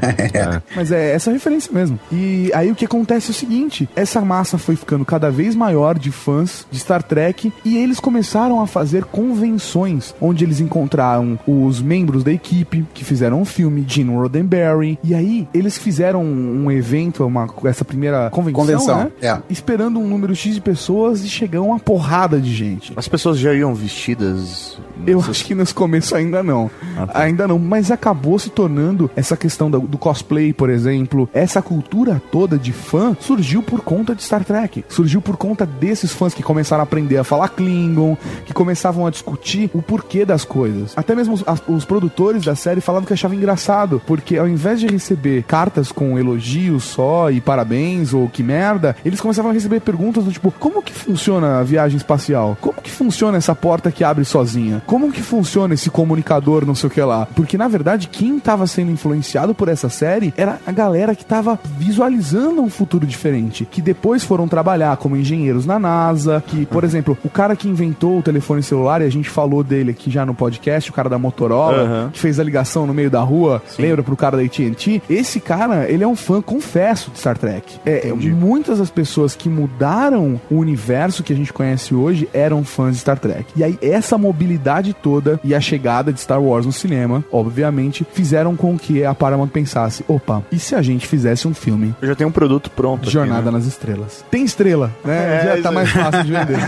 [0.74, 1.98] Mas é essa referência mesmo.
[2.10, 5.98] E aí o que acontece é o seguinte: essa massa foi ficando cada vez maior
[5.98, 11.80] de fãs de Star Trek e eles começaram a fazer convenções onde eles encontraram os
[11.80, 14.98] membros da equipe que fizeram o filme, Gene Roddenberry.
[15.02, 19.10] E aí eles fizeram um evento, uma, essa primeira convenção, Convenção, né?
[19.22, 19.38] é.
[19.50, 22.75] Esperando um número X de pessoas e chegou uma porrada de gente.
[22.96, 24.78] As pessoas já iam vestidas.
[25.06, 26.70] Eu acho que nos começos ainda não.
[27.12, 31.28] Ainda não, mas acabou se tornando essa questão do, do cosplay, por exemplo.
[31.32, 34.84] Essa cultura toda de fã surgiu por conta de Star Trek.
[34.88, 39.10] Surgiu por conta desses fãs que começaram a aprender a falar Klingon, que começavam a
[39.10, 40.92] discutir o porquê das coisas.
[40.96, 44.86] Até mesmo os, os produtores da série falavam que achavam engraçado, porque ao invés de
[44.86, 50.24] receber cartas com elogios só e parabéns ou que merda, eles começavam a receber perguntas
[50.24, 52.56] do tipo: como que funciona a viagem espacial?
[52.66, 54.82] Como que funciona essa porta que abre sozinha?
[54.86, 57.26] Como que funciona esse comunicador, não sei o que lá?
[57.34, 61.58] Porque na verdade, quem tava sendo influenciado por essa série era a galera que tava
[61.78, 67.16] visualizando um futuro diferente, que depois foram trabalhar como engenheiros na NASA, que, por exemplo,
[67.24, 70.34] o cara que inventou o telefone celular, e a gente falou dele aqui já no
[70.34, 72.10] podcast, o cara da Motorola, Aham.
[72.12, 75.02] que fez a ligação no meio da rua, lembra pro cara da AT&T?
[75.08, 77.78] Esse cara, ele é um fã confesso de Star Trek.
[77.86, 82.94] É, muitas das pessoas que mudaram o universo que a gente conhece hoje eram fãs
[82.94, 83.44] de Star Trek.
[83.56, 88.56] E aí essa mobilidade toda e a chegada de Star Wars no cinema, obviamente, fizeram
[88.56, 92.14] com que a Paramount pensasse, opa, e se a gente fizesse um filme Eu já
[92.14, 93.02] tenho um produto pronto.
[93.02, 93.58] aqui, Jornada né?
[93.58, 94.24] nas Estrelas.
[94.30, 95.16] Tem estrela, né?
[95.52, 96.58] É, Já tá mais fácil de vender.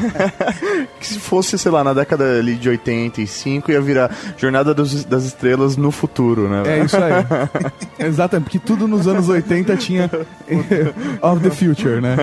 [1.00, 5.24] que se fosse, sei lá, na década ali de 85, ia virar Jornada dos- das
[5.24, 6.62] Estrelas no futuro, né?
[6.66, 7.24] É isso aí.
[8.06, 10.10] Exatamente, porque tudo nos anos 80 tinha
[11.22, 12.16] of the future, né?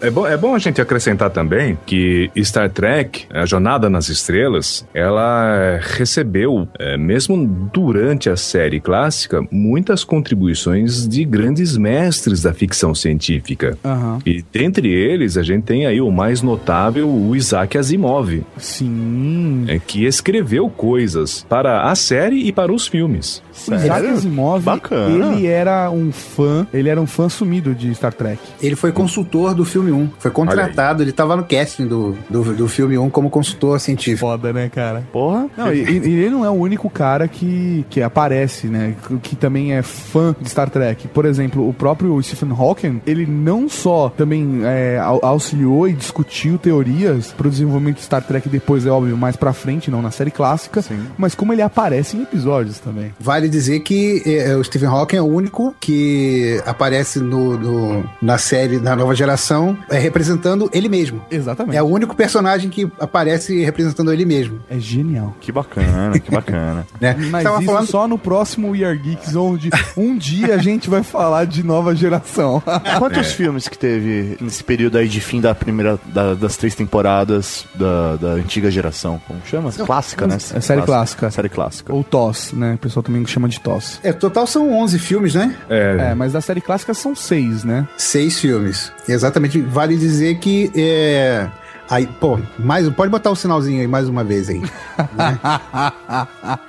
[0.00, 2.89] É bom, é bom a gente acrescentar também que Star Trek,
[3.32, 11.24] a Jornada nas Estrelas, ela recebeu, é, mesmo durante a série clássica, muitas contribuições de
[11.24, 13.78] grandes mestres da ficção científica.
[13.84, 14.18] Aham.
[14.24, 18.42] E dentre eles, a gente tem aí o mais notável, o Isaac Asimov.
[18.56, 19.64] Sim.
[19.68, 23.42] É, que escreveu coisas para a série e para os filmes.
[23.68, 24.64] O Isaac Asimov,
[25.08, 28.40] ele era um fã, ele era um fã sumido de Star Trek.
[28.62, 30.10] Ele foi consultor do filme 1.
[30.18, 34.20] Foi contratado, ele tava no casting do, do, do filme 1 como consultor científico.
[34.20, 35.04] Foda, né, cara?
[35.12, 35.46] Porra.
[35.56, 38.94] Não, e, e ele não é o único cara que, que aparece, né?
[39.22, 41.08] Que, também é fã de Star Trek.
[41.08, 46.58] Por exemplo, o próprio Stephen Hawking, ele não só também é, au- auxiliou e discutiu
[46.58, 50.30] teorias pro desenvolvimento de Star Trek depois, é óbvio, mais pra frente, não na série
[50.30, 50.82] clássica,
[51.18, 53.12] mas como ele aparece em episódios também.
[53.18, 58.38] Vale dizer que eh, o Stephen Hawking é o único que aparece no, no- na
[58.38, 61.20] série da nova geração é, representando ele mesmo.
[61.30, 61.76] Exatamente.
[61.76, 64.60] É o único personagem que aparece representando ele mesmo.
[64.70, 65.34] É genial.
[65.40, 66.86] Que bacana, que bacana.
[67.00, 67.16] Né?
[67.30, 70.88] Mas Tava isso falando- só no próximo We Are Geeks, onde um dia a gente
[70.90, 72.62] vai falar de nova geração.
[72.98, 77.64] Quantos filmes que teve nesse período aí de fim da primeira, da- das três temporadas
[77.74, 79.20] da, da antiga geração?
[79.26, 79.72] Como chama?
[79.72, 80.34] Clássica, né?
[80.54, 81.30] É série clássica.
[81.30, 81.92] Série clássica.
[81.94, 82.74] Ou TOS, né?
[82.74, 83.98] O pessoal também chama de TOS.
[84.02, 85.56] É, total são 11 filmes, né?
[85.68, 87.88] É, mas da série clássica são seis, né?
[87.96, 88.92] Seis filmes.
[89.08, 89.60] Exatamente.
[89.60, 91.48] Vale dizer que é.
[91.90, 94.60] Aí, pô, mais, pode botar o sinalzinho aí mais uma vez aí.
[94.60, 95.40] né?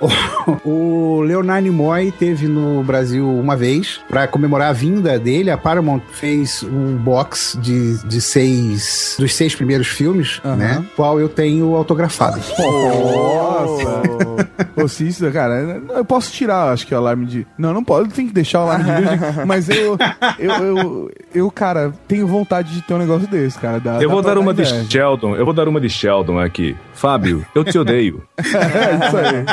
[0.64, 5.50] o, o Leonard Nimoy teve no Brasil uma vez para comemorar a vinda dele.
[5.50, 10.84] A Paramount fez um box de, de seis dos seis primeiros filmes, né?
[10.96, 12.40] Qual eu tenho autografado.
[12.58, 14.02] Nossa!
[14.82, 17.46] Ô, Cícero, cara, eu posso tirar, acho que o alarme de.
[17.56, 19.46] Não, não pode, tem que deixar o alarme de virgem.
[19.46, 19.96] Mas eu,
[20.38, 23.78] eu, eu, eu, cara, tenho vontade de ter um negócio desse, cara.
[23.78, 24.84] Dá- Eu dá vou dar uma de inveja.
[25.12, 26.76] Sheldon, eu vou dar uma de Sheldon aqui.
[26.94, 28.22] Fábio, eu te odeio.
[28.42, 29.44] É isso aí.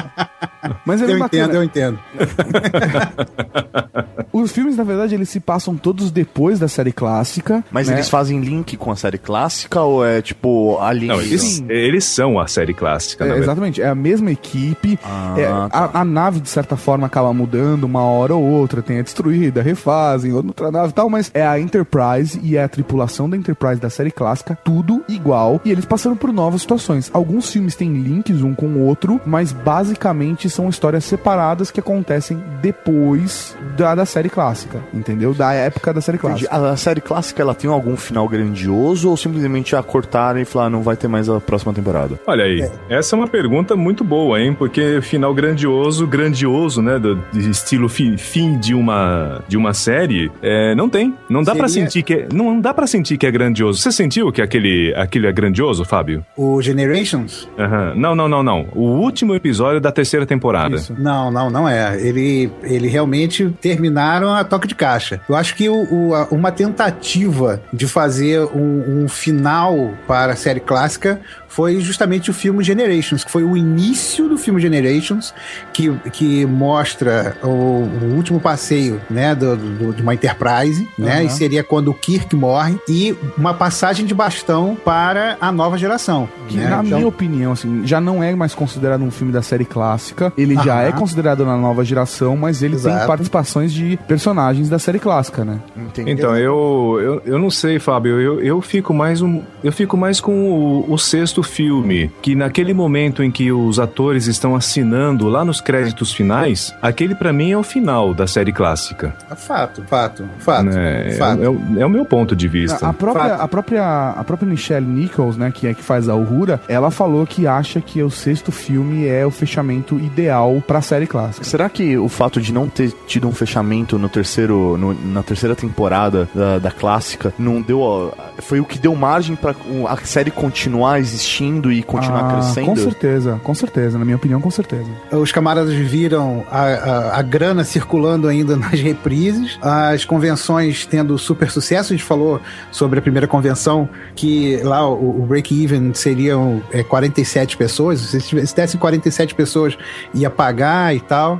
[0.86, 1.44] Mas é eu bacana.
[1.44, 2.00] entendo, eu entendo.
[4.32, 7.64] Os filmes, na verdade, eles se passam todos depois da série clássica.
[7.72, 7.96] Mas né?
[7.96, 11.08] eles fazem link com a série clássica ou é tipo ali?
[11.08, 15.00] Não, eles, eles são a série clássica, É, exatamente, é a mesma equipe.
[15.38, 15.70] é, tá.
[15.72, 19.62] a, a nave, de certa forma, acaba mudando uma hora ou outra, tem a destruída,
[19.62, 23.82] refazem, outra nave e tal, mas é a Enterprise e é a tripulação da Enterprise
[23.82, 27.10] da série clássica, tudo igual, e eles passando por novas situações.
[27.14, 32.42] Alguns filmes têm links um com o outro, mas basicamente são histórias separadas que acontecem
[32.62, 35.34] depois da, da série clássica, entendeu?
[35.34, 36.50] Da época da série clássica.
[36.54, 40.70] A, a série clássica ela tem algum final grandioso ou simplesmente a cortaram e falaram
[40.72, 42.20] não vai ter mais a próxima temporada?
[42.28, 44.54] Olha aí, essa é uma pergunta muito boa, hein?
[44.54, 47.00] Porque final grandioso, grandioso, né?
[47.00, 51.16] Do, de estilo fi- fim de uma, de uma série, é, não tem.
[51.30, 53.80] Não dá pra Seria- sentir que é, não dá para sentir que é grandioso.
[53.80, 56.26] Você sentiu que aquele, aquele é grandioso, Fábio?
[56.36, 57.48] O Generations?
[57.58, 57.94] Aham.
[57.96, 58.68] Não, não, não, não.
[58.74, 60.78] O último episódio da terceira temporada.
[60.98, 62.00] Não, não, não é.
[62.02, 65.22] Ele, ele realmente terminaram a toque de caixa.
[65.30, 70.36] Eu acho que o- o- a- uma tentativa de fazer um, um final para a
[70.36, 71.20] série clássica
[71.50, 75.34] foi justamente o filme Generations, que foi o início do filme Generations,
[75.74, 81.16] que, que mostra o, o último passeio né, do, do- de uma Enterprise, né?
[81.16, 81.24] Aham.
[81.24, 86.30] E seria quando o Kirk morre, e uma passagem de bastão para a nova geração.
[86.48, 86.70] Que, né?
[86.70, 90.32] na Então- minha opinião, assim, já não é mais considerado um filme da série clássica.
[90.38, 90.88] Ele já Aham.
[90.88, 93.08] é considerado na nova geração, mas ele tem Exato.
[93.08, 95.60] participações de personagens da série clássica, né?
[96.06, 98.20] Então, eu, eu, eu não sei, Fábio.
[98.20, 99.42] Eu, eu fico mais um.
[99.64, 102.12] Eu fico mais com o, o sexto filme.
[102.22, 107.32] Que naquele momento em que os atores estão assinando lá nos créditos finais, aquele pra
[107.34, 109.16] mim é o final da série clássica.
[109.36, 110.64] Fato, fato, fato.
[110.66, 111.12] né?
[111.18, 111.42] fato.
[111.42, 112.88] É, é o- é o meu ponto de vista.
[112.88, 116.60] A própria, a própria, a própria Michelle Nichols, né, que é que faz a Uhura,
[116.68, 121.44] ela falou que acha que o sexto filme é o fechamento ideal pra série clássica.
[121.46, 125.56] Será que o fato de não ter tido um fechamento no terceiro, no- na terceira
[125.56, 130.32] temporada da, da clássica não deu, foi o que deu margem pra o- a série
[130.32, 131.29] continuar existindo
[131.72, 132.66] e continuar Ah, crescendo?
[132.68, 134.86] Com certeza, com certeza, na minha opinião, com certeza.
[135.12, 141.50] Os camaradas viram a, a, a grana circulando ainda nas reprises, as convenções tendo super
[141.52, 141.94] sucesso.
[141.94, 142.40] A gente falou
[142.72, 148.00] sobre a primeira convenção, que lá o, o break-even seriam é, 47 pessoas.
[148.00, 149.78] Se tivesse- se dessem 47 pessoas,
[150.14, 151.40] ia pagar e tal.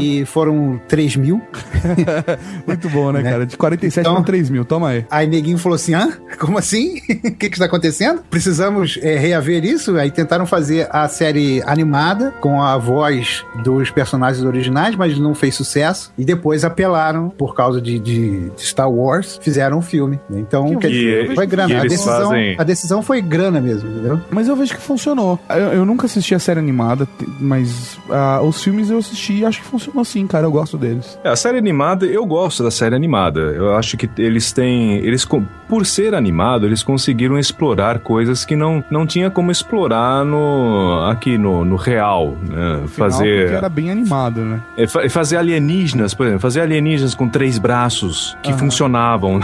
[0.00, 1.40] E foram 3 mil.
[2.66, 3.46] Muito bom, né, cara?
[3.46, 5.06] De 47 Então- pra 3 mil, toma aí.
[5.10, 6.12] Aí neguinho falou assim: hã?
[6.38, 7.00] Como assim?
[7.24, 8.22] O que, que está acontecendo?
[8.30, 9.96] Precisamos é, reaver isso?
[9.96, 15.54] Aí tentaram fazer a série animada com a voz dos personagens originais, mas não fez
[15.54, 16.12] sucesso.
[16.18, 20.18] E depois apelaram por causa de, de- de Star Wars, fizeram um filme.
[20.30, 21.80] Então, Que quer dizer, e- foi grana.
[21.80, 24.20] A decisão, fazem- a decisão foi grana mesmo, entendeu?
[24.30, 25.38] Mas eu vejo que funcionou.
[25.48, 27.08] Eu, eu nunca assisti a série animada,
[27.40, 30.46] mas ah, os filmes eu assisti e acho que funcionou sim, cara.
[30.46, 31.18] Eu gosto deles.
[31.24, 33.40] É, a série animada, eu gosto da série animada.
[33.40, 34.96] Eu acho que eles têm.
[34.98, 35.26] Eles,
[35.68, 41.38] por ser animado, eles conseguiram explorar coisas que não, não tinha como explorar no, aqui
[41.38, 42.36] no, no real.
[42.48, 42.80] Né?
[42.84, 43.40] Afinal, Fazer.
[43.42, 44.60] porque era bem animado, né?
[44.76, 48.58] É, fa- fazer alienígenas, por exemplo, fazer alienígenas com três braços que Aham.
[48.58, 49.40] funcionavam.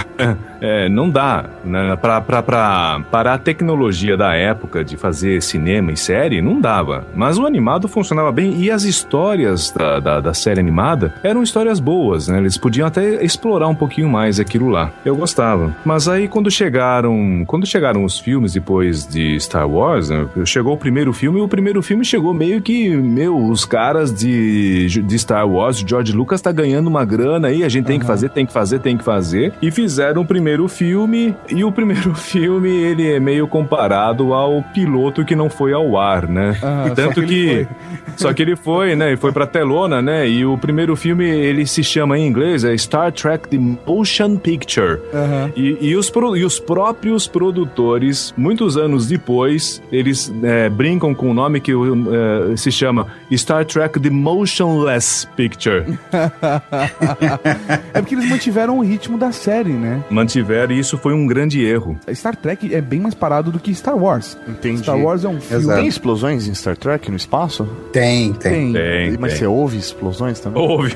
[0.61, 1.45] É, não dá.
[1.65, 1.97] Né?
[1.97, 7.07] Pra, pra, pra, para a tecnologia da época de fazer cinema e série, não dava.
[7.15, 11.81] Mas o animado funcionava bem e as histórias da, da, da série animada eram histórias
[11.81, 12.39] boas, né?
[12.39, 14.91] Eles podiam até explorar um pouquinho mais aquilo lá.
[15.05, 15.75] Eu gostava.
[15.85, 20.27] Mas aí quando chegaram, quando chegaram os filmes depois de Star Wars, né?
[20.45, 24.89] chegou o primeiro filme e o primeiro filme chegou meio que, meu, os caras de,
[25.03, 28.31] de Star Wars, George Lucas tá ganhando uma grana aí, a gente tem que fazer,
[28.31, 29.53] tem que fazer, tem que fazer.
[29.61, 35.25] E fizeram o primeiro filme e o primeiro filme ele é meio comparado ao piloto
[35.25, 36.55] que não foi ao ar, né?
[36.61, 37.69] Só Tanto que ele que
[38.17, 39.13] só que ele foi, né?
[39.13, 40.29] E foi pra telona, né?
[40.29, 45.01] E o primeiro filme ele se chama em inglês é Star Trek The Motion Picture.
[45.13, 45.53] Aham.
[45.57, 51.31] E, e os, pro- e os próprios produtores, muitos anos depois, eles é, brincam com
[51.31, 55.85] o nome que é, se chama Star Trek The Motionless Picture.
[57.95, 60.03] é porque eles mantiveram o ritmo da série, né?
[60.11, 61.99] Mantiveram e isso foi um grande erro.
[62.15, 64.37] Star Trek é bem mais parado do que Star Wars.
[64.49, 64.83] Entendi.
[64.83, 65.67] Star Wars é um filme.
[65.75, 67.67] Tem explosões em Star Trek no espaço?
[67.93, 68.73] Tem, tem.
[68.73, 69.41] Tem, Mas tem.
[69.41, 70.61] você ouve explosões também?
[70.63, 70.95] Ouve,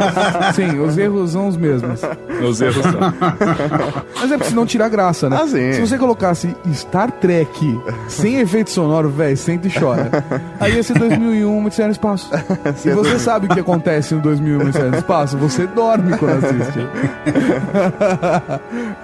[0.54, 2.00] Sim, os erros são os mesmos.
[2.42, 2.92] Os erros são.
[4.20, 5.38] Mas é pra não tirar graça, né?
[5.40, 5.72] Ah, sim.
[5.72, 10.10] Se você colocasse Star Trek sem efeito sonoro, velho, senta e chora.
[10.60, 12.30] Aí ia ser 2001, Odisseia no Espaço.
[12.84, 15.36] E você sabe o que acontece no 2001, Odisseia no Espaço?
[15.38, 16.86] Você dorme quando assiste.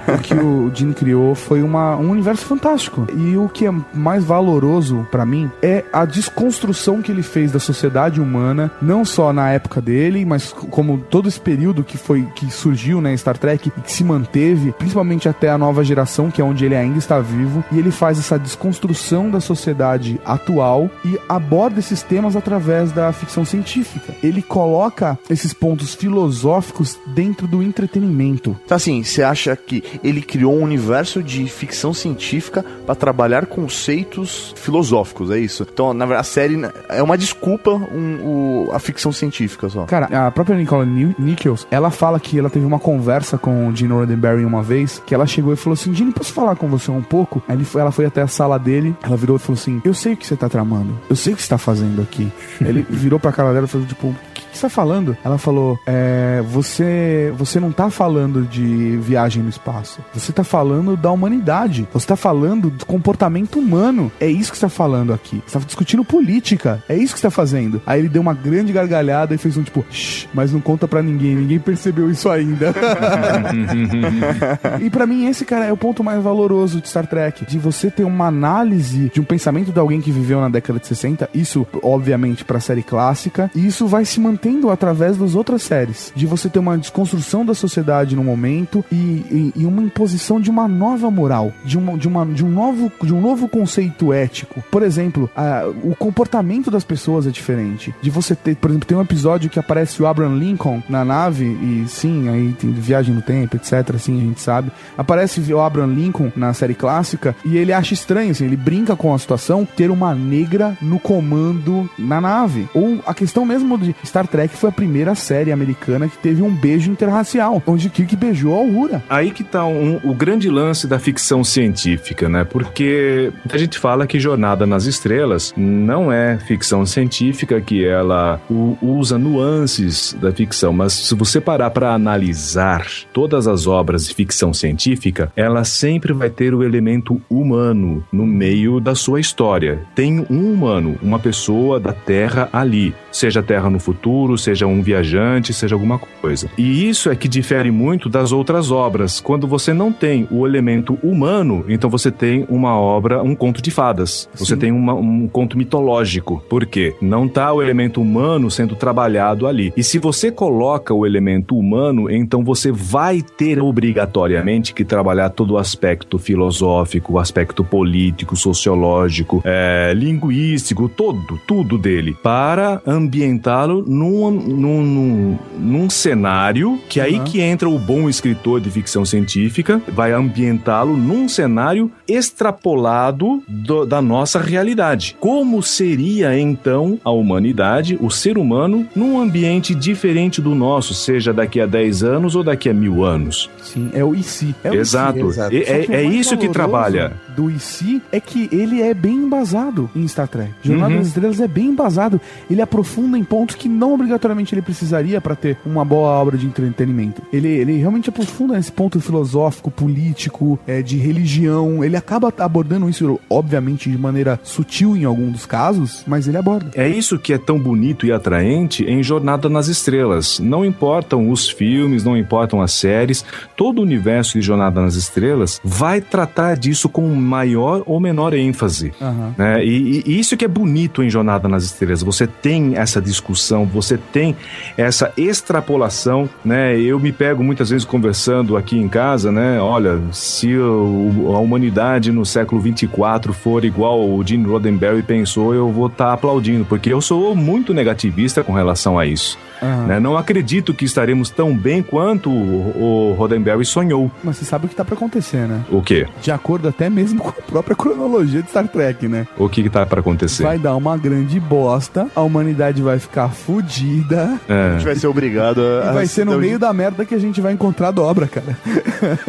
[0.08, 3.06] o que o Gene criou foi uma, um universo fantástico.
[3.14, 7.58] E o que é mais valoroso pra mim é a desconstrução que ele fez da
[7.60, 12.26] sociedade humana, não só só na época dele, mas como todo esse período que foi
[12.34, 16.40] que surgiu, né, Star Trek e que se manteve, principalmente até a nova geração, que
[16.40, 21.16] é onde ele ainda está vivo, e ele faz essa desconstrução da sociedade atual e
[21.28, 24.12] aborda esses temas através da ficção científica.
[24.24, 28.56] Ele coloca esses pontos filosóficos dentro do entretenimento.
[28.64, 34.52] Então, assim, você acha que ele criou um universo de ficção científica para trabalhar conceitos
[34.56, 35.64] filosóficos, é isso?
[35.72, 36.58] Então, na verdade, a série
[36.88, 39.84] é uma desculpa um, o- a ficção científica só.
[39.84, 43.76] Cara, a própria Nicola Ni- Nichols, ela fala que ela teve uma conversa com o
[43.76, 46.90] Gene Roddenberry uma vez, que ela chegou e falou assim, Gene, posso falar com você
[46.90, 47.42] um pouco?
[47.48, 50.16] Aí ela foi até a sala dele, ela virou e falou assim, eu sei o
[50.16, 52.30] que você tá tramando, eu sei o que você tá fazendo aqui.
[52.60, 54.14] ele virou pra cara dela e falou, tipo,
[54.52, 55.16] que você tá falando?
[55.24, 60.96] Ela falou, é, você, você não tá falando de viagem no espaço, você tá falando
[60.96, 65.42] da humanidade, você tá falando do comportamento humano, é isso que você tá falando aqui.
[65.46, 67.82] Você tá discutindo política, é isso que você tá fazendo.
[67.86, 71.02] Aí ele deu uma grande gargalhada e fez um tipo, Shh, mas não conta pra
[71.02, 72.72] ninguém, ninguém percebeu isso ainda.
[74.80, 77.90] e pra mim esse, cara, é o ponto mais valoroso de Star Trek, de você
[77.90, 81.66] ter uma análise de um pensamento de alguém que viveu na década de 60, isso
[81.82, 86.48] obviamente pra série clássica, e isso vai se mantendo através das outras séries, de você
[86.48, 91.10] ter uma desconstrução da sociedade no momento e, e- e uma imposição de uma nova
[91.12, 94.62] moral, de, uma, de, uma, de, um, novo, de um novo conceito ético.
[94.70, 97.94] Por exemplo, a- o comportamento das pessoas é diferente.
[98.02, 101.44] De você ter, por exemplo, tem um episódio que aparece o Abraham Lincoln na nave,
[101.44, 103.94] e sim, aí tem viagem no tempo, etc.
[103.94, 104.72] Assim, a gente sabe.
[104.98, 109.14] Aparece o Abraham Lincoln na série clássica e ele acha estranho, assim, ele brinca com
[109.14, 112.68] a situação ter uma negra no comando na nave.
[112.74, 116.50] Ou a questão mesmo de Star Trek foi a primeira série americana que teve um
[116.50, 119.02] beijo interracial, onde Kirk beijou a Uhura.
[119.10, 122.42] Aí que tá um- o grande lance da ficção científica, né?
[122.44, 128.40] Porque a gente fala que Jornada nas Estrelas não é ficção científica, que ela
[128.80, 134.54] usa nuances da ficção, mas se você parar para analisar todas as obras de ficção
[134.54, 139.80] científica, ela sempre vai ter o elemento humano no meio da sua história.
[139.94, 144.82] Tem um humano, uma pessoa da Terra ali, seja a Terra no futuro, seja um
[144.82, 146.50] viajante, seja alguma coisa.
[146.58, 149.20] E isso é que difere muito das outras obras.
[149.20, 153.70] Quando você não tem o elemento humano, então você tem uma obra, um conto de
[153.70, 154.28] fadas.
[154.34, 154.60] Você Sim.
[154.60, 156.42] tem uma- um conto mitológico.
[156.48, 156.94] Por quê?
[157.00, 159.72] Não está o elemento humano sendo trabalhado ali.
[159.76, 165.52] E se você coloca o elemento humano, então você vai ter obrigatoriamente que trabalhar todo
[165.54, 174.30] o aspecto filosófico, o aspecto político, sociológico, é, linguístico, todo, tudo dele, para ambientá-lo num,
[174.30, 177.24] num, num, num cenário que aí Uhum.
[177.24, 184.02] que entra o bom escritor de ficção científica, vai ambientá-lo num cenário extrapolado do- da
[184.02, 185.16] nossa realidade.
[185.20, 191.60] Como seria então a humanidade, o ser humano, num ambiente diferente do nosso, seja daqui
[191.60, 193.48] a 10 anos ou daqui a mil anos?
[193.62, 194.54] Sim, é o IC.
[194.64, 195.18] É o Exato.
[195.18, 195.28] IC.
[195.28, 197.12] E- Só é- que o é isso que trabalha.
[197.36, 200.50] Do IC é que ele é bem embasado em Star Trek.
[200.62, 200.98] Jornada Uhum.
[200.98, 202.20] das Estrelas é bem embasado.
[202.50, 206.46] Ele aprofunda em pontos que não obrigatoriamente ele precisaria para ter uma boa obra de
[206.46, 207.22] entretenimento.
[207.32, 211.84] Ele, ele realmente aprofunda nesse ponto filosófico, político, é, de religião.
[211.84, 216.70] Ele acaba abordando isso, obviamente, de maneira sutil em algum dos casos, mas ele aborda.
[216.74, 220.38] É isso que é tão bonito e atraente em Jornada nas Estrelas.
[220.38, 223.24] Não importam os filmes, não importam as séries,
[223.56, 228.92] todo o universo de Jornada nas Estrelas vai tratar disso com maior ou menor ênfase.
[229.00, 229.34] Aham.
[229.36, 229.64] né?
[229.64, 232.02] E, e isso que é bonito em Jornada nas Estrelas.
[232.02, 234.36] Você tem essa discussão, você tem
[234.76, 236.78] essa extrapolação, né?
[236.78, 239.60] Eu me pego muitas vezes conversando aqui em casa, né?
[239.60, 245.86] Olha, se a humanidade no século 24 for igual o Gene Roddenberry pensou, eu vou
[245.86, 249.38] estar aplaudindo, porque eu sou muito negativista com relação a isso.
[249.62, 249.86] Aham.
[249.86, 250.00] né?
[250.00, 254.10] Não acredito que estaremos tão bem quanto o, o Roddenberry sonhou.
[254.24, 255.60] Mas você sabe o que tá pra acontecer, né?
[255.70, 256.06] O quê?
[256.20, 259.26] De acordo até mesmo com a própria cronologia de Star Trek, né?
[259.38, 260.42] O que, que tá para acontecer?
[260.42, 264.38] Vai dar uma grande bosta, a humanidade vai ficar fodida.
[264.48, 264.68] É.
[264.68, 265.90] A gente vai ser obrigado a.
[265.90, 268.56] E vai ser no meio da merda que a gente vai encontrar a dobra, cara.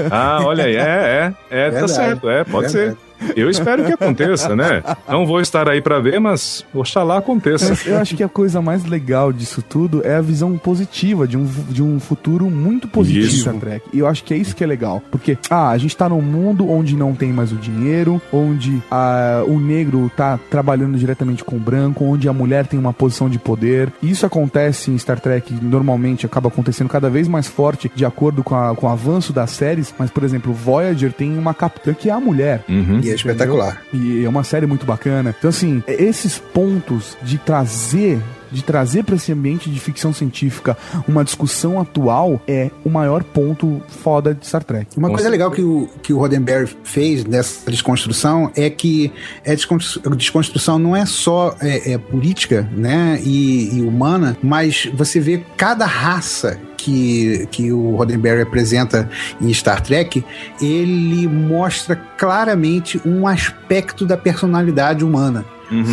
[0.09, 2.95] Ah, olha aí, é, é, é, tá Verdade, certo, é, pode verdade.
[2.95, 3.12] ser.
[3.35, 4.83] Eu espero que aconteça, né?
[5.07, 7.69] Não vou estar aí pra ver, mas oxalá aconteça.
[7.69, 11.37] Mas eu acho que a coisa mais legal disso tudo é a visão positiva, de
[11.37, 13.35] um, de um futuro muito positivo Isso.
[13.35, 13.85] de Star Trek.
[13.93, 15.01] E eu acho que é isso que é legal.
[15.11, 19.43] Porque, ah, a gente tá num mundo onde não tem mais o dinheiro, onde ah,
[19.47, 23.39] o negro tá trabalhando diretamente com o branco, onde a mulher tem uma posição de
[23.39, 23.91] poder.
[24.01, 28.55] Isso acontece em Star Trek, normalmente acaba acontecendo cada vez mais forte de acordo com,
[28.55, 29.93] a- com o avanço das séries.
[29.97, 32.63] Mas, por exemplo, Voyager tem uma capitã que é a mulher.
[32.67, 32.99] Uhum.
[33.03, 33.81] E é espetacular.
[33.93, 35.35] E é uma série muito bacana.
[35.37, 38.19] Então, assim, esses pontos de trazer
[38.53, 40.77] de trazer para esse ambiente de ficção científica
[41.07, 44.97] uma discussão atual, é o maior ponto foda de Star Trek.
[44.97, 49.11] Uma coisa legal que o, que o Roddenberry fez nessa desconstrução é que
[49.45, 55.19] a desconstru- desconstrução não é só é, é política né, e, e humana, mas você
[55.19, 59.09] vê cada raça que, que o Roddenberry apresenta
[59.39, 60.23] em Star Trek,
[60.61, 65.45] ele mostra claramente um aspecto da personalidade humana,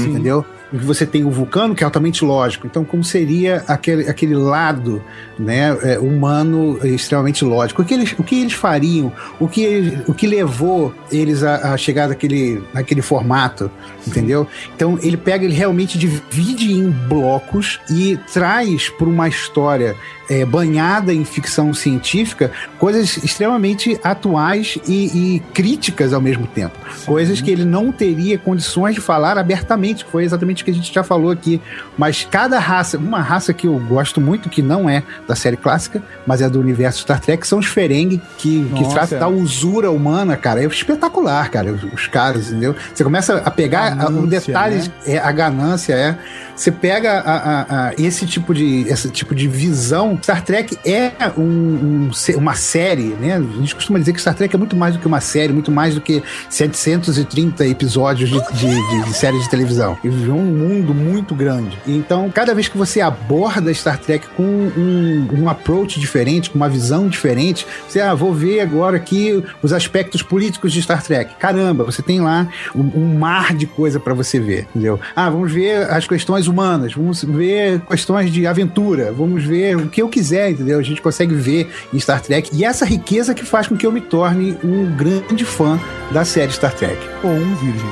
[0.09, 0.45] entendeu?
[0.73, 2.67] Você tem o vulcano, que é altamente lógico.
[2.67, 5.03] Então, como seria aquele, aquele lado
[5.39, 7.83] né, é, humano extremamente lógico?
[7.83, 9.13] O que eles, o que eles fariam?
[9.39, 13.71] O que, eles- o que levou eles a, a chegar naquele, naquele formato?
[14.07, 14.47] Entendeu?
[14.75, 19.97] Então, ele pega, ele realmente divide em blocos e traz para uma história
[20.29, 26.79] é, banhada em ficção científica coisas extremamente atuais e, e críticas ao mesmo tempo.
[27.05, 30.93] Coisas que ele não teria condições de falar abertamente, que foi exatamente que a gente
[30.93, 31.61] já falou aqui.
[31.97, 36.03] Mas cada raça, uma raça que eu gosto muito, que não é da série clássica,
[36.27, 39.19] mas é do universo Star Trek, são os Ferengi, que, que trata é.
[39.19, 40.63] da usura humana, cara.
[40.63, 42.75] É espetacular, cara, os, os caras, entendeu?
[42.95, 44.95] Você começa a pegar a- um Ganância, detalhes, né?
[45.07, 46.19] é a ganância, é.
[46.61, 50.19] Você pega a- a- a- esse tipo de esse tipo de visão.
[50.23, 53.37] Star Trek é um- um uma série, né?
[53.37, 55.71] A gente costuma dizer que Star Trek é muito mais do que uma série, muito
[55.73, 59.97] mais do que 730 episódios de, de, de- série de televisão.
[60.05, 61.79] É um mundo muito grande.
[61.87, 66.69] Então, cada vez que você aborda Star Trek com um, um approach diferente, com uma
[66.69, 71.37] visão diferente, você, ah, vou ver agora aqui os aspectos políticos de Star Trek.
[71.39, 75.01] Caramba, você tem lá um, um mar de coisa para você ver, entendeu?
[75.17, 80.03] Ah, vamos ver as questões humanas, vamos ver questões de aventura, vamos ver o que
[80.03, 80.79] eu quiser, entendeu?
[80.79, 82.51] A gente consegue ver em Star Trek.
[82.53, 85.79] E essa riqueza que faz com que eu me torne um grande fã
[86.11, 86.99] da série Star Trek.
[87.23, 87.91] Ou um virgem.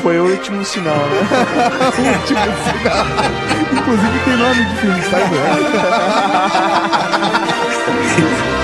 [0.02, 1.22] Foi o último sinal, né?
[1.98, 3.06] o último sinal.
[3.74, 5.18] Inclusive tem nome de filme, tá?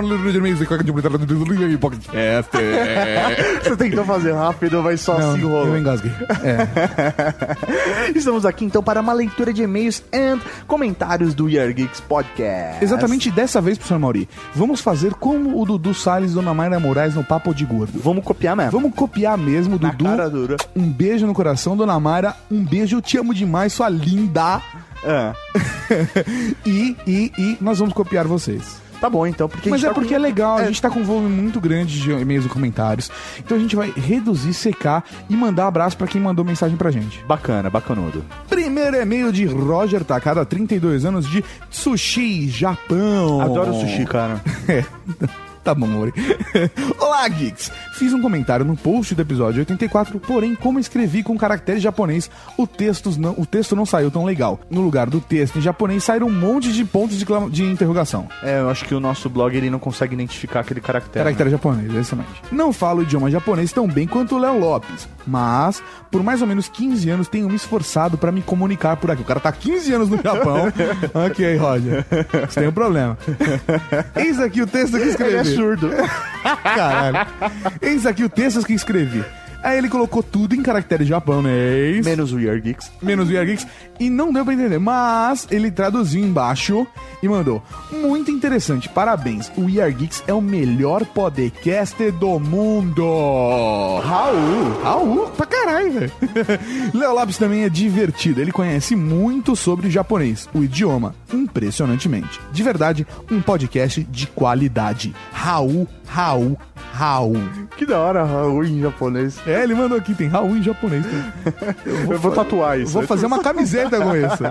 [0.00, 2.50] e qualquer tipo de podcast.
[3.62, 6.12] Você tentou fazer rápido, mas só Não, se eu engasguei.
[6.42, 8.10] É.
[8.16, 12.82] Estamos aqui então para uma leitura de e-mails e comentários do Year Geeks Podcast.
[12.84, 14.28] Exatamente dessa vez, professor Mauri.
[14.54, 17.98] Vamos fazer como o Dudu Salles e Dona Mayra Moraes no Papo de Gordo.
[18.02, 18.72] Vamos copiar mesmo.
[18.72, 20.04] Vamos copiar mesmo, Na Dudu.
[20.04, 20.56] cara dura.
[20.74, 22.34] Um beijo no coração, Dona Mayra.
[22.50, 24.60] Um beijo, eu te amo demais, sua linda.
[25.08, 25.32] Ah,
[26.66, 28.80] E, e, e nós vamos copiar vocês.
[29.00, 30.66] Tá bom então, porque a Mas é tá porque com- é legal, a É.
[30.66, 33.10] gente tá com um volume muito grande de e-mails e comentários.
[33.38, 37.22] Então a gente vai reduzir, secar e mandar abraço pra quem mandou mensagem pra gente.
[37.26, 38.24] Bacana, bacanudo.
[38.48, 43.40] Primeiro e-mail de Roger Takada, 32 anos, de Sushi, Japão.
[43.40, 44.40] Adoro sushi, cara.
[44.68, 44.84] É.
[45.66, 46.14] Tá bom, Mori.
[47.00, 47.72] Olá, Geeks!
[47.94, 52.68] Fiz um comentário no post do episódio 84, porém, como escrevi com caractere japonês, o
[52.68, 54.60] texto, não, o texto não saiu tão legal.
[54.70, 58.28] No lugar do texto em japonês saíram um monte de pontos de, de interrogação.
[58.44, 61.24] É, eu acho que o nosso blog ele não consegue identificar aquele caractere.
[61.24, 61.56] Caractere né?
[61.56, 62.42] japonês, exatamente.
[62.52, 66.46] Não falo o idioma japonês tão bem quanto o Léo Lopes, mas por mais ou
[66.46, 69.22] menos 15 anos tenho me esforçado pra me comunicar por aqui.
[69.22, 70.72] O cara tá 15 anos no Japão.
[71.26, 72.06] ok, Roger.
[72.48, 73.18] Você tem um problema.
[74.14, 75.32] Eis aqui o texto que escrevi.
[75.32, 75.90] Ele é surdo.
[76.62, 77.26] Caralho.
[77.80, 79.24] Eis aqui o texto que escrevi.
[79.62, 82.04] Aí ele colocou tudo em caractere japonês.
[82.06, 82.88] Menos o Year Geeks.
[83.02, 83.66] menos o Year Geeks,
[83.98, 84.78] e não deu pra entender.
[84.78, 86.86] Mas ele traduziu embaixo
[87.20, 87.60] e mandou:
[87.90, 89.50] Muito interessante, parabéns.
[89.56, 93.02] O We Are Geeks é o melhor podcast do mundo.
[94.04, 96.12] Raul, Raul, pra caralho, velho.
[96.94, 98.40] Léo Lopes também é divertido.
[98.40, 102.40] Ele conhece muito sobre o japonês, o idioma, impressionantemente.
[102.52, 105.14] De verdade, um podcast de qualidade.
[105.32, 106.58] Raul, Raul,
[106.92, 107.36] Raul.
[107.76, 109.38] Que da hora, Raul em japonês.
[109.46, 111.04] É, ele mandou aqui, tem Raul em japonês.
[111.84, 112.92] Eu vou, tatuar isso.
[112.92, 114.44] Vou fazer uma camiseta com isso.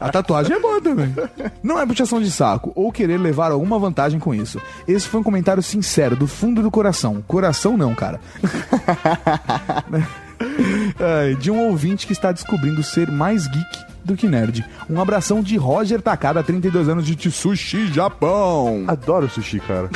[0.00, 1.14] A tatuagem é boa também.
[1.62, 4.60] Não é puxação de saco ou querer levar alguma vantagem com isso.
[4.86, 7.22] Esse foi um comentário sincero, do fundo do coração.
[7.26, 8.20] Coração não, cara.
[11.40, 14.64] De um ouvinte que está descobrindo ser mais geek do que nerd.
[14.88, 18.84] Um abração de Roger Takada, 32 anos de Tsushi, Japão.
[18.86, 19.88] Adoro sushi, cara.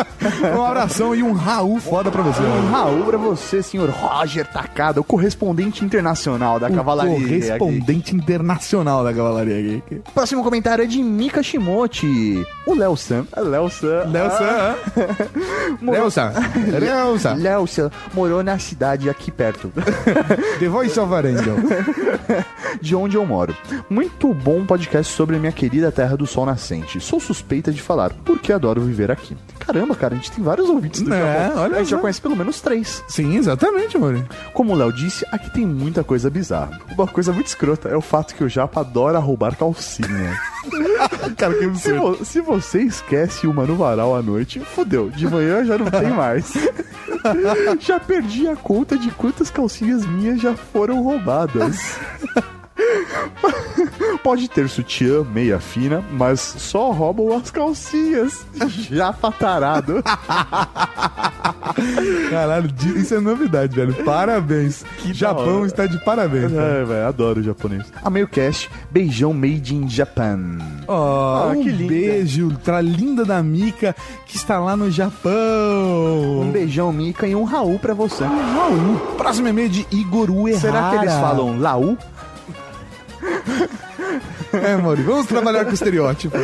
[0.56, 2.42] um abração e um Raul foda pra você.
[2.42, 7.14] Um Raul pra você, senhor Roger Takada, o correspondente internacional da O Cavalaria.
[7.18, 10.02] correspondente internacional da Cavalaria Geek.
[10.14, 12.44] Próximo comentário é de Mika Shimote.
[12.66, 13.26] O Léo San.
[13.36, 14.04] Léo San.
[14.10, 14.76] Léo San.
[15.82, 16.32] Léo San.
[16.80, 17.34] Léo San.
[17.40, 19.72] Léo San morou na cidade aqui perto.
[20.58, 21.56] The Voice of Arangel.
[22.80, 23.53] de onde eu moro.
[23.88, 27.00] Muito bom podcast sobre a minha querida Terra do Sol Nascente.
[27.00, 29.36] Sou suspeita de falar, porque adoro viver aqui.
[29.58, 31.62] Caramba, cara, a gente tem vários ouvintes do É, Japão.
[31.62, 33.02] olha a gente já conhece pelo menos três.
[33.08, 34.24] Sim, exatamente, amor.
[34.52, 36.78] Como o Léo disse, aqui tem muita coisa bizarra.
[36.92, 40.38] Uma coisa muito escrota é o fato que o Japa adora roubar calcinha.
[41.36, 45.10] Cara, que se, vo- se você esquece uma no varal à noite, fodeu.
[45.10, 46.52] De manhã já não tem mais.
[47.80, 51.76] já perdi a conta de quantas calcinhas minhas já foram roubadas.
[54.22, 58.44] Pode ter sutiã, meia fina, mas só roubam as calcinhas.
[58.90, 60.02] Já patarado.
[62.30, 63.94] Caralho, isso é novidade, velho.
[64.04, 64.84] Parabéns.
[65.12, 65.66] Japão hora.
[65.66, 66.52] está de parabéns.
[66.52, 67.84] É, velho, adoro o japonês.
[68.02, 70.58] A meio cast, beijão made in Japan.
[70.88, 73.94] Ó, Ah, um que beijo pra linda da Mika
[74.26, 76.40] que está lá no Japão.
[76.40, 78.24] Um beijão, Mika, e um Raul pra você.
[78.24, 78.96] Raul.
[79.16, 80.60] Próximo e-mail de Igor Uehara.
[80.60, 81.96] Será que eles falam Laú?
[84.52, 86.36] É, Mori, vamos trabalhar com o estereótipo.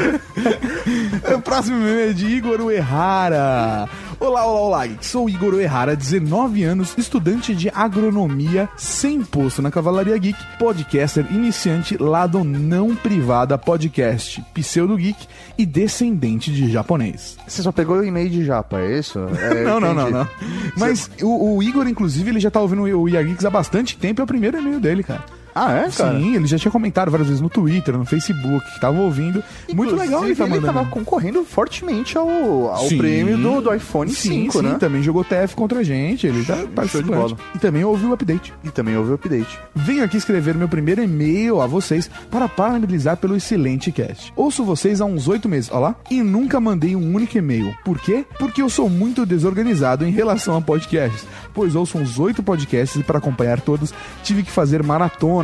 [1.34, 3.88] o próximo e-mail é de Igor Uehara.
[4.18, 4.96] Olá, olá, olá.
[5.00, 11.96] Sou Igor Uehara, 19 anos, estudante de agronomia, sem posto na Cavalaria Geek, podcaster iniciante
[11.96, 15.26] lado não privada podcast, pseudo geek
[15.56, 17.38] e descendente de japonês.
[17.46, 19.20] Você só pegou o e-mail de japa, é isso?
[19.40, 20.28] É, não, não, não, não.
[20.76, 24.20] Mas o, o Igor, inclusive, ele já tá ouvindo o Year Geeks há bastante tempo,
[24.20, 25.24] é o primeiro e-mail dele, cara.
[25.60, 26.18] Ah, é, cara?
[26.18, 29.44] Sim, ele já tinha comentado várias vezes no Twitter, no Facebook, que tava ouvindo.
[29.72, 30.72] Muito legal ele Inclusive, tá ele mandando.
[30.72, 32.28] tava concorrendo fortemente ao,
[32.70, 32.96] ao Sim.
[32.96, 34.76] prêmio do, do iPhone sim, 5, sim, né?
[34.80, 37.14] também jogou TF contra a gente, ele tá participando.
[37.14, 37.36] bola.
[37.54, 38.54] E também ouviu o update.
[38.64, 39.58] E também houve o update.
[39.74, 44.32] Venho aqui escrever meu primeiro e-mail a vocês para parabenizar pelo excelente cast.
[44.34, 47.74] Ouço vocês há uns oito meses, ó lá, e nunca mandei um único e-mail.
[47.84, 48.24] Por quê?
[48.38, 53.04] Porque eu sou muito desorganizado em relação a podcasts, pois ouço uns oito podcasts e
[53.04, 53.92] para acompanhar todos
[54.22, 54.82] tive que fazer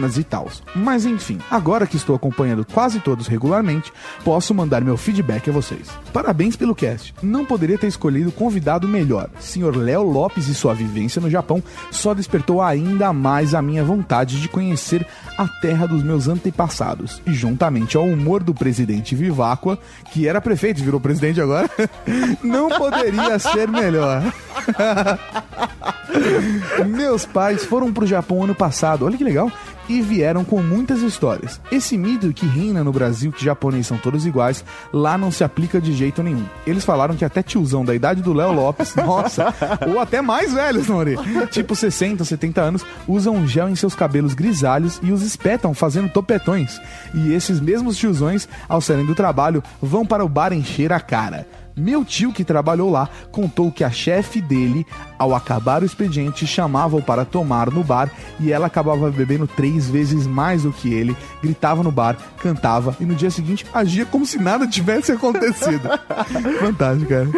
[0.06, 0.46] maratonas e tal.
[0.74, 3.92] Mas enfim, agora que estou acompanhando quase todos regularmente,
[4.24, 5.88] posso mandar meu feedback a vocês.
[6.12, 7.14] Parabéns pelo cast.
[7.22, 9.28] Não poderia ter escolhido convidado melhor.
[9.40, 14.40] Senhor Léo Lopes e sua vivência no Japão só despertou ainda mais a minha vontade
[14.40, 15.06] de conhecer
[15.36, 17.20] a terra dos meus antepassados.
[17.26, 19.78] E juntamente ao humor do presidente Viváqua,
[20.12, 21.68] que era prefeito virou presidente agora,
[22.42, 24.22] não poderia ser melhor.
[26.86, 29.50] Meus pais foram pro Japão ano passado, olha que legal,
[29.88, 31.60] e vieram com muitas histórias.
[31.70, 35.80] Esse mito que reina no Brasil que japoneses são todos iguais, lá não se aplica
[35.80, 36.44] de jeito nenhum.
[36.66, 39.54] Eles falaram que até tiozão da idade do Léo Lopes, nossa,
[39.86, 41.16] ou até mais velhos, Nori,
[41.50, 46.80] tipo 60, 70 anos, usam gel em seus cabelos grisalhos e os espetam fazendo topetões.
[47.14, 51.46] E esses mesmos tiozões, ao saírem do trabalho, vão para o bar encher a cara.
[51.76, 54.86] Meu tio, que trabalhou lá, contou que a chefe dele,
[55.18, 60.26] ao acabar o expediente, chamava-o para tomar no bar e ela acabava bebendo três vezes
[60.26, 64.38] mais do que ele, gritava no bar, cantava e no dia seguinte agia como se
[64.38, 65.86] nada tivesse acontecido.
[66.60, 67.28] Fantástico, cara.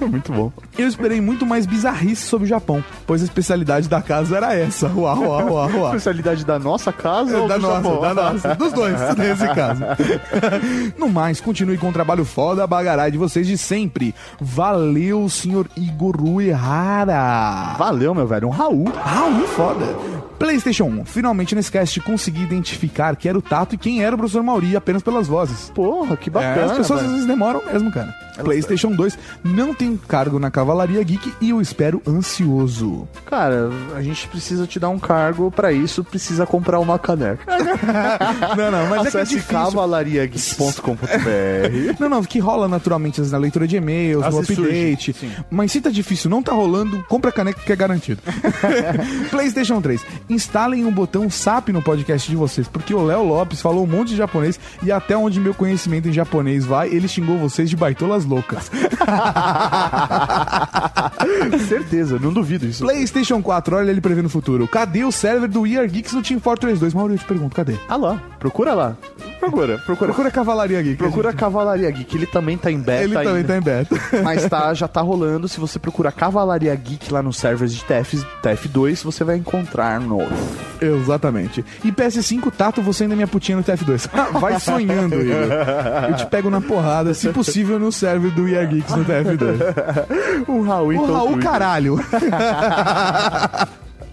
[0.10, 0.52] Muito bom.
[0.76, 4.88] Eu esperei muito mais bizarrice sobre o Japão, pois a especialidade da casa era essa.
[4.88, 5.86] Uau, uau, uau, uau.
[5.94, 8.00] Especialidade da nossa casa ou Da nossa, Japão?
[8.00, 8.54] da nossa.
[8.56, 9.82] Dos dois, nesse caso.
[10.98, 14.14] No mais, continue com o trabalho foda, bagarai de vocês de sempre.
[14.40, 17.74] Valeu, senhor Igor Uehara.
[17.78, 18.48] Valeu, meu velho.
[18.48, 18.84] Um Raul.
[18.96, 19.86] Raul, foda.
[20.38, 21.04] PlayStation 1.
[21.04, 24.76] Finalmente nesse cast consegui identificar que era o Tato e quem era o professor Mauri
[24.76, 25.70] apenas pelas vozes.
[25.74, 26.62] Porra, que bacana.
[26.62, 27.10] É, as pessoas velho.
[27.10, 28.14] às vezes demoram mesmo, cara.
[28.42, 33.08] PlayStation 2 não tem cargo na Cavalaria Geek e eu espero ansioso.
[33.26, 37.44] Cara, a gente precisa te dar um cargo pra isso, precisa comprar uma caneca.
[38.56, 43.66] Não, não, mas é que é Acesse cavalariageek.com.br Não, não, que rola naturalmente na leitura
[43.66, 45.12] de e-mails, no update.
[45.12, 45.36] surge.
[45.50, 48.20] Mas se tá difícil, não tá rolando, compra a caneca que é garantido.
[49.30, 50.04] PlayStation 3.
[50.28, 54.08] Instalem um botão SAP no podcast de vocês, porque o Léo Lopes falou um monte
[54.10, 58.23] de japonês e até onde meu conhecimento em japonês vai, ele xingou vocês de baitolas
[58.24, 58.70] loucas.
[61.68, 62.84] Certeza, não duvido isso.
[62.84, 64.66] PlayStation 4, olha ele prevê no futuro.
[64.66, 66.94] Cadê o server do We Are Geeks no Team Fortress 2?
[66.94, 67.74] Mauro, eu te pergunto, cadê?
[67.88, 68.96] Ah lá, procura lá.
[69.50, 70.08] Procura, procura.
[70.12, 70.96] Procura Cavalaria Geek.
[70.96, 73.48] Procura Cavalaria Geek, ele também tá em beta Ele também ainda.
[73.48, 73.96] tá em beta.
[74.22, 75.48] Mas tá, já tá rolando.
[75.48, 80.18] Se você procurar Cavalaria Geek lá nos servers de TF, TF2, você vai encontrar no.
[80.80, 81.64] Exatamente.
[81.84, 84.08] E PS5, Tato, você ainda é minha putinha no TF2.
[84.38, 85.34] Vai sonhando, Igor.
[86.10, 90.44] Eu te pego na porrada, se possível, no server do Are Geeks no TF2.
[90.46, 91.14] O Raul, O então.
[91.14, 91.50] Raul, Twitter.
[91.50, 91.98] caralho.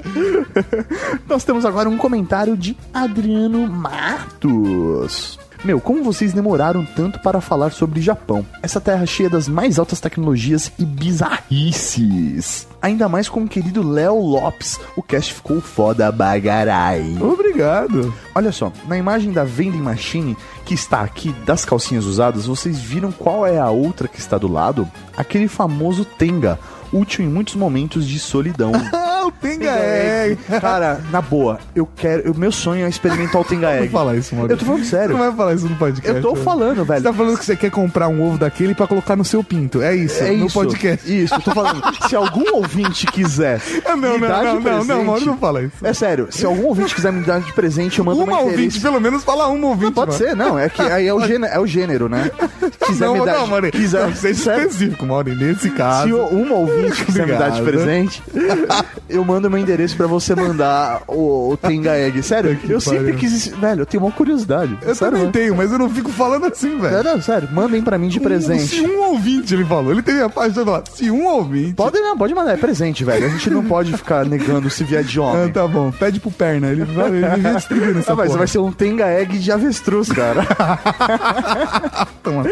[1.28, 5.40] Nós temos agora um comentário de Adriano Matos.
[5.64, 8.44] Meu, como vocês demoraram tanto para falar sobre Japão?
[8.64, 12.68] Essa terra cheia das mais altas tecnologias e bizarrices.
[12.82, 14.80] Ainda mais com o querido Léo Lopes.
[14.96, 17.16] O cast ficou foda bagarai.
[17.22, 18.12] Obrigado.
[18.34, 23.12] Olha só, na imagem da vending machine que está aqui das calcinhas usadas, vocês viram
[23.12, 24.90] qual é a outra que está do lado?
[25.16, 26.58] Aquele famoso Tenga,
[26.92, 28.72] útil em muitos momentos de solidão.
[29.22, 30.38] Ah, o Tenga Egg.
[30.60, 32.32] Cara, na boa, eu quero.
[32.32, 33.84] O meu sonho é experimentar o Tenga Egg.
[33.86, 34.54] Não fala isso, Maurício.
[34.56, 35.10] Eu tô falando sério.
[35.18, 36.16] Não vai falar isso no podcast.
[36.16, 36.44] Eu tô né?
[36.44, 37.02] falando, velho.
[37.02, 39.82] Você tá falando que você quer comprar um ovo daquele pra colocar no seu pinto.
[39.82, 40.54] É isso, É no isso.
[40.56, 41.24] podcast.
[41.24, 41.82] Isso, eu tô falando.
[42.08, 43.62] Se algum ouvinte quiser.
[43.92, 45.74] Ah, não, não, não, não, não, Mauro, não fala isso.
[45.84, 48.80] É sério, se algum ouvinte quiser me dar de presente, eu mando Uma uma ouvinte,
[48.80, 49.92] pelo menos fala uma ouvinte.
[49.94, 50.24] Pode mano.
[50.24, 50.58] ser, não.
[50.58, 52.32] É que aí é o gênero, é o gênero né?
[52.86, 53.34] Quiser não, me dar.
[53.34, 53.72] não, de- Mauro.
[53.72, 55.36] quiser, não, seja específico, Mauro.
[55.36, 56.08] Nesse caso.
[56.08, 58.24] Se uma ouvinte quiser me dar de presente,
[59.12, 62.22] eu mando meu endereço pra você mandar o, o Tenga Egg.
[62.24, 63.48] Sério, eu sempre quis.
[63.48, 64.78] Velho, eu tenho uma curiosidade.
[64.82, 65.32] Eu sério, também mano.
[65.32, 67.04] tenho, mas eu não fico falando assim, velho.
[67.04, 68.68] Não, não, sério, mandem pra mim de presente.
[68.68, 69.92] Se um ouvinte, ele falou.
[69.92, 70.84] Ele teve a de falar.
[70.94, 71.74] Se um ouvinte.
[71.74, 73.26] Pode, não, pode mandar, é presente, velho.
[73.26, 75.52] A gente não pode ficar negando se vier de Ah, homem.
[75.52, 75.92] tá bom.
[75.92, 76.68] Pede pro perna.
[76.70, 78.38] Ele vai, ele vai distribuir nessa Ah, mas porra.
[78.40, 80.46] vai ser um Tenga Egg de avestruz, cara.
[82.24, 82.44] Toma.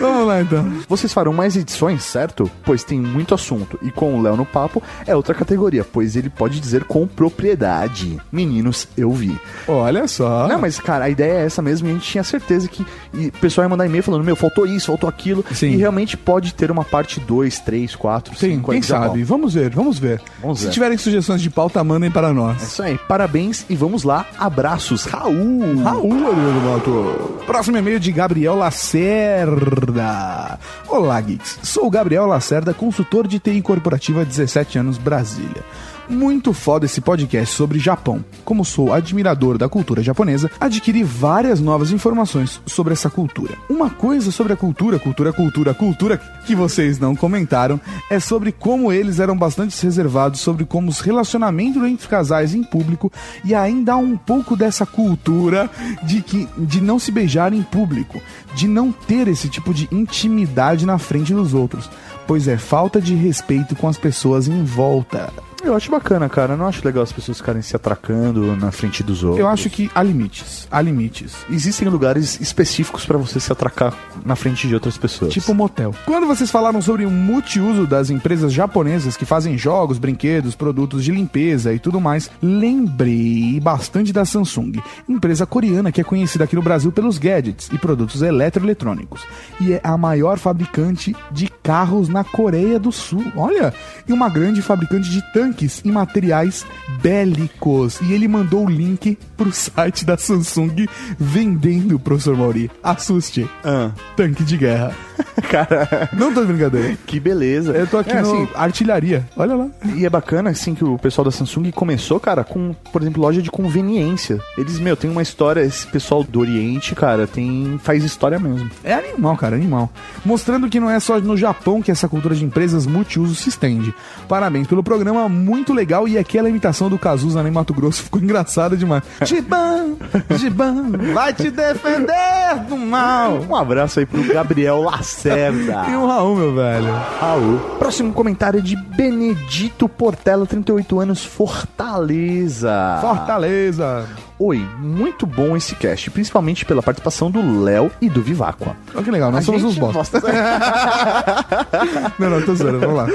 [0.00, 0.72] Vamos lá, então.
[0.88, 2.50] Vocês farão mais edições, certo?
[2.64, 3.78] Pois tem muito assunto.
[3.82, 8.18] E com o Léo no papo é outra categoria, pois ele pode dizer com propriedade.
[8.32, 9.38] Meninos, eu vi.
[9.68, 10.48] Olha só.
[10.48, 12.84] Não, mas cara, a ideia é essa mesmo e a gente tinha certeza que
[13.14, 15.44] o pessoal ia mandar e-mail falando, meu, faltou isso, faltou aquilo.
[15.52, 15.72] Sim.
[15.72, 18.70] E realmente pode ter uma parte 2, 3, 4, Sim, 5.
[18.72, 19.22] quem sabe?
[19.24, 20.20] Vamos ver, vamos ver.
[20.40, 20.72] Vamos Se ver.
[20.72, 22.62] tiverem sugestões de pauta, mandem para É nós.
[22.62, 24.26] isso aí, parabéns e vamos lá.
[24.38, 25.82] Abraços, Raul.
[25.82, 27.40] Raul, Ariano Mato.
[27.46, 30.58] Próximo e-mail de Gabriel Lacerda.
[30.88, 31.58] Olá, Geeks.
[31.62, 35.64] Sou o Gabriel Lacerda, consultor de TI corporativa há 17 anos, Brasília.
[36.06, 38.22] Muito foda esse podcast sobre Japão.
[38.44, 43.54] Como sou admirador da cultura japonesa, adquiri várias novas informações sobre essa cultura.
[43.70, 47.80] Uma coisa sobre a cultura, cultura, cultura, cultura que vocês não comentaram
[48.10, 53.10] é sobre como eles eram bastante reservados sobre como os relacionamentos entre casais em público
[53.42, 55.70] e ainda há um pouco dessa cultura
[56.02, 58.20] de que de não se beijar em público,
[58.54, 61.88] de não ter esse tipo de intimidade na frente dos outros,
[62.26, 65.32] pois é falta de respeito com as pessoas em volta.
[65.64, 66.52] Eu acho bacana, cara.
[66.52, 69.40] Eu não acho legal as pessoas ficarem se atracando na frente dos outros.
[69.40, 71.34] Eu acho que há limites, há limites.
[71.48, 73.94] Existem lugares específicos pra você se atracar
[74.26, 75.32] na frente de outras pessoas.
[75.32, 75.94] Tipo motel.
[76.04, 81.10] Quando vocês falaram sobre o multiuso das empresas japonesas que fazem jogos, brinquedos, produtos de
[81.10, 86.62] limpeza e tudo mais, lembrei bastante da Samsung, empresa coreana que é conhecida aqui no
[86.62, 89.22] Brasil pelos gadgets e produtos eletroeletrônicos.
[89.58, 93.24] E é a maior fabricante de carros na Coreia do Sul.
[93.34, 93.72] Olha!
[94.06, 95.53] E uma grande fabricante de tanques
[95.84, 96.66] e materiais
[97.02, 98.00] bélicos.
[98.02, 100.86] E ele mandou o link pro site da Samsung
[101.18, 102.70] vendendo, professor Mauri.
[102.82, 103.48] Assuste.
[103.64, 103.90] Ah.
[104.16, 104.92] Tanque de guerra.
[105.48, 106.96] Cara, Não tô de brincadeira.
[107.06, 107.72] que beleza.
[107.72, 109.28] Eu tô aqui É, no assim, artilharia.
[109.36, 109.68] Olha lá.
[109.94, 113.40] E é bacana, assim, que o pessoal da Samsung começou, cara, com, por exemplo, loja
[113.40, 114.40] de conveniência.
[114.58, 118.68] Eles, meu, tem uma história, esse pessoal do Oriente, cara, tem faz história mesmo.
[118.82, 119.90] É animal, cara, animal.
[120.24, 123.94] Mostrando que não é só no Japão que essa cultura de empresas multiuso se estende.
[124.28, 126.08] Parabéns pelo programa, muito legal.
[126.08, 129.02] E aquela imitação do Cazuza lá em Mato Grosso ficou engraçada demais.
[129.24, 129.94] Giban,
[130.36, 133.40] Giban, vai te defender do mal.
[133.48, 135.84] Um abraço aí pro Gabriel Lacerda.
[135.94, 136.90] E o Raul, meu velho.
[137.20, 137.58] Raul.
[137.78, 142.98] Próximo comentário de Benedito Portela, 38 anos, Fortaleza.
[143.00, 144.06] Fortaleza.
[144.36, 148.76] Oi, muito bom esse cast, principalmente pela participação do Léo e do Viváqua.
[148.92, 150.20] Olha que legal, nós A somos os bosta.
[152.18, 153.06] não, não, tô zoando, vamos lá.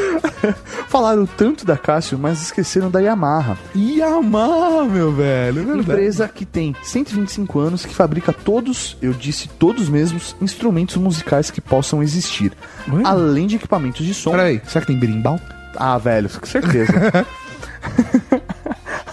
[0.87, 3.57] Falaram tanto da Cássio, mas esqueceram da Yamaha.
[3.75, 5.91] Yamaha, meu velho, é verdade.
[5.91, 11.59] Empresa que tem 125 anos, que fabrica todos, eu disse todos mesmos, instrumentos musicais que
[11.59, 12.53] possam existir.
[13.03, 14.31] Além de equipamentos de som.
[14.31, 15.37] Peraí, será que tem berimbau?
[15.75, 16.93] Ah, velho, com certeza.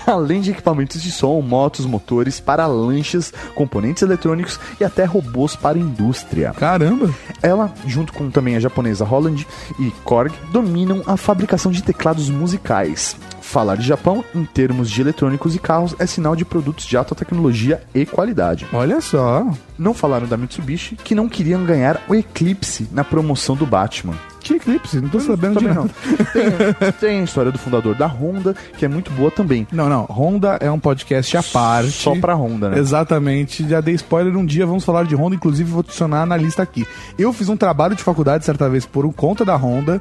[0.13, 5.79] Além de equipamentos de som, motos, motores, para lanchas, componentes eletrônicos e até robôs para
[5.79, 6.53] indústria.
[6.53, 7.13] Caramba.
[7.43, 9.47] Ela, junto com também a japonesa Holland
[9.79, 13.17] e Korg, dominam a fabricação de teclados musicais.
[13.41, 17.15] Falar de Japão, em termos de eletrônicos e carros, é sinal de produtos de alta
[17.15, 18.67] tecnologia e qualidade.
[18.73, 19.47] Olha só.
[19.79, 24.15] Não falaram da Mitsubishi, que não queriam ganhar o Eclipse na promoção do Batman.
[24.47, 25.01] Que eclipse?
[25.01, 25.89] Não tô sabendo de não.
[25.89, 29.67] Tem, tem a história do fundador da Honda, que é muito boa também.
[29.73, 30.05] Não, não.
[30.05, 31.91] Honda é um podcast à parte.
[31.91, 32.79] Só pra Honda, né?
[32.79, 33.69] Exatamente.
[33.69, 36.87] Já dei spoiler um dia, vamos falar de Honda, inclusive vou adicionar na lista aqui.
[37.19, 40.01] Eu fiz um trabalho de faculdade certa vez por conta da Honda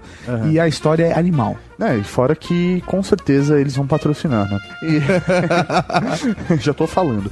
[0.51, 1.57] e a história é animal.
[1.77, 4.59] É, e fora que com certeza eles vão patrocinar, né?
[4.83, 7.29] E- Já tô falando.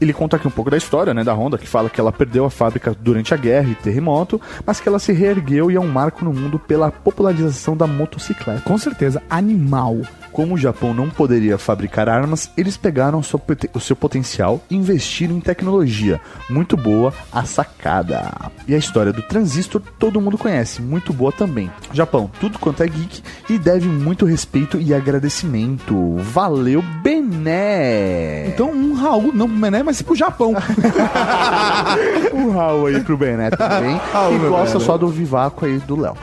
[0.00, 2.44] Ele conta aqui um pouco da história, né, da Honda, que fala que ela perdeu
[2.44, 5.86] a fábrica durante a guerra e terremoto, mas que ela se reergueu e é um
[5.86, 8.62] marco no mundo pela popularização da motocicleta.
[8.62, 9.98] Com certeza, animal.
[10.34, 15.40] Como o Japão não poderia fabricar armas, eles pegaram o seu, potencial e investiram em
[15.40, 16.20] tecnologia.
[16.50, 18.50] Muito boa a sacada.
[18.66, 21.70] E a história do transistor todo mundo conhece, muito boa também.
[21.92, 26.16] Japão, tudo quanto é geek e deve muito respeito e agradecimento.
[26.16, 26.82] Valeu,
[27.34, 28.46] Bené!
[28.48, 30.54] Então, um Raul, não pro Mené, mas pro Japão.
[32.32, 33.96] um Raul aí pro Bené também.
[34.12, 36.14] Raul, e gosta só do Vivaco aí do Léo.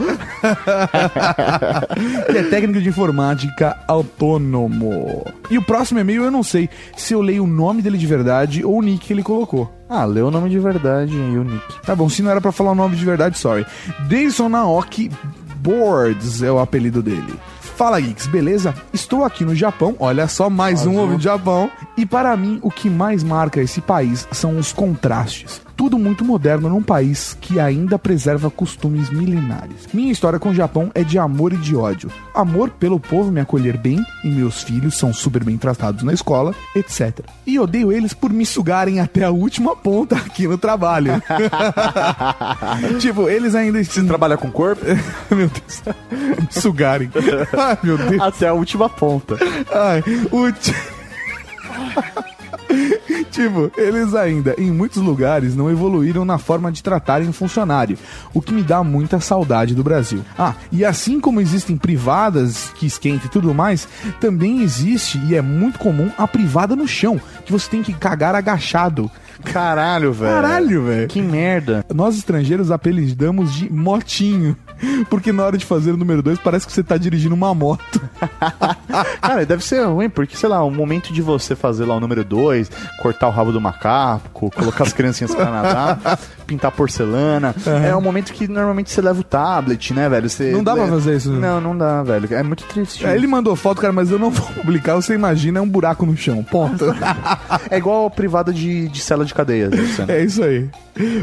[2.32, 5.26] que é técnico de informática autônomo.
[5.50, 8.64] E o próximo e-mail eu não sei se eu leio o nome dele de verdade
[8.64, 9.72] ou o nick que ele colocou.
[9.90, 11.82] Ah, lê o nome de verdade e o nick.
[11.82, 13.66] Tá bom, se não era pra falar o nome de verdade, sorry.
[14.08, 15.12] Deison Naoki
[15.58, 17.34] Boards é o apelido dele.
[17.76, 18.76] Fala Geeks, beleza?
[18.93, 21.69] Estou aqui no Japão, olha só, mais um ouvinte do Japão.
[21.98, 25.61] E para mim, o que mais marca esse país são os contrastes.
[25.82, 29.88] Tudo muito moderno num país que ainda preserva costumes milenares.
[29.91, 32.12] Minha história com o Japão é de amor e de ódio.
[32.36, 36.53] Amor pelo povo me acolher bem, e meus filhos são super bem tratados na escola,
[36.76, 37.22] etc.
[37.48, 41.14] E odeio eles por me sugarem até a última ponta aqui no trabalho.
[43.02, 43.84] tipo, eles ainda.
[43.84, 44.86] Você trabalha com corpo?
[45.36, 45.82] meu Deus.
[46.52, 47.10] Sugarem.
[47.58, 48.22] Ai, meu Deus.
[48.22, 49.36] Até a última ponta.
[49.74, 50.52] Ai, o.
[53.32, 57.98] ti- Tipo, eles ainda, em muitos lugares, não evoluíram na forma de tratarem o funcionário,
[58.36, 60.22] o que me dá muita saudade do Brasil.
[60.38, 63.88] Ah, e assim como existem privadas que esquentam e tudo mais,
[64.20, 68.36] também existe, e é muito comum, a privada no chão, que você tem que cagar
[68.36, 69.10] agachado.
[69.44, 70.32] Caralho, velho.
[70.36, 71.08] Caralho, velho.
[71.08, 71.84] Que merda.
[71.91, 74.56] Nós estrangeiros apelidamos de motinho,
[75.10, 78.02] porque na hora de fazer o número 2 parece que você tá dirigindo uma moto.
[79.22, 82.24] Cara, deve ser ruim, porque, sei lá, o momento de você fazer lá o número
[82.24, 82.70] 2,
[83.02, 87.56] cortar o rabo do macaco, colocar as criancinhas pra nadar, pintar porcelana,
[87.86, 90.30] é um momento que normalmente você leva o tablet, né, velho?
[90.30, 91.48] Você, Não dá pra fazer isso, né?
[91.48, 92.28] Não, não dá, velho.
[92.34, 93.06] É muito triste.
[93.06, 94.95] É, ele mandou foto, cara, mas eu não vou publicar.
[94.95, 96.44] Você imagina, é um buraco no chão.
[96.44, 96.86] Ponto.
[97.70, 99.70] É igual privada de, de cela de cadeia.
[99.70, 99.78] né?
[100.08, 100.70] É isso aí.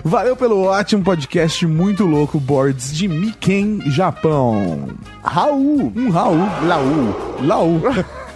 [0.05, 4.89] Valeu pelo ótimo podcast muito louco, Boards de Miken, Japão.
[5.23, 5.93] Raul.
[5.95, 6.39] Um Raul.
[6.67, 7.17] Laú.
[7.43, 7.83] Laú.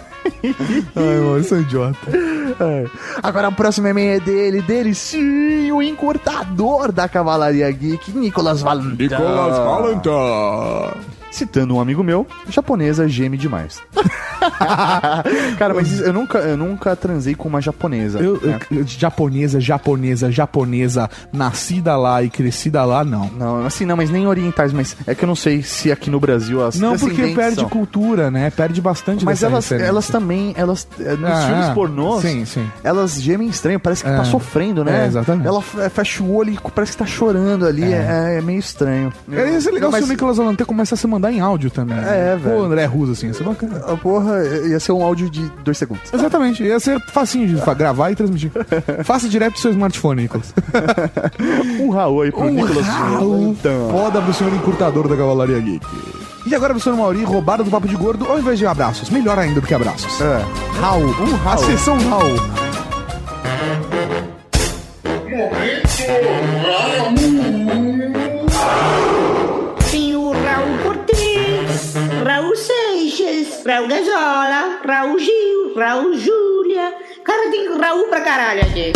[0.95, 1.97] Ai, mano, eu sou idiota.
[2.11, 2.85] É.
[3.21, 9.03] Agora o próximo e-mail é dele, dele sim, o encurtador da Cavalaria Geek, Nicolas Valentin.
[9.03, 11.22] Nicolas Valentin.
[11.33, 13.81] Citando um amigo meu, japonesa geme demais.
[15.57, 18.19] Cara, mas isso- eu nunca, eu nunca transei com uma japonesa.
[18.19, 18.59] Eu, né?
[18.71, 23.29] eu- japonesa, japonesa, japonesa, nascida lá e crescida lá, não.
[23.37, 26.19] Não, assim não, mas nem orientais, mas é que eu não sei se aqui no
[26.19, 27.69] Brasil as Não, porque perde são.
[27.69, 28.49] cultura, né?
[28.49, 29.87] Perde bastante Mas elas, referência.
[29.89, 32.67] elas também, elas eh, nos Ah, filmes ah, pornôs, sim, sim.
[32.83, 34.15] elas gemem estranho, parece que É.
[34.17, 35.03] tá sofrendo, né?
[35.03, 35.47] É, exatamente.
[35.47, 39.11] Ela fecha o olho e parece que tá chorando ali, é, é meio estranho.
[39.31, 41.69] É, ia ser legal Mas- se o Nicolas Valentin começasse a se mandar em áudio
[41.69, 41.97] também.
[41.97, 42.57] É, velho.
[42.57, 43.77] Pô, André Russo, assim, ia ser bacana.
[43.87, 46.13] A porra ia ser um áudio de dois segundos.
[46.13, 48.51] Exatamente, ia ser facinho de gravar e transmitir.
[49.03, 50.53] Faça direto do seu smartphone, Nicolas.
[51.79, 53.91] Um Raul aí pro Um Nicolas Raul Valentin.
[53.91, 55.85] foda pro senhor encurtador da Cavalaria Geek.
[56.45, 59.09] E agora pro senhor Mauri, roubada do papo de gordo, ao invés de abraços.
[59.09, 60.19] Melhor ainda do que abraços.
[60.19, 60.43] É.
[60.79, 61.53] Raul, um Raul.
[61.53, 62.35] A sessão Raul.
[65.95, 67.72] Tem
[73.65, 76.93] Raul Gazola, Raul Gil, Raul Júlia.
[77.23, 78.91] Cara, tem Raul pra caralho aqui.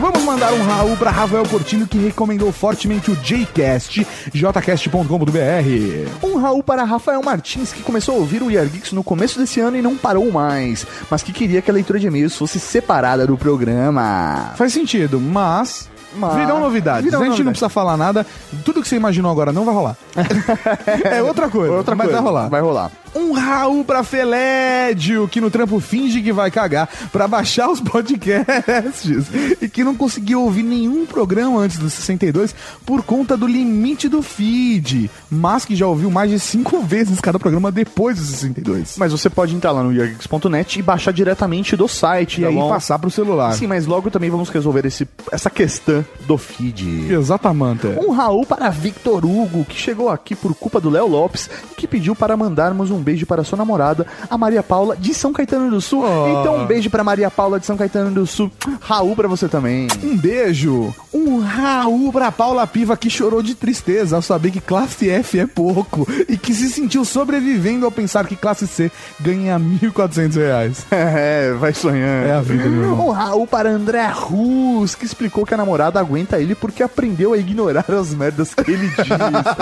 [0.00, 6.26] Vamos mandar um Raul pra Rafael Portilho que recomendou fortemente o Jcast, jcast.com.br.
[6.26, 9.60] Um Raul para Rafael Martins, que começou a ouvir o Year Geeks no começo desse
[9.60, 13.24] ano e não parou mais, mas que queria que a leitura de e-mails fosse separada
[13.26, 14.52] do programa.
[14.56, 15.88] Faz sentido, mas.
[16.16, 17.04] Mas- Virão novidades.
[17.04, 17.60] virão a gente não novidades.
[17.60, 18.26] precisa falar nada.
[18.64, 19.96] Tudo que você imaginou agora não vai rolar.
[21.04, 21.72] é outra coisa.
[21.74, 22.48] Outra mas coisa, vai rolar.
[22.48, 22.90] Vai rolar.
[23.16, 29.26] Um Raul pra Felédio, que no trampo finge que vai cagar pra baixar os podcasts
[29.60, 34.20] e que não conseguiu ouvir nenhum programa antes do 62 por conta do limite do
[34.20, 38.96] feed, mas que já ouviu mais de cinco vezes cada programa depois do 62.
[38.98, 42.40] Mas você pode entrar lá no yeargeeks.net e baixar diretamente do site.
[42.40, 42.68] E tá aí bom?
[42.68, 43.54] passar pro celular.
[43.54, 47.10] Sim, mas logo também vamos resolver esse, essa questão do feed.
[47.10, 47.86] Exatamente.
[47.86, 51.86] Um Raul para Victor Hugo, que chegou aqui por culpa do Léo Lopes e que
[51.86, 55.80] pediu para mandarmos um beijo para sua namorada, a Maria Paula de São Caetano do
[55.80, 56.04] Sul.
[56.04, 56.40] Oh.
[56.40, 58.50] Então um beijo para Maria Paula de São Caetano do Sul.
[58.80, 59.86] Raul para você também.
[60.02, 65.08] Um beijo, um Raul pra Paula Piva que chorou de tristeza ao saber que classe
[65.08, 70.34] F é pouco e que se sentiu sobrevivendo ao pensar que classe C ganha 1.400
[70.34, 70.86] reais.
[71.18, 72.26] É, vai sonhando.
[72.26, 73.08] É a vida, meu irmão.
[73.08, 77.38] Um Raul para André Rus, que explicou que a namorada aguenta ele porque aprendeu a
[77.38, 78.96] ignorar as merdas que ele diz.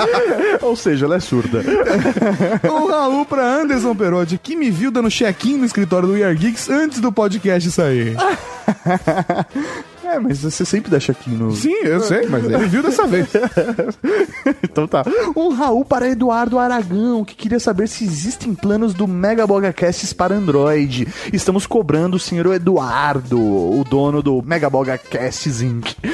[0.62, 1.62] Ou seja, ela é surda.
[2.64, 6.34] Um Raul pra Anderson Perotti que me viu dando check-in no escritório do We Are
[6.36, 8.16] Geeks antes do podcast sair.
[10.14, 11.50] É, mas você sempre deixa aqui no.
[11.50, 13.26] Sim, eu sei, mas ele viu dessa vez.
[14.62, 15.02] então tá.
[15.34, 20.34] Um Raul para Eduardo Aragão, que queria saber se existem planos do Mega Bogacasts para
[20.34, 21.08] Android.
[21.32, 25.94] Estamos cobrando o senhor Eduardo, o dono do Mega Bogacasts Inc.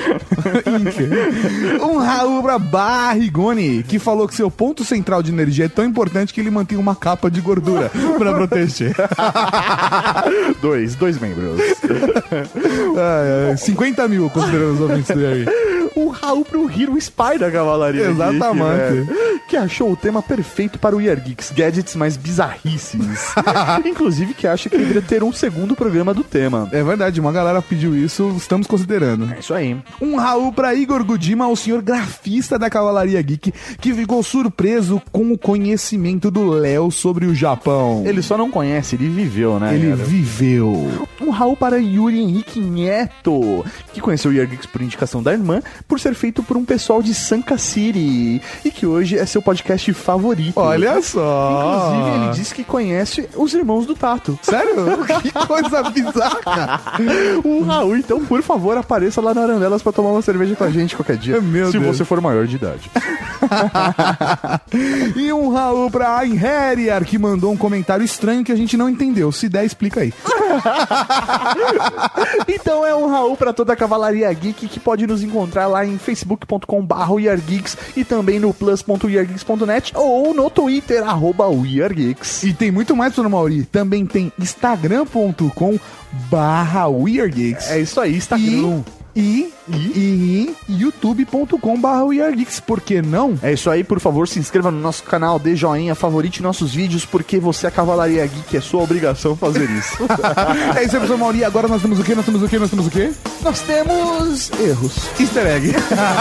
[1.83, 6.33] Um Raul pra Barrigoni, que falou que seu ponto central de energia é tão importante
[6.33, 8.95] que ele mantém uma capa de gordura pra proteger.
[10.63, 11.61] dois, dois membros.
[12.97, 15.45] Ah, é, 50 mil, considerando os ouvintes do aí.
[15.97, 19.07] Um Raul pro Hero Spy da Cavalaria Exatamente.
[19.07, 19.41] Geek, né?
[19.49, 23.35] Que achou o tema perfeito para o Year Geeks, gadgets mais bizarrices.
[23.85, 26.69] Inclusive que acha que deveria ter um segundo programa do tema.
[26.73, 29.33] É verdade, uma galera pediu isso, estamos considerando.
[29.35, 29.77] É isso aí.
[30.01, 35.33] Um Raul pra Igor Gudima, o senhor grafista da Cavalaria Geek, que ficou surpreso com
[35.33, 38.05] o conhecimento do Léo sobre o Japão.
[38.07, 39.75] Ele só não conhece, ele viveu, né?
[39.75, 40.05] Ele cara?
[40.05, 41.09] viveu.
[41.21, 45.63] Um Raul para Yuri Henrique Neto, que conheceu o Year Geeks por indicação da irmã,
[45.87, 49.93] por ser feito por um pessoal de Sanka City, e que hoje é seu podcast
[49.93, 50.59] favorito.
[50.59, 51.93] Olha só.
[51.93, 54.39] Inclusive, ele disse que conhece os irmãos do Tato.
[54.43, 54.75] Sério?
[55.23, 56.81] que coisa bizarra.
[57.45, 60.71] O Raul, então, por favor, apareça lá na Arandelas pra tomar uma cerveja com a
[60.71, 61.41] gente qualquer dia.
[61.41, 61.97] Meu se Deus.
[61.97, 62.91] você for maior de idade.
[65.17, 68.89] e um Raul pra Ayn Herrier, que mandou um comentário estranho que a gente não
[68.89, 69.31] entendeu.
[69.33, 70.13] Se der, explica aí.
[72.49, 75.97] então é um Raul pra toda a Cavalaria Geek que pode nos encontrar lá em
[75.97, 82.43] facebook.com.br weargeeks e também no plus.weargeeks.net ou no Twitter, arroba weargeeks.
[82.43, 83.65] E tem muito mais, Dona Mauri.
[83.65, 85.79] Também tem instagram.com
[86.31, 87.71] barra weargeeks.
[87.71, 88.83] É isso aí, Instagram.
[88.87, 92.61] E, e, e youtube.com barra weargeeks.
[92.61, 93.39] Por que não?
[93.43, 97.05] É isso aí, por favor, se inscreva no nosso canal, dê joinha, favorite nossos vídeos,
[97.05, 99.97] porque você é a Cavalaria Geek, é sua obrigação fazer isso.
[100.77, 101.45] é isso aí, professor Mauri.
[101.45, 102.15] Agora nós temos o quê?
[102.15, 102.59] Nós temos o quê?
[102.59, 103.13] Nós temos o quê?
[103.43, 104.97] Nós temos erros.
[105.19, 105.73] Easter egg.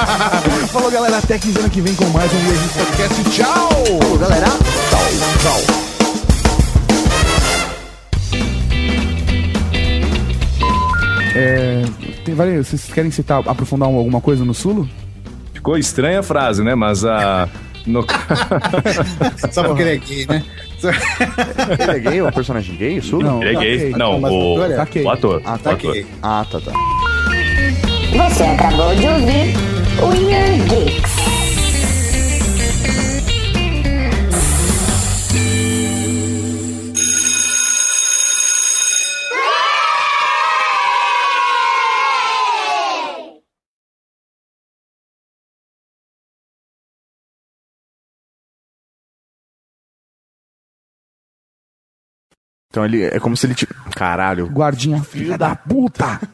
[0.71, 1.17] Falou, galera.
[1.17, 3.23] Até quinzena que vem com mais um Weargeeks Podcast.
[3.31, 3.69] Tchau!
[4.01, 4.47] Falou, galera.
[4.47, 4.99] Tchau,
[5.41, 5.89] tchau.
[11.35, 11.83] É,
[12.29, 14.87] tem, vale, vocês querem citar, aprofundar alguma coisa no Sulo?
[15.53, 16.75] Ficou estranha a frase, né?
[16.75, 17.49] Mas a.
[17.85, 18.05] No...
[19.51, 20.43] Só porque ele é gay, né?
[21.79, 22.21] Ele é gay?
[22.21, 23.01] O personagem gay?
[23.01, 23.23] Sulo?
[23.23, 23.75] Não, Ele é gay?
[23.77, 23.91] ok.
[23.97, 24.75] Não, Mas o, o ator é?
[24.75, 25.41] Tá o ator.
[25.43, 26.05] Ah, o tá ator.
[26.21, 26.71] Ah, tá, tá.
[28.29, 29.55] Você acabou de ouvir
[30.01, 31.28] o Inner Geeks.
[52.71, 53.55] Então ele é como se ele.
[53.55, 53.73] Tipo...
[53.95, 54.47] Caralho.
[54.47, 56.19] Guardinha, filha da puta!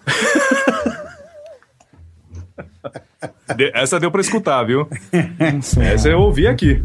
[3.56, 4.86] De- Essa deu pra escutar, viu?
[5.80, 6.84] Essa eu ouvi aqui.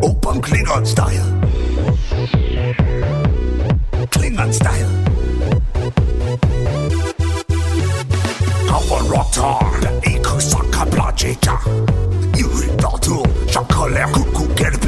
[0.00, 1.24] Open Klingon style.
[4.10, 4.86] Klingon style.
[8.70, 11.58] Our rotar, ikusaka plajeja.
[12.38, 13.22] Yuri datu,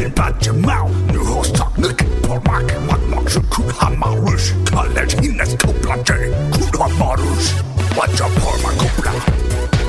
[0.01, 6.35] debatte mag Nu hoster Nick på mark Magmark så kun hammerus Kaldet hendes kobler til
[6.53, 7.55] Kun hammerus
[7.97, 9.80] Watch out for my kobler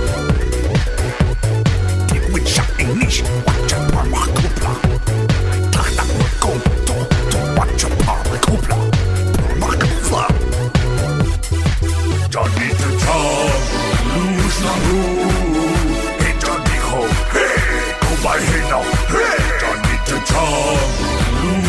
[20.34, 20.80] Tom,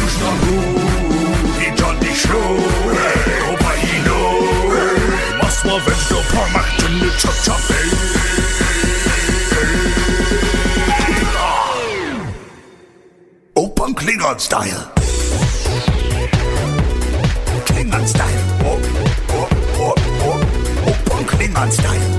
[0.00, 0.80] Lusch noch gut,
[1.58, 2.50] die John die Show,
[2.92, 4.20] hey, Opa Hino,
[4.74, 5.40] hey,
[6.10, 8.32] der Paar macht, ne Chop Chop, ey.
[14.02, 14.90] Klingon Style.
[17.66, 18.24] Klingon Style,
[18.64, 18.78] oh,
[19.32, 19.48] oh,
[19.78, 19.94] oh,
[20.24, 20.40] oh,
[20.90, 22.11] Opa Klingon Style.